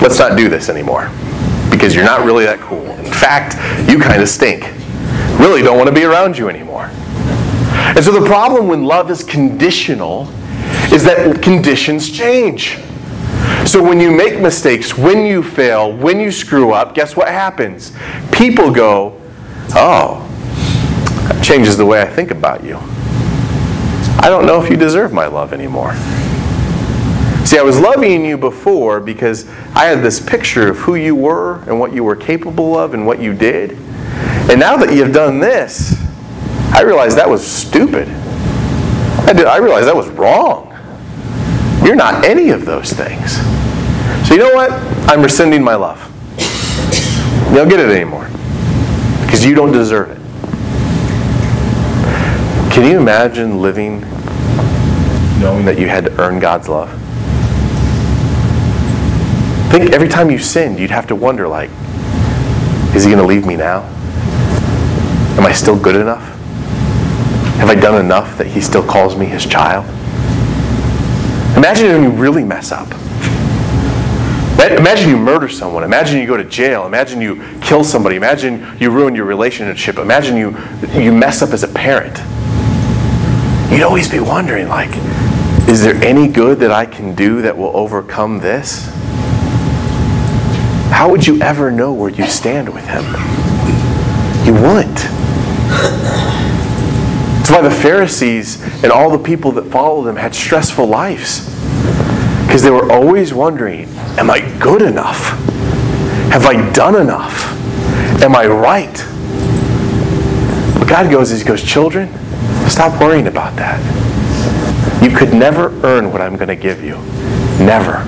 Let's 0.00 0.20
not 0.20 0.38
do 0.38 0.48
this 0.48 0.68
anymore 0.68 1.10
because 1.68 1.96
you're 1.96 2.04
not 2.04 2.24
really 2.24 2.44
that 2.44 2.60
cool. 2.60 2.86
In 2.86 3.12
fact, 3.12 3.56
you 3.90 3.98
kind 3.98 4.22
of 4.22 4.28
stink. 4.28 4.62
Really 5.40 5.62
don't 5.62 5.76
want 5.76 5.88
to 5.88 5.92
be 5.92 6.04
around 6.04 6.38
you 6.38 6.48
anymore. 6.48 6.84
And 7.96 8.04
so 8.04 8.12
the 8.12 8.24
problem 8.24 8.68
when 8.68 8.84
love 8.84 9.10
is 9.10 9.24
conditional 9.24 10.28
is 10.92 11.02
that 11.02 11.42
conditions 11.42 12.08
change. 12.08 12.78
So 13.66 13.82
when 13.82 13.98
you 13.98 14.12
make 14.12 14.38
mistakes, 14.40 14.96
when 14.96 15.26
you 15.26 15.42
fail, 15.42 15.92
when 15.92 16.20
you 16.20 16.30
screw 16.30 16.70
up, 16.70 16.94
guess 16.94 17.16
what 17.16 17.26
happens? 17.26 17.90
People 18.30 18.70
go, 18.70 19.20
oh, 19.74 20.28
changes 21.42 21.76
the 21.76 21.86
way 21.86 22.00
I 22.00 22.06
think 22.06 22.30
about 22.30 22.64
you. 22.64 22.78
I 24.18 24.28
don't 24.28 24.46
know 24.46 24.62
if 24.62 24.70
you 24.70 24.76
deserve 24.76 25.12
my 25.12 25.26
love 25.26 25.52
anymore. 25.52 25.94
See, 27.44 27.58
I 27.58 27.62
was 27.62 27.80
loving 27.80 28.24
you 28.24 28.38
before 28.38 29.00
because 29.00 29.48
I 29.74 29.86
had 29.86 30.02
this 30.02 30.20
picture 30.20 30.68
of 30.68 30.78
who 30.78 30.94
you 30.94 31.16
were 31.16 31.60
and 31.64 31.80
what 31.80 31.92
you 31.92 32.04
were 32.04 32.14
capable 32.14 32.78
of 32.78 32.94
and 32.94 33.04
what 33.04 33.20
you 33.20 33.34
did. 33.34 33.72
And 34.48 34.60
now 34.60 34.76
that 34.76 34.94
you've 34.94 35.12
done 35.12 35.40
this, 35.40 36.00
I 36.72 36.82
realize 36.82 37.16
that 37.16 37.28
was 37.28 37.44
stupid. 37.44 38.08
I, 39.26 39.32
did, 39.32 39.46
I 39.46 39.56
realize 39.56 39.86
that 39.86 39.96
was 39.96 40.08
wrong. 40.10 40.68
You're 41.84 41.96
not 41.96 42.24
any 42.24 42.50
of 42.50 42.64
those 42.64 42.92
things. 42.92 43.36
So 44.28 44.34
you 44.34 44.40
know 44.40 44.54
what? 44.54 44.70
I'm 45.10 45.20
rescinding 45.20 45.64
my 45.64 45.74
love. 45.74 46.00
You 47.50 47.56
don't 47.56 47.68
get 47.68 47.80
it 47.80 47.90
anymore. 47.90 48.28
Because 49.24 49.44
you 49.44 49.56
don't 49.56 49.72
deserve 49.72 50.10
it. 50.10 50.21
Can 52.72 52.90
you 52.90 52.98
imagine 52.98 53.60
living 53.60 54.00
knowing 55.40 55.66
that 55.66 55.76
you 55.78 55.88
had 55.88 56.06
to 56.06 56.18
earn 56.18 56.38
God's 56.38 56.70
love? 56.70 56.88
Think 59.70 59.92
every 59.92 60.08
time 60.08 60.30
you 60.30 60.38
sinned, 60.38 60.78
you'd 60.78 60.90
have 60.90 61.06
to 61.08 61.14
wonder, 61.14 61.46
like, 61.46 61.68
is 62.94 63.04
he 63.04 63.10
going 63.10 63.20
to 63.20 63.26
leave 63.26 63.44
me 63.44 63.56
now? 63.56 63.82
Am 65.36 65.44
I 65.44 65.52
still 65.52 65.78
good 65.78 65.96
enough? 65.96 66.22
Have 67.58 67.68
I 67.68 67.74
done 67.74 68.02
enough 68.02 68.38
that 68.38 68.46
he 68.46 68.62
still 68.62 68.82
calls 68.82 69.16
me 69.16 69.26
his 69.26 69.44
child? 69.44 69.84
Imagine 71.58 71.90
if 71.90 72.02
you 72.02 72.08
really 72.08 72.42
mess 72.42 72.72
up. 72.72 72.90
Imagine 74.78 75.10
you 75.10 75.18
murder 75.18 75.50
someone. 75.50 75.84
Imagine 75.84 76.18
you 76.20 76.26
go 76.26 76.38
to 76.38 76.44
jail. 76.44 76.86
Imagine 76.86 77.20
you 77.20 77.44
kill 77.60 77.84
somebody. 77.84 78.16
Imagine 78.16 78.66
you 78.80 78.90
ruin 78.90 79.14
your 79.14 79.26
relationship. 79.26 79.98
Imagine 79.98 80.38
you, 80.38 80.56
you 80.94 81.12
mess 81.12 81.42
up 81.42 81.50
as 81.50 81.64
a 81.64 81.68
parent. 81.68 82.18
You'd 83.72 83.84
always 83.84 84.06
be 84.06 84.20
wondering, 84.20 84.68
like, 84.68 84.90
is 85.66 85.82
there 85.82 85.94
any 86.04 86.28
good 86.28 86.58
that 86.58 86.70
I 86.70 86.84
can 86.84 87.14
do 87.14 87.40
that 87.40 87.56
will 87.56 87.74
overcome 87.74 88.38
this? 88.38 88.86
How 90.90 91.10
would 91.10 91.26
you 91.26 91.40
ever 91.40 91.70
know 91.70 91.90
where 91.94 92.10
you 92.10 92.26
stand 92.26 92.68
with 92.68 92.86
Him? 92.86 93.02
You 94.44 94.52
wouldn't. 94.52 94.98
That's 97.38 97.50
why 97.50 97.62
the 97.62 97.70
Pharisees 97.70 98.62
and 98.84 98.92
all 98.92 99.10
the 99.10 99.18
people 99.18 99.52
that 99.52 99.64
followed 99.70 100.04
them 100.04 100.16
had 100.16 100.34
stressful 100.34 100.84
lives. 100.84 101.46
Because 102.44 102.62
they 102.62 102.70
were 102.70 102.92
always 102.92 103.32
wondering, 103.32 103.88
am 104.18 104.30
I 104.30 104.40
good 104.58 104.82
enough? 104.82 105.30
Have 106.30 106.44
I 106.44 106.70
done 106.72 107.00
enough? 107.00 107.50
Am 108.22 108.36
I 108.36 108.46
right? 108.46 108.92
But 110.78 110.88
God 110.88 111.10
goes, 111.10 111.30
He 111.30 111.42
goes, 111.42 111.62
children, 111.62 112.10
stop 112.72 112.98
worrying 113.02 113.26
about 113.26 113.54
that. 113.56 113.78
You 115.02 115.14
could 115.14 115.34
never 115.34 115.68
earn 115.84 116.10
what 116.10 116.22
I'm 116.22 116.36
going 116.36 116.48
to 116.48 116.56
give 116.56 116.82
you. 116.82 116.94
Never. 117.62 118.04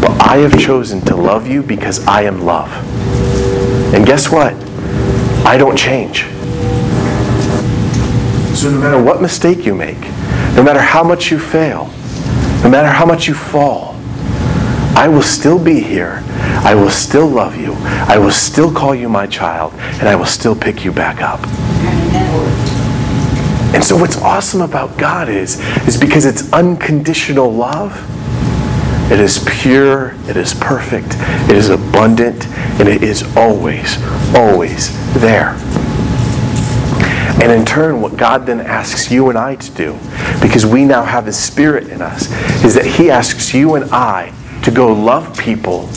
But 0.00 0.20
I 0.20 0.36
have 0.38 0.58
chosen 0.58 1.00
to 1.02 1.16
love 1.16 1.46
you 1.48 1.62
because 1.62 2.06
I 2.06 2.22
am 2.22 2.44
love. 2.44 2.70
And 3.92 4.06
guess 4.06 4.30
what? 4.30 4.54
I 5.44 5.56
don't 5.58 5.76
change. 5.76 6.22
So 8.56 8.70
no 8.70 8.78
matter 8.78 9.02
what 9.02 9.20
mistake 9.20 9.66
you 9.66 9.74
make, 9.74 10.00
no 10.54 10.62
matter 10.62 10.80
how 10.80 11.02
much 11.02 11.32
you 11.32 11.40
fail, 11.40 11.90
no 12.62 12.70
matter 12.70 12.88
how 12.88 13.04
much 13.04 13.26
you 13.26 13.34
fall, 13.34 13.96
I 14.94 15.08
will 15.08 15.22
still 15.22 15.58
be 15.58 15.80
here. 15.80 16.22
I 16.64 16.76
will 16.76 16.90
still 16.90 17.26
love 17.26 17.56
you. 17.56 17.74
I 18.06 18.18
will 18.18 18.30
still 18.30 18.72
call 18.72 18.94
you 18.94 19.08
my 19.08 19.26
child, 19.26 19.72
and 19.74 20.08
I 20.08 20.14
will 20.14 20.26
still 20.26 20.54
pick 20.54 20.84
you 20.84 20.92
back 20.92 21.20
up. 21.20 21.40
And 23.74 23.82
so 23.82 23.96
what's 23.96 24.16
awesome 24.18 24.60
about 24.60 24.98
God 24.98 25.28
is, 25.28 25.58
is 25.88 25.98
because 25.98 26.26
it's 26.26 26.52
unconditional 26.52 27.50
love, 27.50 27.92
it 29.10 29.18
is 29.18 29.46
pure, 29.60 30.14
it 30.28 30.36
is 30.36 30.54
perfect, 30.54 31.16
it 31.50 31.56
is 31.56 31.70
abundant, 31.70 32.46
and 32.78 32.88
it 32.88 33.02
is 33.02 33.22
always, 33.36 33.96
always 34.34 34.92
there. 35.20 35.56
And 37.42 37.50
in 37.50 37.64
turn, 37.64 38.00
what 38.00 38.16
God 38.16 38.46
then 38.46 38.60
asks 38.60 39.10
you 39.10 39.30
and 39.30 39.38
I 39.38 39.56
to 39.56 39.70
do, 39.72 39.98
because 40.40 40.66
we 40.66 40.84
now 40.84 41.02
have 41.02 41.26
His 41.26 41.38
Spirit 41.38 41.88
in 41.88 42.02
us, 42.02 42.30
is 42.64 42.74
that 42.74 42.84
He 42.84 43.10
asks 43.10 43.54
you 43.54 43.74
and 43.74 43.90
I 43.90 44.32
to 44.64 44.70
go 44.70 44.92
love 44.92 45.36
people 45.36 45.88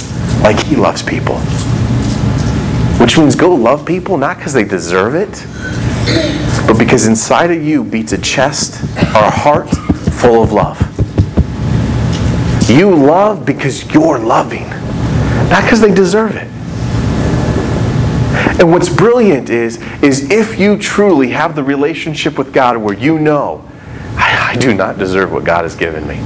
like 0.42 0.58
He 0.66 0.76
loves 0.76 1.04
people. 1.04 1.38
Which 3.00 3.18
means 3.18 3.36
go 3.36 3.54
love 3.54 3.86
people 3.86 4.18
not 4.18 4.38
because 4.38 4.54
they 4.54 4.64
deserve 4.64 5.14
it, 5.14 5.46
but 6.68 6.80
because 6.80 7.08
inside 7.08 7.52
of 7.52 7.64
you 7.64 7.84
beats 7.84 8.12
a 8.12 8.18
chest 8.18 8.82
or 8.98 9.24
a 9.24 9.30
heart 9.30 9.70
full 9.70 10.42
of 10.42 10.52
love. 10.52 10.80
You 12.70 12.96
love 12.96 13.46
because 13.46 13.94
you're 13.94 14.18
loving, 14.18 14.68
not 15.50 15.64
because 15.64 15.82
they 15.82 15.94
deserve 15.94 16.36
it. 16.36 16.48
And 18.60 18.72
what's 18.72 18.90
brilliant 18.90 19.50
is, 19.50 19.78
is 20.02 20.32
if 20.32 20.60
you 20.60 20.78
truly 20.78 21.30
have 21.30 21.56
the 21.56 21.64
relationship 21.64 22.38
with 22.38 22.54
God 22.54 22.78
where 22.78 22.98
you 22.98 23.20
know, 23.20 23.64
I, 24.16 24.54
I 24.54 24.56
do 24.56 24.74
not 24.74 24.98
deserve 24.98 25.32
what 25.32 25.44
God 25.44 25.64
has 25.64 25.76
given 25.76 26.08
me. 26.08 26.20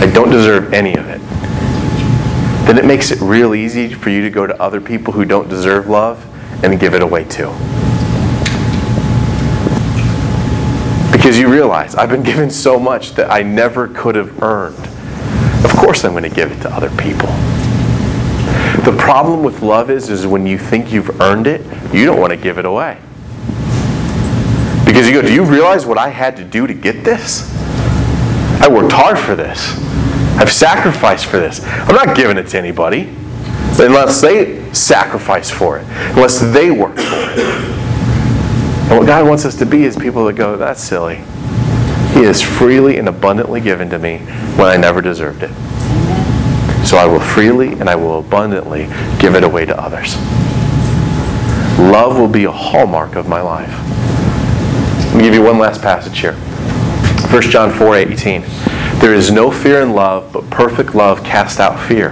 I 0.00 0.10
don't 0.14 0.30
deserve 0.30 0.72
any 0.72 0.94
of 0.94 1.08
it. 1.08 1.20
Then 2.66 2.78
it 2.78 2.84
makes 2.84 3.10
it 3.10 3.20
real 3.20 3.54
easy 3.54 3.92
for 3.92 4.10
you 4.10 4.22
to 4.22 4.30
go 4.30 4.46
to 4.46 4.62
other 4.62 4.80
people 4.80 5.12
who 5.12 5.24
don't 5.24 5.48
deserve 5.48 5.88
love 5.88 6.24
and 6.62 6.78
give 6.78 6.94
it 6.94 7.02
away 7.02 7.24
too. 7.24 7.52
Because 11.24 11.38
you 11.38 11.50
realize 11.50 11.94
I've 11.94 12.10
been 12.10 12.22
given 12.22 12.50
so 12.50 12.78
much 12.78 13.12
that 13.12 13.30
I 13.30 13.40
never 13.40 13.88
could 13.88 14.14
have 14.14 14.42
earned. 14.42 14.76
Of 15.64 15.70
course 15.74 16.04
I'm 16.04 16.10
going 16.10 16.24
to 16.24 16.28
give 16.28 16.52
it 16.52 16.60
to 16.60 16.70
other 16.70 16.90
people. 16.98 17.28
The 18.84 18.94
problem 18.98 19.42
with 19.42 19.62
love 19.62 19.88
is, 19.88 20.10
is 20.10 20.26
when 20.26 20.46
you 20.46 20.58
think 20.58 20.92
you've 20.92 21.22
earned 21.22 21.46
it, 21.46 21.62
you 21.94 22.04
don't 22.04 22.20
want 22.20 22.32
to 22.32 22.36
give 22.36 22.58
it 22.58 22.66
away. 22.66 22.98
Because 24.84 25.08
you 25.08 25.14
go, 25.14 25.22
do 25.22 25.32
you 25.32 25.44
realize 25.46 25.86
what 25.86 25.96
I 25.96 26.10
had 26.10 26.36
to 26.36 26.44
do 26.44 26.66
to 26.66 26.74
get 26.74 27.04
this? 27.04 27.50
I 28.60 28.68
worked 28.68 28.92
hard 28.92 29.18
for 29.18 29.34
this. 29.34 29.78
I've 30.36 30.52
sacrificed 30.52 31.24
for 31.24 31.38
this. 31.38 31.64
I'm 31.64 31.94
not 31.94 32.14
giving 32.14 32.36
it 32.36 32.48
to 32.48 32.58
anybody 32.58 33.16
unless 33.78 34.20
they 34.20 34.70
sacrifice 34.74 35.50
for 35.50 35.78
it, 35.78 35.86
unless 35.88 36.40
they 36.52 36.70
work 36.70 36.96
for 36.96 37.00
it. 37.00 37.73
And 38.88 38.98
what 38.98 39.06
God 39.06 39.26
wants 39.26 39.44
us 39.44 39.56
to 39.58 39.66
be 39.66 39.84
is 39.84 39.96
people 39.96 40.26
that 40.26 40.34
go, 40.34 40.56
that's 40.56 40.82
silly. 40.82 41.16
He 42.12 42.20
is 42.20 42.42
freely 42.42 42.98
and 42.98 43.08
abundantly 43.08 43.60
given 43.60 43.88
to 43.90 43.98
me 43.98 44.18
when 44.56 44.68
I 44.68 44.76
never 44.76 45.00
deserved 45.00 45.42
it. 45.42 45.50
So 46.86 46.98
I 46.98 47.06
will 47.06 47.18
freely 47.18 47.72
and 47.72 47.88
I 47.88 47.96
will 47.96 48.18
abundantly 48.18 48.84
give 49.18 49.34
it 49.34 49.42
away 49.42 49.64
to 49.64 49.80
others. 49.80 50.16
Love 51.78 52.18
will 52.18 52.28
be 52.28 52.44
a 52.44 52.52
hallmark 52.52 53.16
of 53.16 53.26
my 53.26 53.40
life. 53.40 53.72
Let 55.06 55.16
me 55.16 55.22
give 55.22 55.34
you 55.34 55.42
one 55.42 55.58
last 55.58 55.80
passage 55.80 56.20
here. 56.20 56.34
1 57.32 57.42
John 57.44 57.72
4 57.72 57.96
18. 57.96 58.42
There 59.00 59.14
is 59.14 59.30
no 59.30 59.50
fear 59.50 59.80
in 59.80 59.92
love, 59.92 60.32
but 60.32 60.48
perfect 60.50 60.94
love 60.94 61.24
casts 61.24 61.58
out 61.58 61.80
fear. 61.88 62.10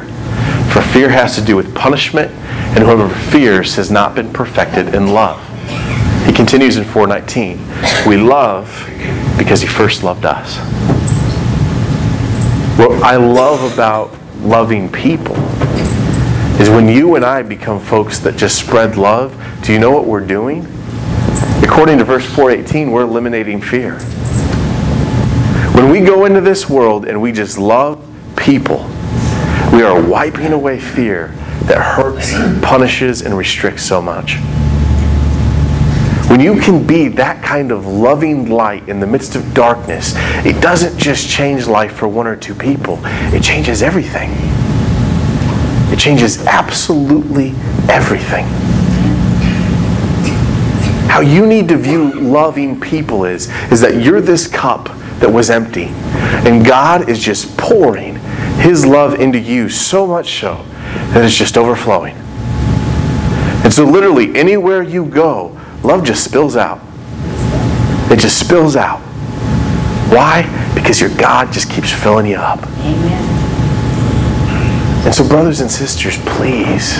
For 0.72 0.80
fear 0.80 1.10
has 1.10 1.34
to 1.36 1.44
do 1.44 1.54
with 1.54 1.74
punishment, 1.74 2.30
and 2.74 2.78
whoever 2.82 3.08
fears 3.08 3.76
has 3.76 3.90
not 3.90 4.14
been 4.14 4.32
perfected 4.32 4.94
in 4.94 5.08
love. 5.08 5.38
He 6.32 6.36
continues 6.36 6.78
in 6.78 6.84
419. 6.84 7.58
We 8.08 8.16
love 8.16 8.66
because 9.36 9.60
he 9.60 9.68
first 9.68 10.02
loved 10.02 10.24
us. 10.24 10.56
What 12.78 13.02
I 13.02 13.16
love 13.16 13.70
about 13.70 14.18
loving 14.40 14.90
people 14.90 15.36
is 16.58 16.70
when 16.70 16.88
you 16.88 17.16
and 17.16 17.22
I 17.26 17.42
become 17.42 17.78
folks 17.78 18.18
that 18.20 18.38
just 18.38 18.58
spread 18.58 18.96
love, 18.96 19.36
do 19.62 19.74
you 19.74 19.78
know 19.78 19.90
what 19.90 20.06
we're 20.06 20.26
doing? 20.26 20.66
According 21.62 21.98
to 21.98 22.04
verse 22.04 22.24
418, 22.24 22.90
we're 22.90 23.02
eliminating 23.02 23.60
fear. 23.60 23.98
When 25.74 25.90
we 25.90 26.00
go 26.00 26.24
into 26.24 26.40
this 26.40 26.66
world 26.66 27.04
and 27.04 27.20
we 27.20 27.32
just 27.32 27.58
love 27.58 28.02
people, 28.36 28.78
we 29.70 29.82
are 29.82 30.00
wiping 30.00 30.54
away 30.54 30.80
fear 30.80 31.26
that 31.64 31.76
hurts, 31.76 32.32
punishes, 32.66 33.20
and 33.20 33.36
restricts 33.36 33.84
so 33.84 34.00
much. 34.00 34.38
When 36.32 36.40
you 36.40 36.58
can 36.58 36.86
be 36.86 37.08
that 37.08 37.44
kind 37.44 37.70
of 37.70 37.84
loving 37.86 38.48
light 38.48 38.88
in 38.88 39.00
the 39.00 39.06
midst 39.06 39.36
of 39.36 39.52
darkness, 39.52 40.14
it 40.46 40.62
doesn't 40.62 40.98
just 40.98 41.28
change 41.28 41.66
life 41.66 41.92
for 41.92 42.08
one 42.08 42.26
or 42.26 42.36
two 42.36 42.54
people, 42.54 42.98
it 43.04 43.42
changes 43.42 43.82
everything. 43.82 44.30
It 45.92 45.98
changes 45.98 46.46
absolutely 46.46 47.50
everything. 47.86 48.46
How 51.06 51.20
you 51.20 51.44
need 51.44 51.68
to 51.68 51.76
view 51.76 52.14
loving 52.14 52.80
people 52.80 53.26
is, 53.26 53.50
is 53.70 53.82
that 53.82 54.02
you're 54.02 54.22
this 54.22 54.48
cup 54.48 54.86
that 55.18 55.30
was 55.30 55.50
empty, 55.50 55.88
and 56.48 56.64
God 56.64 57.10
is 57.10 57.22
just 57.22 57.54
pouring 57.58 58.14
His 58.56 58.86
love 58.86 59.20
into 59.20 59.38
you 59.38 59.68
so 59.68 60.06
much 60.06 60.40
so 60.40 60.64
that 61.12 61.26
it's 61.26 61.36
just 61.36 61.58
overflowing. 61.58 62.14
And 63.64 63.70
so, 63.70 63.84
literally, 63.84 64.34
anywhere 64.34 64.82
you 64.82 65.04
go, 65.04 65.58
love 65.82 66.04
just 66.04 66.24
spills 66.24 66.56
out. 66.56 66.80
It 68.10 68.18
just 68.18 68.38
spills 68.38 68.76
out. 68.76 69.00
Why? 70.12 70.42
Because 70.74 71.00
your 71.00 71.10
God 71.16 71.52
just 71.52 71.70
keeps 71.70 71.90
filling 71.90 72.26
you 72.26 72.36
up. 72.36 72.62
Amen. 72.80 73.32
And 75.04 75.14
so, 75.14 75.26
brothers 75.26 75.60
and 75.60 75.70
sisters, 75.70 76.18
please 76.18 76.96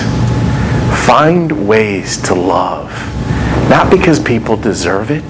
find 1.05 1.67
ways 1.67 2.21
to 2.23 2.33
love. 2.33 2.91
Not 3.69 3.89
because 3.89 4.19
people 4.19 4.57
deserve 4.57 5.11
it, 5.11 5.27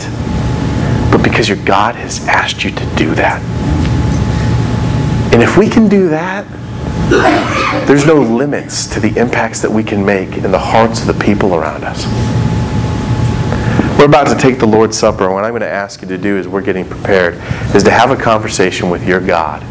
but 1.12 1.22
because 1.24 1.48
your 1.48 1.64
God 1.66 1.96
has 1.96 2.28
asked 2.28 2.64
you 2.64 2.72
to 2.72 2.96
do 2.96 3.14
that. 3.16 3.42
And 5.34 5.44
if 5.44 5.58
we 5.58 5.68
can 5.68 5.88
do 5.88 6.10
that, 6.10 6.48
there's 7.88 8.06
no 8.06 8.16
limits 8.16 8.88
to 8.88 9.00
the 9.00 9.16
impacts 9.20 9.62
that 9.62 9.72
we 9.72 9.84
can 9.84 10.04
make 10.06 10.38
in 10.38 10.52
the 10.52 10.60
hearts 10.60 11.02
of 11.02 11.08
the 11.08 11.24
people 11.24 11.56
around 11.56 11.84
us. 11.84 12.06
We're 13.98 14.06
about 14.06 14.28
to 14.28 14.36
take 14.36 14.60
the 14.60 14.66
Lord's 14.66 14.98
Supper, 14.98 15.26
and 15.26 15.34
what 15.34 15.46
I'm 15.46 15.52
going 15.52 15.62
to 15.62 15.70
ask 15.70 16.02
you 16.02 16.08
to 16.10 16.18
do 16.18 16.38
as 16.38 16.48
we're 16.48 16.62
getting 16.62 16.84
prepared 16.84 17.36
is 17.76 17.84
to 17.84 17.92
have 17.92 18.12
a 18.12 18.16
conversation 18.16 18.90
with 18.90 19.08
your 19.08 19.22
God 19.22 19.62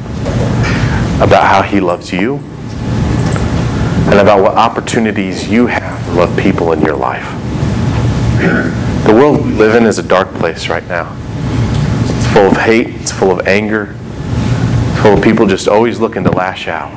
about 1.21 1.45
how 1.45 1.63
He 1.63 1.81
loves 1.81 2.13
you 2.13 2.37
and 4.07 4.21
about 4.21 4.43
what 4.43 4.55
opportunities 4.55 5.49
you 5.49 5.67
have 5.67 6.05
to 6.07 6.13
love 6.13 6.39
people 6.39 6.73
in 6.73 6.81
your 6.81 6.97
life. 6.97 7.29
The 9.07 9.13
world 9.13 9.45
we 9.45 9.53
live 9.53 9.75
in 9.75 9.85
is 9.85 9.99
a 9.99 10.03
dark 10.03 10.33
place 10.35 10.69
right 10.69 10.87
now. 10.87 11.15
It's 12.17 12.33
full 12.33 12.47
of 12.47 12.57
hate, 12.57 12.89
it's 13.01 13.13
full 13.13 13.33
of 13.33 13.47
anger, 13.47 13.95
it's 13.99 15.03
full 15.03 15.19
of 15.19 15.23
people 15.23 15.47
just 15.47 15.69
always 15.69 15.99
looking 16.01 16.25
to 16.25 16.31
lash 16.31 16.69
out. 16.69 16.93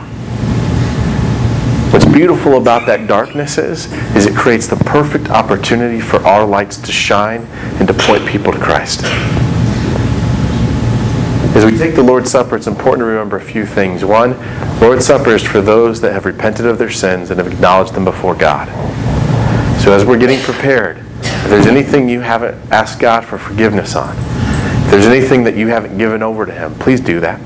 What's 1.91 2.05
beautiful 2.05 2.57
about 2.57 2.86
that 2.88 3.07
darkness 3.07 3.57
is, 3.57 3.91
is 4.15 4.25
it 4.25 4.36
creates 4.36 4.67
the 4.67 4.75
perfect 4.75 5.29
opportunity 5.29 6.01
for 6.01 6.17
our 6.25 6.45
lights 6.45 6.77
to 6.77 6.91
shine 6.91 7.41
and 7.79 7.88
to 7.88 7.93
point 7.93 8.27
people 8.27 8.51
to 8.51 8.59
Christ. 8.59 9.05
As 11.55 11.63
we 11.63 11.77
take 11.77 11.95
the 11.95 12.03
Lord's 12.03 12.29
Supper, 12.29 12.57
it's 12.57 12.67
important 12.67 12.99
to 12.99 13.05
remember 13.05 13.38
a 13.38 13.41
few 13.41 13.65
things. 13.65 14.03
One, 14.03 14.36
Lord's 14.81 15.05
Supper 15.05 15.29
is 15.29 15.41
for 15.41 15.61
those 15.61 16.01
that 16.01 16.11
have 16.11 16.25
repented 16.25 16.65
of 16.65 16.77
their 16.77 16.91
sins 16.91 17.31
and 17.31 17.39
have 17.39 17.51
acknowledged 17.51 17.93
them 17.93 18.03
before 18.03 18.36
God. 18.36 18.67
So 19.81 19.93
as 19.93 20.03
we're 20.03 20.19
getting 20.19 20.41
prepared, 20.41 20.97
if 20.97 21.49
there's 21.49 21.67
anything 21.67 22.09
you 22.09 22.19
haven't 22.19 22.55
asked 22.73 22.99
God 22.99 23.23
for 23.23 23.38
forgiveness 23.38 23.95
on, 23.95 24.17
if 24.86 24.91
there's 24.91 25.05
anything 25.05 25.45
that 25.45 25.55
you 25.55 25.67
haven't 25.67 25.97
given 25.97 26.21
over 26.21 26.45
to 26.45 26.51
Him, 26.51 26.75
please 26.75 26.99
do 26.99 27.21
that. 27.21 27.39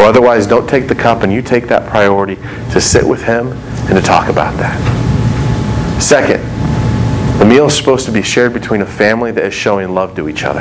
Or 0.00 0.04
otherwise, 0.04 0.46
don't 0.46 0.66
take 0.66 0.88
the 0.88 0.94
cup 0.94 1.22
and 1.24 1.30
you 1.30 1.42
take 1.42 1.68
that 1.68 1.86
priority 1.90 2.36
to 2.72 2.80
sit 2.80 3.06
with 3.06 3.22
Him 3.22 3.48
and 3.52 3.94
to 3.94 4.00
talk 4.00 4.30
about 4.30 4.56
that. 4.56 4.80
Second, 6.00 6.40
the 7.38 7.44
meal 7.44 7.66
is 7.66 7.76
supposed 7.76 8.06
to 8.06 8.12
be 8.12 8.22
shared 8.22 8.54
between 8.54 8.80
a 8.80 8.86
family 8.86 9.30
that 9.30 9.44
is 9.44 9.52
showing 9.52 9.94
love 9.94 10.16
to 10.16 10.26
each 10.26 10.42
other. 10.42 10.60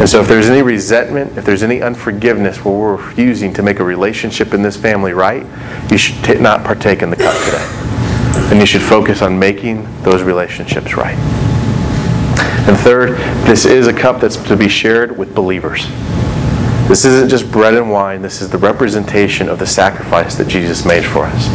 And 0.00 0.08
so, 0.08 0.18
if 0.18 0.28
there's 0.28 0.48
any 0.48 0.62
resentment, 0.62 1.36
if 1.36 1.44
there's 1.44 1.62
any 1.62 1.82
unforgiveness 1.82 2.64
where 2.64 2.72
we're 2.72 2.96
refusing 2.96 3.52
to 3.52 3.62
make 3.62 3.80
a 3.80 3.84
relationship 3.84 4.54
in 4.54 4.62
this 4.62 4.78
family 4.78 5.12
right, 5.12 5.44
you 5.90 5.98
should 5.98 6.24
t- 6.24 6.40
not 6.40 6.64
partake 6.64 7.02
in 7.02 7.10
the 7.10 7.16
cup 7.16 7.34
today. 7.44 7.66
And 8.50 8.58
you 8.60 8.64
should 8.64 8.80
focus 8.80 9.20
on 9.20 9.38
making 9.38 9.84
those 10.04 10.22
relationships 10.22 10.94
right. 10.94 11.18
And 12.66 12.78
third, 12.78 13.18
this 13.46 13.66
is 13.66 13.88
a 13.88 13.92
cup 13.92 14.22
that's 14.22 14.36
to 14.36 14.56
be 14.56 14.68
shared 14.70 15.18
with 15.18 15.34
believers. 15.34 15.86
This 16.90 17.04
isn't 17.04 17.28
just 17.28 17.52
bread 17.52 17.74
and 17.74 17.88
wine, 17.88 18.20
this 18.20 18.42
is 18.42 18.50
the 18.50 18.58
representation 18.58 19.48
of 19.48 19.60
the 19.60 19.66
sacrifice 19.66 20.34
that 20.34 20.48
Jesus 20.48 20.84
made 20.84 21.04
for 21.04 21.24
us. 21.24 21.46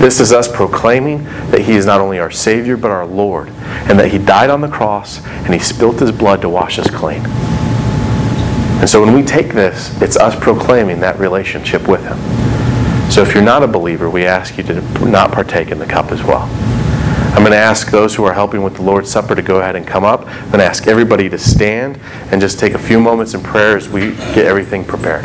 This 0.00 0.20
is 0.20 0.32
us 0.32 0.46
proclaiming 0.46 1.24
that 1.50 1.62
He 1.62 1.72
is 1.72 1.84
not 1.84 2.00
only 2.00 2.20
our 2.20 2.30
Savior, 2.30 2.76
but 2.76 2.92
our 2.92 3.04
Lord, 3.04 3.48
and 3.48 3.98
that 3.98 4.12
He 4.12 4.18
died 4.18 4.50
on 4.50 4.60
the 4.60 4.68
cross 4.68 5.20
and 5.26 5.52
He 5.52 5.58
spilt 5.58 5.98
His 5.98 6.12
blood 6.12 6.40
to 6.42 6.48
wash 6.48 6.78
us 6.78 6.88
clean. 6.88 7.26
And 8.78 8.88
so 8.88 9.04
when 9.04 9.12
we 9.12 9.24
take 9.24 9.48
this, 9.48 10.00
it's 10.00 10.16
us 10.16 10.38
proclaiming 10.38 11.00
that 11.00 11.18
relationship 11.18 11.88
with 11.88 12.04
Him. 12.04 13.10
So 13.10 13.20
if 13.22 13.34
you're 13.34 13.42
not 13.42 13.64
a 13.64 13.66
believer, 13.66 14.08
we 14.08 14.26
ask 14.26 14.56
you 14.58 14.62
to 14.62 14.80
not 15.04 15.32
partake 15.32 15.72
in 15.72 15.80
the 15.80 15.86
cup 15.86 16.12
as 16.12 16.22
well. 16.22 16.48
I'm 17.32 17.38
going 17.38 17.52
to 17.52 17.56
ask 17.56 17.90
those 17.90 18.14
who 18.14 18.24
are 18.24 18.32
helping 18.34 18.62
with 18.62 18.76
the 18.76 18.82
Lord's 18.82 19.10
Supper 19.10 19.34
to 19.34 19.40
go 19.40 19.60
ahead 19.60 19.74
and 19.74 19.86
come 19.86 20.04
up. 20.04 20.26
I'm 20.26 20.46
going 20.48 20.58
to 20.58 20.66
ask 20.66 20.86
everybody 20.86 21.30
to 21.30 21.38
stand 21.38 21.98
and 22.30 22.40
just 22.42 22.58
take 22.58 22.74
a 22.74 22.78
few 22.78 23.00
moments 23.00 23.32
in 23.32 23.42
prayer 23.42 23.74
as 23.74 23.88
we 23.88 24.10
get 24.34 24.44
everything 24.44 24.84
prepared. 24.84 25.24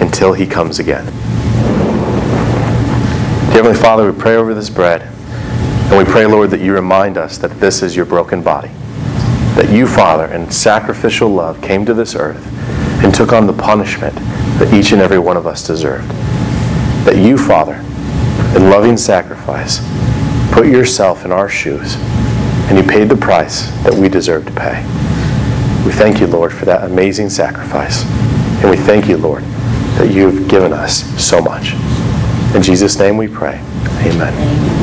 until 0.00 0.32
he 0.32 0.46
comes 0.46 0.78
again. 0.78 1.04
Heavenly 3.52 3.76
Father, 3.76 4.10
we 4.10 4.18
pray 4.18 4.36
over 4.36 4.54
this 4.54 4.70
bread, 4.70 5.02
and 5.02 5.98
we 5.98 6.04
pray, 6.04 6.24
Lord, 6.26 6.50
that 6.50 6.60
you 6.60 6.72
remind 6.72 7.18
us 7.18 7.36
that 7.38 7.50
this 7.60 7.82
is 7.82 7.96
your 7.96 8.06
broken 8.06 8.42
body. 8.42 8.70
That 9.56 9.70
you, 9.70 9.86
Father, 9.86 10.26
in 10.26 10.50
sacrificial 10.50 11.28
love, 11.28 11.60
came 11.60 11.84
to 11.84 11.92
this 11.92 12.14
earth 12.14 12.46
and 13.02 13.14
took 13.14 13.32
on 13.32 13.46
the 13.46 13.52
punishment 13.52 14.14
that 14.58 14.72
each 14.72 14.92
and 14.92 15.00
every 15.00 15.18
one 15.18 15.36
of 15.36 15.46
us 15.46 15.66
deserved. 15.66 16.08
That 17.04 17.16
you, 17.16 17.36
Father, 17.36 17.74
in 18.56 18.70
loving 18.70 18.96
sacrifice, 18.96 19.80
put 20.52 20.66
yourself 20.66 21.24
in 21.24 21.32
our 21.32 21.48
shoes, 21.48 21.96
and 22.68 22.78
you 22.78 22.84
paid 22.84 23.08
the 23.08 23.16
price 23.16 23.70
that 23.82 23.94
we 23.94 24.08
deserve 24.08 24.46
to 24.46 24.52
pay. 24.52 24.82
We 25.84 25.92
thank 25.92 26.20
you, 26.20 26.26
Lord, 26.26 26.52
for 26.52 26.66
that 26.66 26.84
amazing 26.84 27.30
sacrifice. 27.30 28.04
And 28.62 28.70
we 28.70 28.76
thank 28.76 29.08
you, 29.08 29.16
Lord, 29.16 29.42
that 29.98 30.10
you've 30.12 30.48
given 30.48 30.72
us 30.72 31.04
so 31.22 31.40
much. 31.40 31.74
In 32.54 32.62
Jesus' 32.62 32.98
name 32.98 33.16
we 33.16 33.28
pray. 33.28 33.60
Amen. 34.02 34.80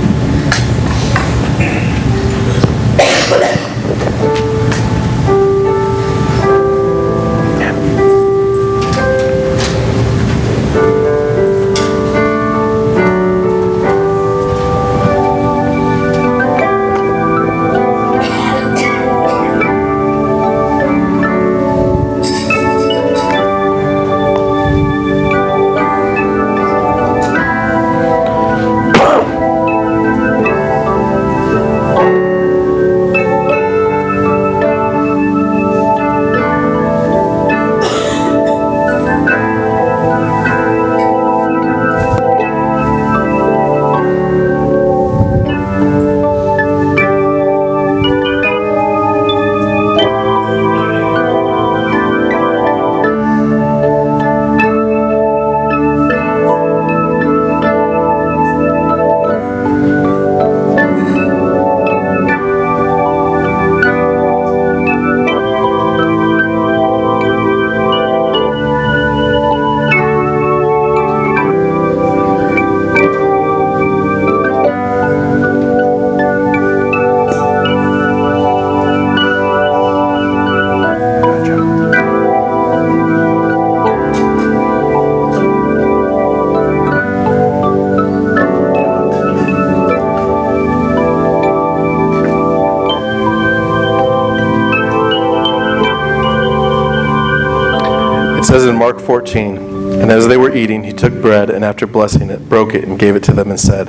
14, 99.07 99.55
and 100.01 100.11
as 100.11 100.27
they 100.27 100.35
were 100.35 100.53
eating, 100.53 100.83
he 100.83 100.91
took 100.91 101.13
bread 101.21 101.49
and 101.49 101.63
after 101.63 101.87
blessing 101.87 102.29
it, 102.29 102.49
broke 102.49 102.75
it 102.75 102.83
and 102.83 102.99
gave 102.99 103.15
it 103.15 103.23
to 103.23 103.31
them 103.31 103.49
and 103.49 103.57
said, 103.57 103.87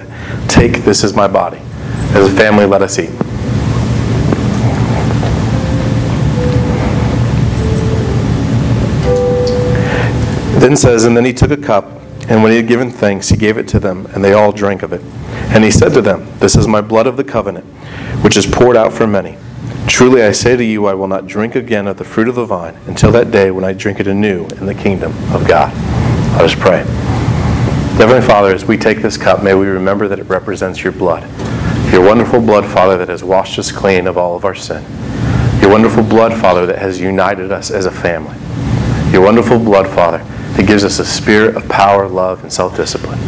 Take, 0.48 0.84
this 0.84 1.02
is 1.02 1.12
my 1.12 1.26
body. 1.26 1.58
As 2.14 2.32
a 2.32 2.36
family, 2.36 2.66
let 2.66 2.82
us 2.82 3.00
eat. 3.00 3.10
Then 10.60 10.76
says, 10.76 11.04
And 11.04 11.16
then 11.16 11.24
he 11.24 11.32
took 11.32 11.50
a 11.50 11.56
cup, 11.56 11.86
and 12.28 12.40
when 12.44 12.52
he 12.52 12.58
had 12.58 12.68
given 12.68 12.88
thanks, 12.88 13.28
he 13.28 13.36
gave 13.36 13.58
it 13.58 13.66
to 13.70 13.80
them, 13.80 14.06
and 14.14 14.24
they 14.24 14.34
all 14.34 14.52
drank 14.52 14.84
of 14.84 14.92
it. 14.92 15.00
And 15.52 15.64
he 15.64 15.72
said 15.72 15.92
to 15.94 16.00
them, 16.00 16.28
This 16.38 16.54
is 16.54 16.68
my 16.68 16.80
blood 16.80 17.08
of 17.08 17.16
the 17.16 17.24
covenant, 17.24 17.66
which 18.22 18.36
is 18.36 18.46
poured 18.46 18.76
out 18.76 18.92
for 18.92 19.08
many. 19.08 19.36
Truly 19.86 20.22
I 20.22 20.32
say 20.32 20.56
to 20.56 20.64
you, 20.64 20.86
I 20.86 20.94
will 20.94 21.08
not 21.08 21.26
drink 21.26 21.54
again 21.54 21.86
of 21.86 21.96
the 21.96 22.04
fruit 22.04 22.28
of 22.28 22.34
the 22.34 22.44
vine 22.44 22.76
until 22.86 23.10
that 23.12 23.30
day 23.30 23.50
when 23.50 23.64
I 23.64 23.72
drink 23.72 24.00
it 24.00 24.06
anew 24.06 24.46
in 24.46 24.66
the 24.66 24.74
kingdom 24.74 25.12
of 25.32 25.46
God. 25.46 25.72
Let 26.34 26.44
us 26.44 26.54
pray. 26.54 26.84
Heavenly 27.98 28.22
Father, 28.22 28.54
as 28.54 28.64
we 28.64 28.76
take 28.76 29.02
this 29.02 29.16
cup, 29.16 29.42
may 29.42 29.54
we 29.54 29.66
remember 29.66 30.06
that 30.08 30.18
it 30.18 30.24
represents 30.24 30.84
your 30.84 30.92
blood. 30.92 31.22
Your 31.92 32.06
wonderful 32.06 32.40
blood, 32.40 32.64
Father, 32.64 32.96
that 32.98 33.08
has 33.08 33.24
washed 33.24 33.58
us 33.58 33.72
clean 33.72 34.06
of 34.06 34.16
all 34.16 34.36
of 34.36 34.44
our 34.44 34.54
sin. 34.54 34.84
Your 35.60 35.70
wonderful 35.70 36.04
blood, 36.04 36.38
Father, 36.38 36.64
that 36.66 36.78
has 36.78 37.00
united 37.00 37.50
us 37.50 37.70
as 37.70 37.86
a 37.86 37.90
family. 37.90 38.36
Your 39.12 39.22
wonderful 39.22 39.58
blood, 39.58 39.88
Father, 39.88 40.18
that 40.56 40.66
gives 40.66 40.84
us 40.84 40.98
a 40.98 41.04
spirit 41.04 41.56
of 41.56 41.68
power, 41.68 42.06
love, 42.06 42.42
and 42.42 42.52
self 42.52 42.76
discipline. 42.76 43.18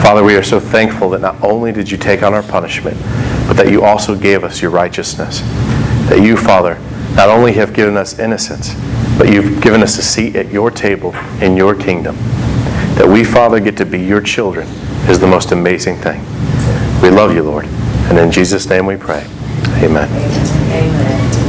Father, 0.00 0.24
we 0.24 0.34
are 0.34 0.42
so 0.42 0.58
thankful 0.58 1.10
that 1.10 1.20
not 1.20 1.42
only 1.44 1.72
did 1.72 1.90
you 1.90 1.98
take 1.98 2.22
on 2.22 2.32
our 2.32 2.42
punishment, 2.42 2.96
but 3.46 3.54
that 3.54 3.70
you 3.70 3.82
also 3.82 4.16
gave 4.16 4.44
us 4.44 4.62
your 4.62 4.70
righteousness. 4.70 5.42
That 6.10 6.22
you, 6.22 6.36
Father, 6.36 6.76
not 7.14 7.28
only 7.28 7.52
have 7.52 7.72
given 7.72 7.96
us 7.96 8.18
innocence, 8.18 8.74
but 9.16 9.32
you've 9.32 9.62
given 9.62 9.80
us 9.80 9.96
a 9.96 10.02
seat 10.02 10.34
at 10.34 10.50
your 10.50 10.70
table 10.70 11.14
in 11.40 11.56
your 11.56 11.74
kingdom. 11.74 12.16
That 12.96 13.08
we, 13.08 13.22
Father, 13.22 13.60
get 13.60 13.76
to 13.76 13.86
be 13.86 14.00
your 14.00 14.20
children 14.20 14.66
is 15.08 15.20
the 15.20 15.28
most 15.28 15.52
amazing 15.52 15.96
thing. 15.96 16.20
We 17.00 17.10
love 17.10 17.32
you, 17.32 17.44
Lord. 17.44 17.66
And 18.10 18.18
in 18.18 18.32
Jesus' 18.32 18.68
name 18.68 18.86
we 18.86 18.96
pray. 18.96 19.24
Amen. 19.82 20.08
Amen. 20.72 21.39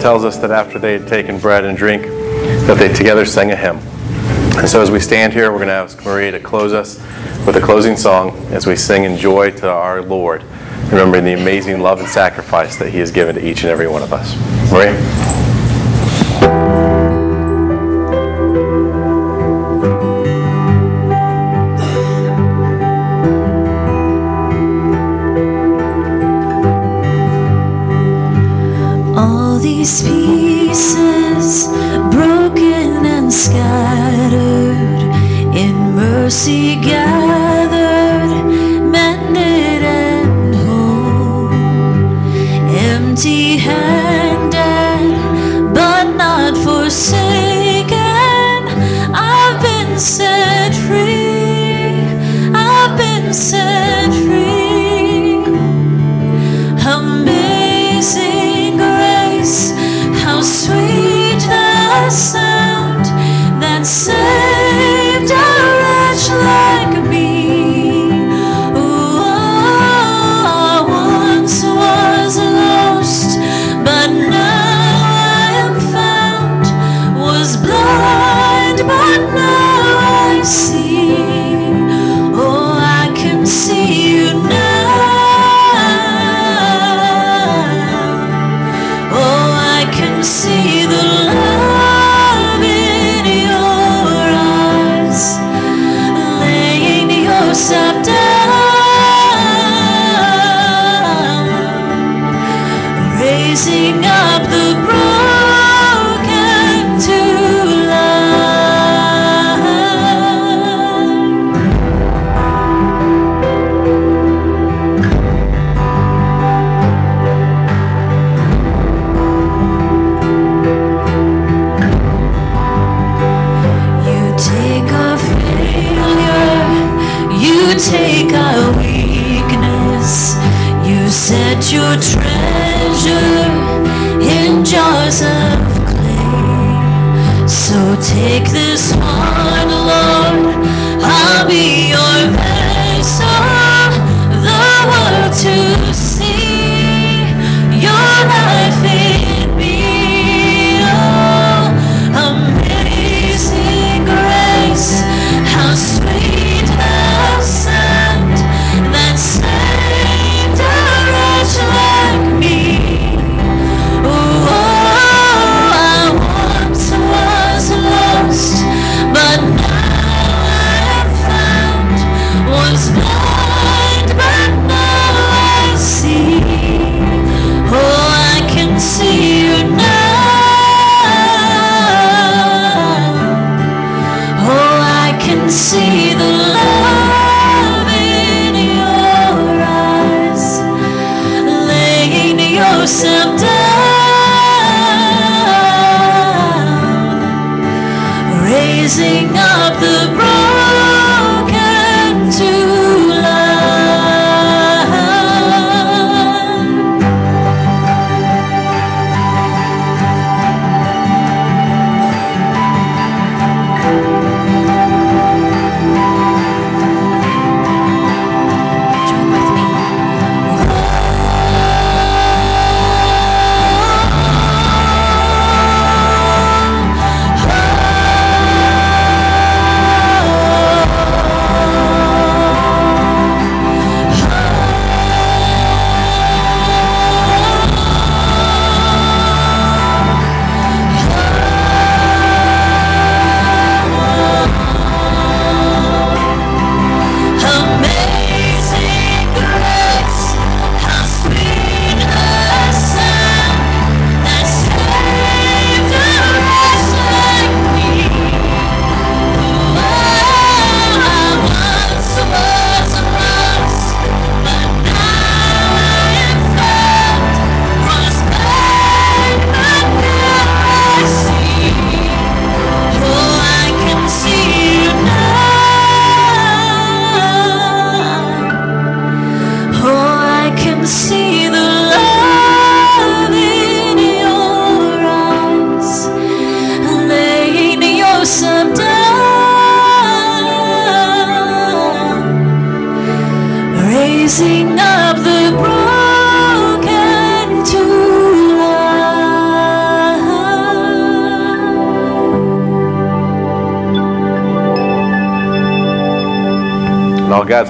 Tells 0.00 0.24
us 0.24 0.38
that 0.38 0.50
after 0.50 0.78
they 0.78 0.94
had 0.94 1.06
taken 1.06 1.38
bread 1.38 1.64
and 1.64 1.76
drink, 1.76 2.02
that 2.66 2.78
they 2.78 2.92
together 2.92 3.24
sang 3.24 3.50
a 3.50 3.56
hymn. 3.56 3.78
And 4.58 4.68
so 4.68 4.82
as 4.82 4.90
we 4.90 5.00
stand 5.00 5.32
here, 5.32 5.50
we're 5.52 5.58
going 5.58 5.68
to 5.68 5.74
ask 5.74 6.04
Maria 6.04 6.32
to 6.32 6.40
close 6.40 6.72
us 6.72 6.98
with 7.46 7.56
a 7.56 7.60
closing 7.60 7.96
song 7.96 8.36
as 8.48 8.66
we 8.66 8.76
sing 8.76 9.04
in 9.04 9.16
joy 9.16 9.50
to 9.52 9.70
our 9.70 10.02
Lord, 10.02 10.42
remembering 10.90 11.24
the 11.24 11.34
amazing 11.34 11.80
love 11.80 12.00
and 12.00 12.08
sacrifice 12.08 12.76
that 12.76 12.90
He 12.90 12.98
has 12.98 13.10
given 13.10 13.36
to 13.36 13.46
each 13.46 13.62
and 13.62 13.70
every 13.70 13.88
one 13.88 14.02
of 14.02 14.12
us. 14.12 14.34
Maria? 14.70 15.29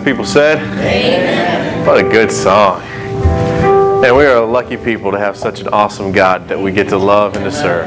God's 0.00 0.10
people 0.10 0.24
said? 0.24 0.58
Amen. 0.78 1.86
What 1.86 1.98
a 1.98 2.02
good 2.02 2.32
song. 2.32 2.80
And 4.02 4.16
we 4.16 4.24
are 4.24 4.42
lucky 4.46 4.78
people 4.78 5.12
to 5.12 5.18
have 5.18 5.36
such 5.36 5.60
an 5.60 5.68
awesome 5.68 6.10
God 6.10 6.48
that 6.48 6.58
we 6.58 6.72
get 6.72 6.88
to 6.88 6.96
love 6.96 7.36
and 7.36 7.44
to 7.44 7.52
serve. 7.52 7.86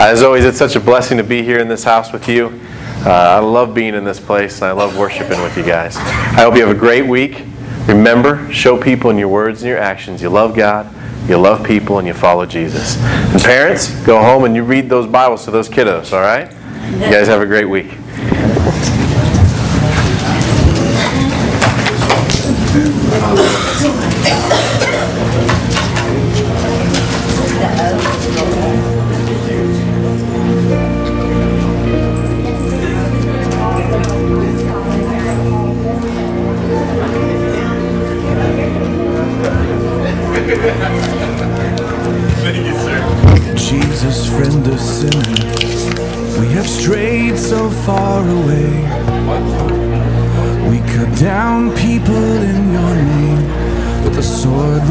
As 0.00 0.22
always, 0.22 0.44
it's 0.44 0.58
such 0.58 0.76
a 0.76 0.80
blessing 0.80 1.18
to 1.18 1.24
be 1.24 1.42
here 1.42 1.58
in 1.58 1.66
this 1.66 1.82
house 1.82 2.12
with 2.12 2.28
you. 2.28 2.60
Uh, 3.04 3.10
I 3.10 3.38
love 3.40 3.74
being 3.74 3.94
in 3.94 4.04
this 4.04 4.20
place 4.20 4.58
and 4.58 4.66
I 4.66 4.72
love 4.72 4.96
worshiping 4.96 5.42
with 5.42 5.56
you 5.56 5.64
guys. 5.64 5.96
I 5.96 6.42
hope 6.42 6.54
you 6.54 6.64
have 6.64 6.76
a 6.76 6.78
great 6.78 7.04
week. 7.04 7.42
Remember, 7.88 8.52
show 8.52 8.80
people 8.80 9.10
in 9.10 9.18
your 9.18 9.28
words 9.28 9.62
and 9.62 9.68
your 9.68 9.78
actions 9.78 10.22
you 10.22 10.28
love 10.28 10.54
God, 10.54 10.88
you 11.28 11.36
love 11.36 11.66
people, 11.66 11.98
and 11.98 12.06
you 12.06 12.14
follow 12.14 12.46
Jesus. 12.46 12.96
And 12.96 13.42
parents, 13.42 13.90
go 14.06 14.20
home 14.20 14.44
and 14.44 14.54
you 14.54 14.62
read 14.62 14.88
those 14.88 15.08
Bibles 15.08 15.44
to 15.46 15.50
those 15.50 15.68
kiddos, 15.68 16.12
all 16.12 16.20
right? 16.20 16.52
You 16.92 17.10
guys 17.12 17.26
have 17.26 17.40
a 17.40 17.46
great 17.46 17.68
week. 17.68 17.92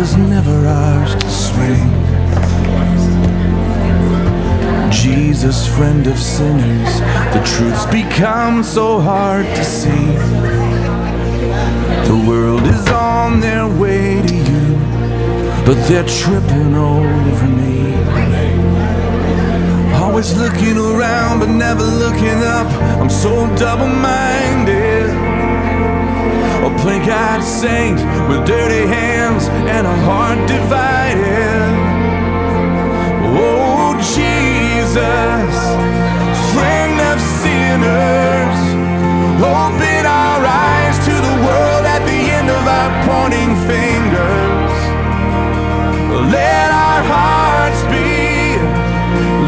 Was 0.04 0.18
never 0.18 0.68
ours 0.68 1.16
to 1.16 1.30
swing. 1.30 1.90
Jesus, 4.92 5.66
friend 5.78 6.06
of 6.08 6.18
sinners, 6.20 7.00
the 7.34 7.42
truth's 7.46 7.86
become 7.86 8.64
so 8.64 9.00
hard 9.00 9.46
to 9.46 9.64
see. 9.64 10.08
The 12.12 12.22
world 12.28 12.64
is 12.64 12.86
on 12.90 13.40
their 13.40 13.66
way 13.66 14.22
to 14.28 14.36
you, 14.36 14.66
but 15.66 15.78
they're 15.88 16.12
tripping 16.22 16.76
over 16.76 17.48
me. 17.62 17.96
Always 20.04 20.38
looking 20.38 20.78
around, 20.78 21.40
but 21.40 21.48
never 21.48 21.86
looking 22.04 22.40
up. 22.58 22.68
I'm 23.00 23.10
so 23.10 23.48
double 23.56 23.88
minded. 23.88 24.83
A 26.74 26.76
plain 26.80 27.02
eyed 27.02 27.44
saint 27.44 28.00
with 28.30 28.48
dirty 28.48 28.88
hands 28.88 29.48
and 29.48 29.86
a 29.86 29.96
heart 30.08 30.40
divided. 30.48 31.70
Oh, 33.38 33.94
Jesus, 34.16 35.54
friend 36.54 36.98
of 37.12 37.18
sinners, 37.42 38.60
open 39.38 40.04
our 40.06 40.42
eyes 40.46 40.98
to 41.08 41.14
the 41.28 41.36
world 41.46 41.86
at 41.86 42.02
the 42.10 42.22
end 42.38 42.50
of 42.50 42.64
our 42.80 42.92
pointing 43.06 43.54
fingers. 43.70 44.76
Let 46.34 46.70
our 46.72 47.04
hearts 47.14 47.82
be 47.94 48.58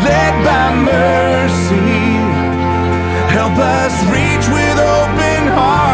led 0.06 0.34
by 0.46 0.66
mercy. 0.94 2.06
Help 3.34 3.58
us 3.58 3.94
reach 4.14 4.46
with 4.54 4.78
open 4.78 5.48
hearts 5.58 5.85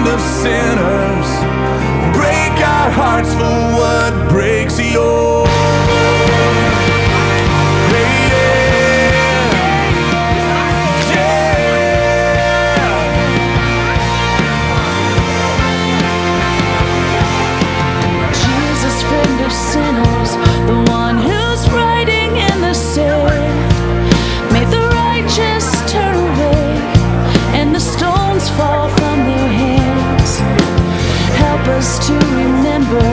Friend 0.00 0.14
of 0.14 0.20
sinners, 0.22 1.28
break 2.16 2.66
our 2.66 2.90
hearts 2.90 3.34
for 3.34 3.76
what 3.76 4.30
breaks 4.30 4.80
yours. 4.80 5.59
to 32.10 32.18
remember 32.42 33.06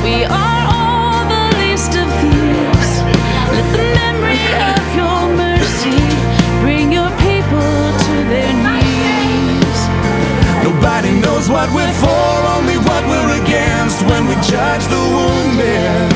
we 0.00 0.24
are 0.24 0.62
all 0.72 1.20
the 1.28 1.44
least 1.60 1.92
of 2.02 2.08
these. 2.24 2.92
Let 3.52 3.66
the 3.76 3.86
memory 4.00 4.46
of 4.72 4.82
your 5.00 5.20
mercy 5.36 6.00
bring 6.64 6.86
your 6.98 7.12
people 7.28 7.76
to 8.06 8.14
their 8.32 8.54
knees. 8.64 9.78
Nobody 10.64 11.12
knows 11.24 11.46
what 11.50 11.68
we're 11.76 11.96
for, 12.04 12.32
only 12.56 12.78
what 12.88 13.02
we're 13.10 13.32
against 13.42 14.00
when 14.08 14.22
we 14.30 14.34
judge 14.52 14.84
the 14.94 15.02
wounded. 15.16 16.08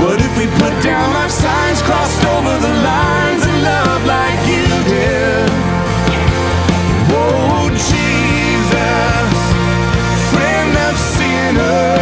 What 0.00 0.18
if 0.26 0.32
we 0.40 0.46
put 0.62 0.74
down 0.82 1.10
our 1.20 1.28
signs, 1.28 1.82
crossed 1.82 2.24
over 2.24 2.54
the 2.66 2.74
lines, 2.92 3.42
and 3.44 3.56
love 3.62 4.02
like 4.06 4.40
you 4.48 4.66
did? 4.88 5.23
sinner. 11.54 11.93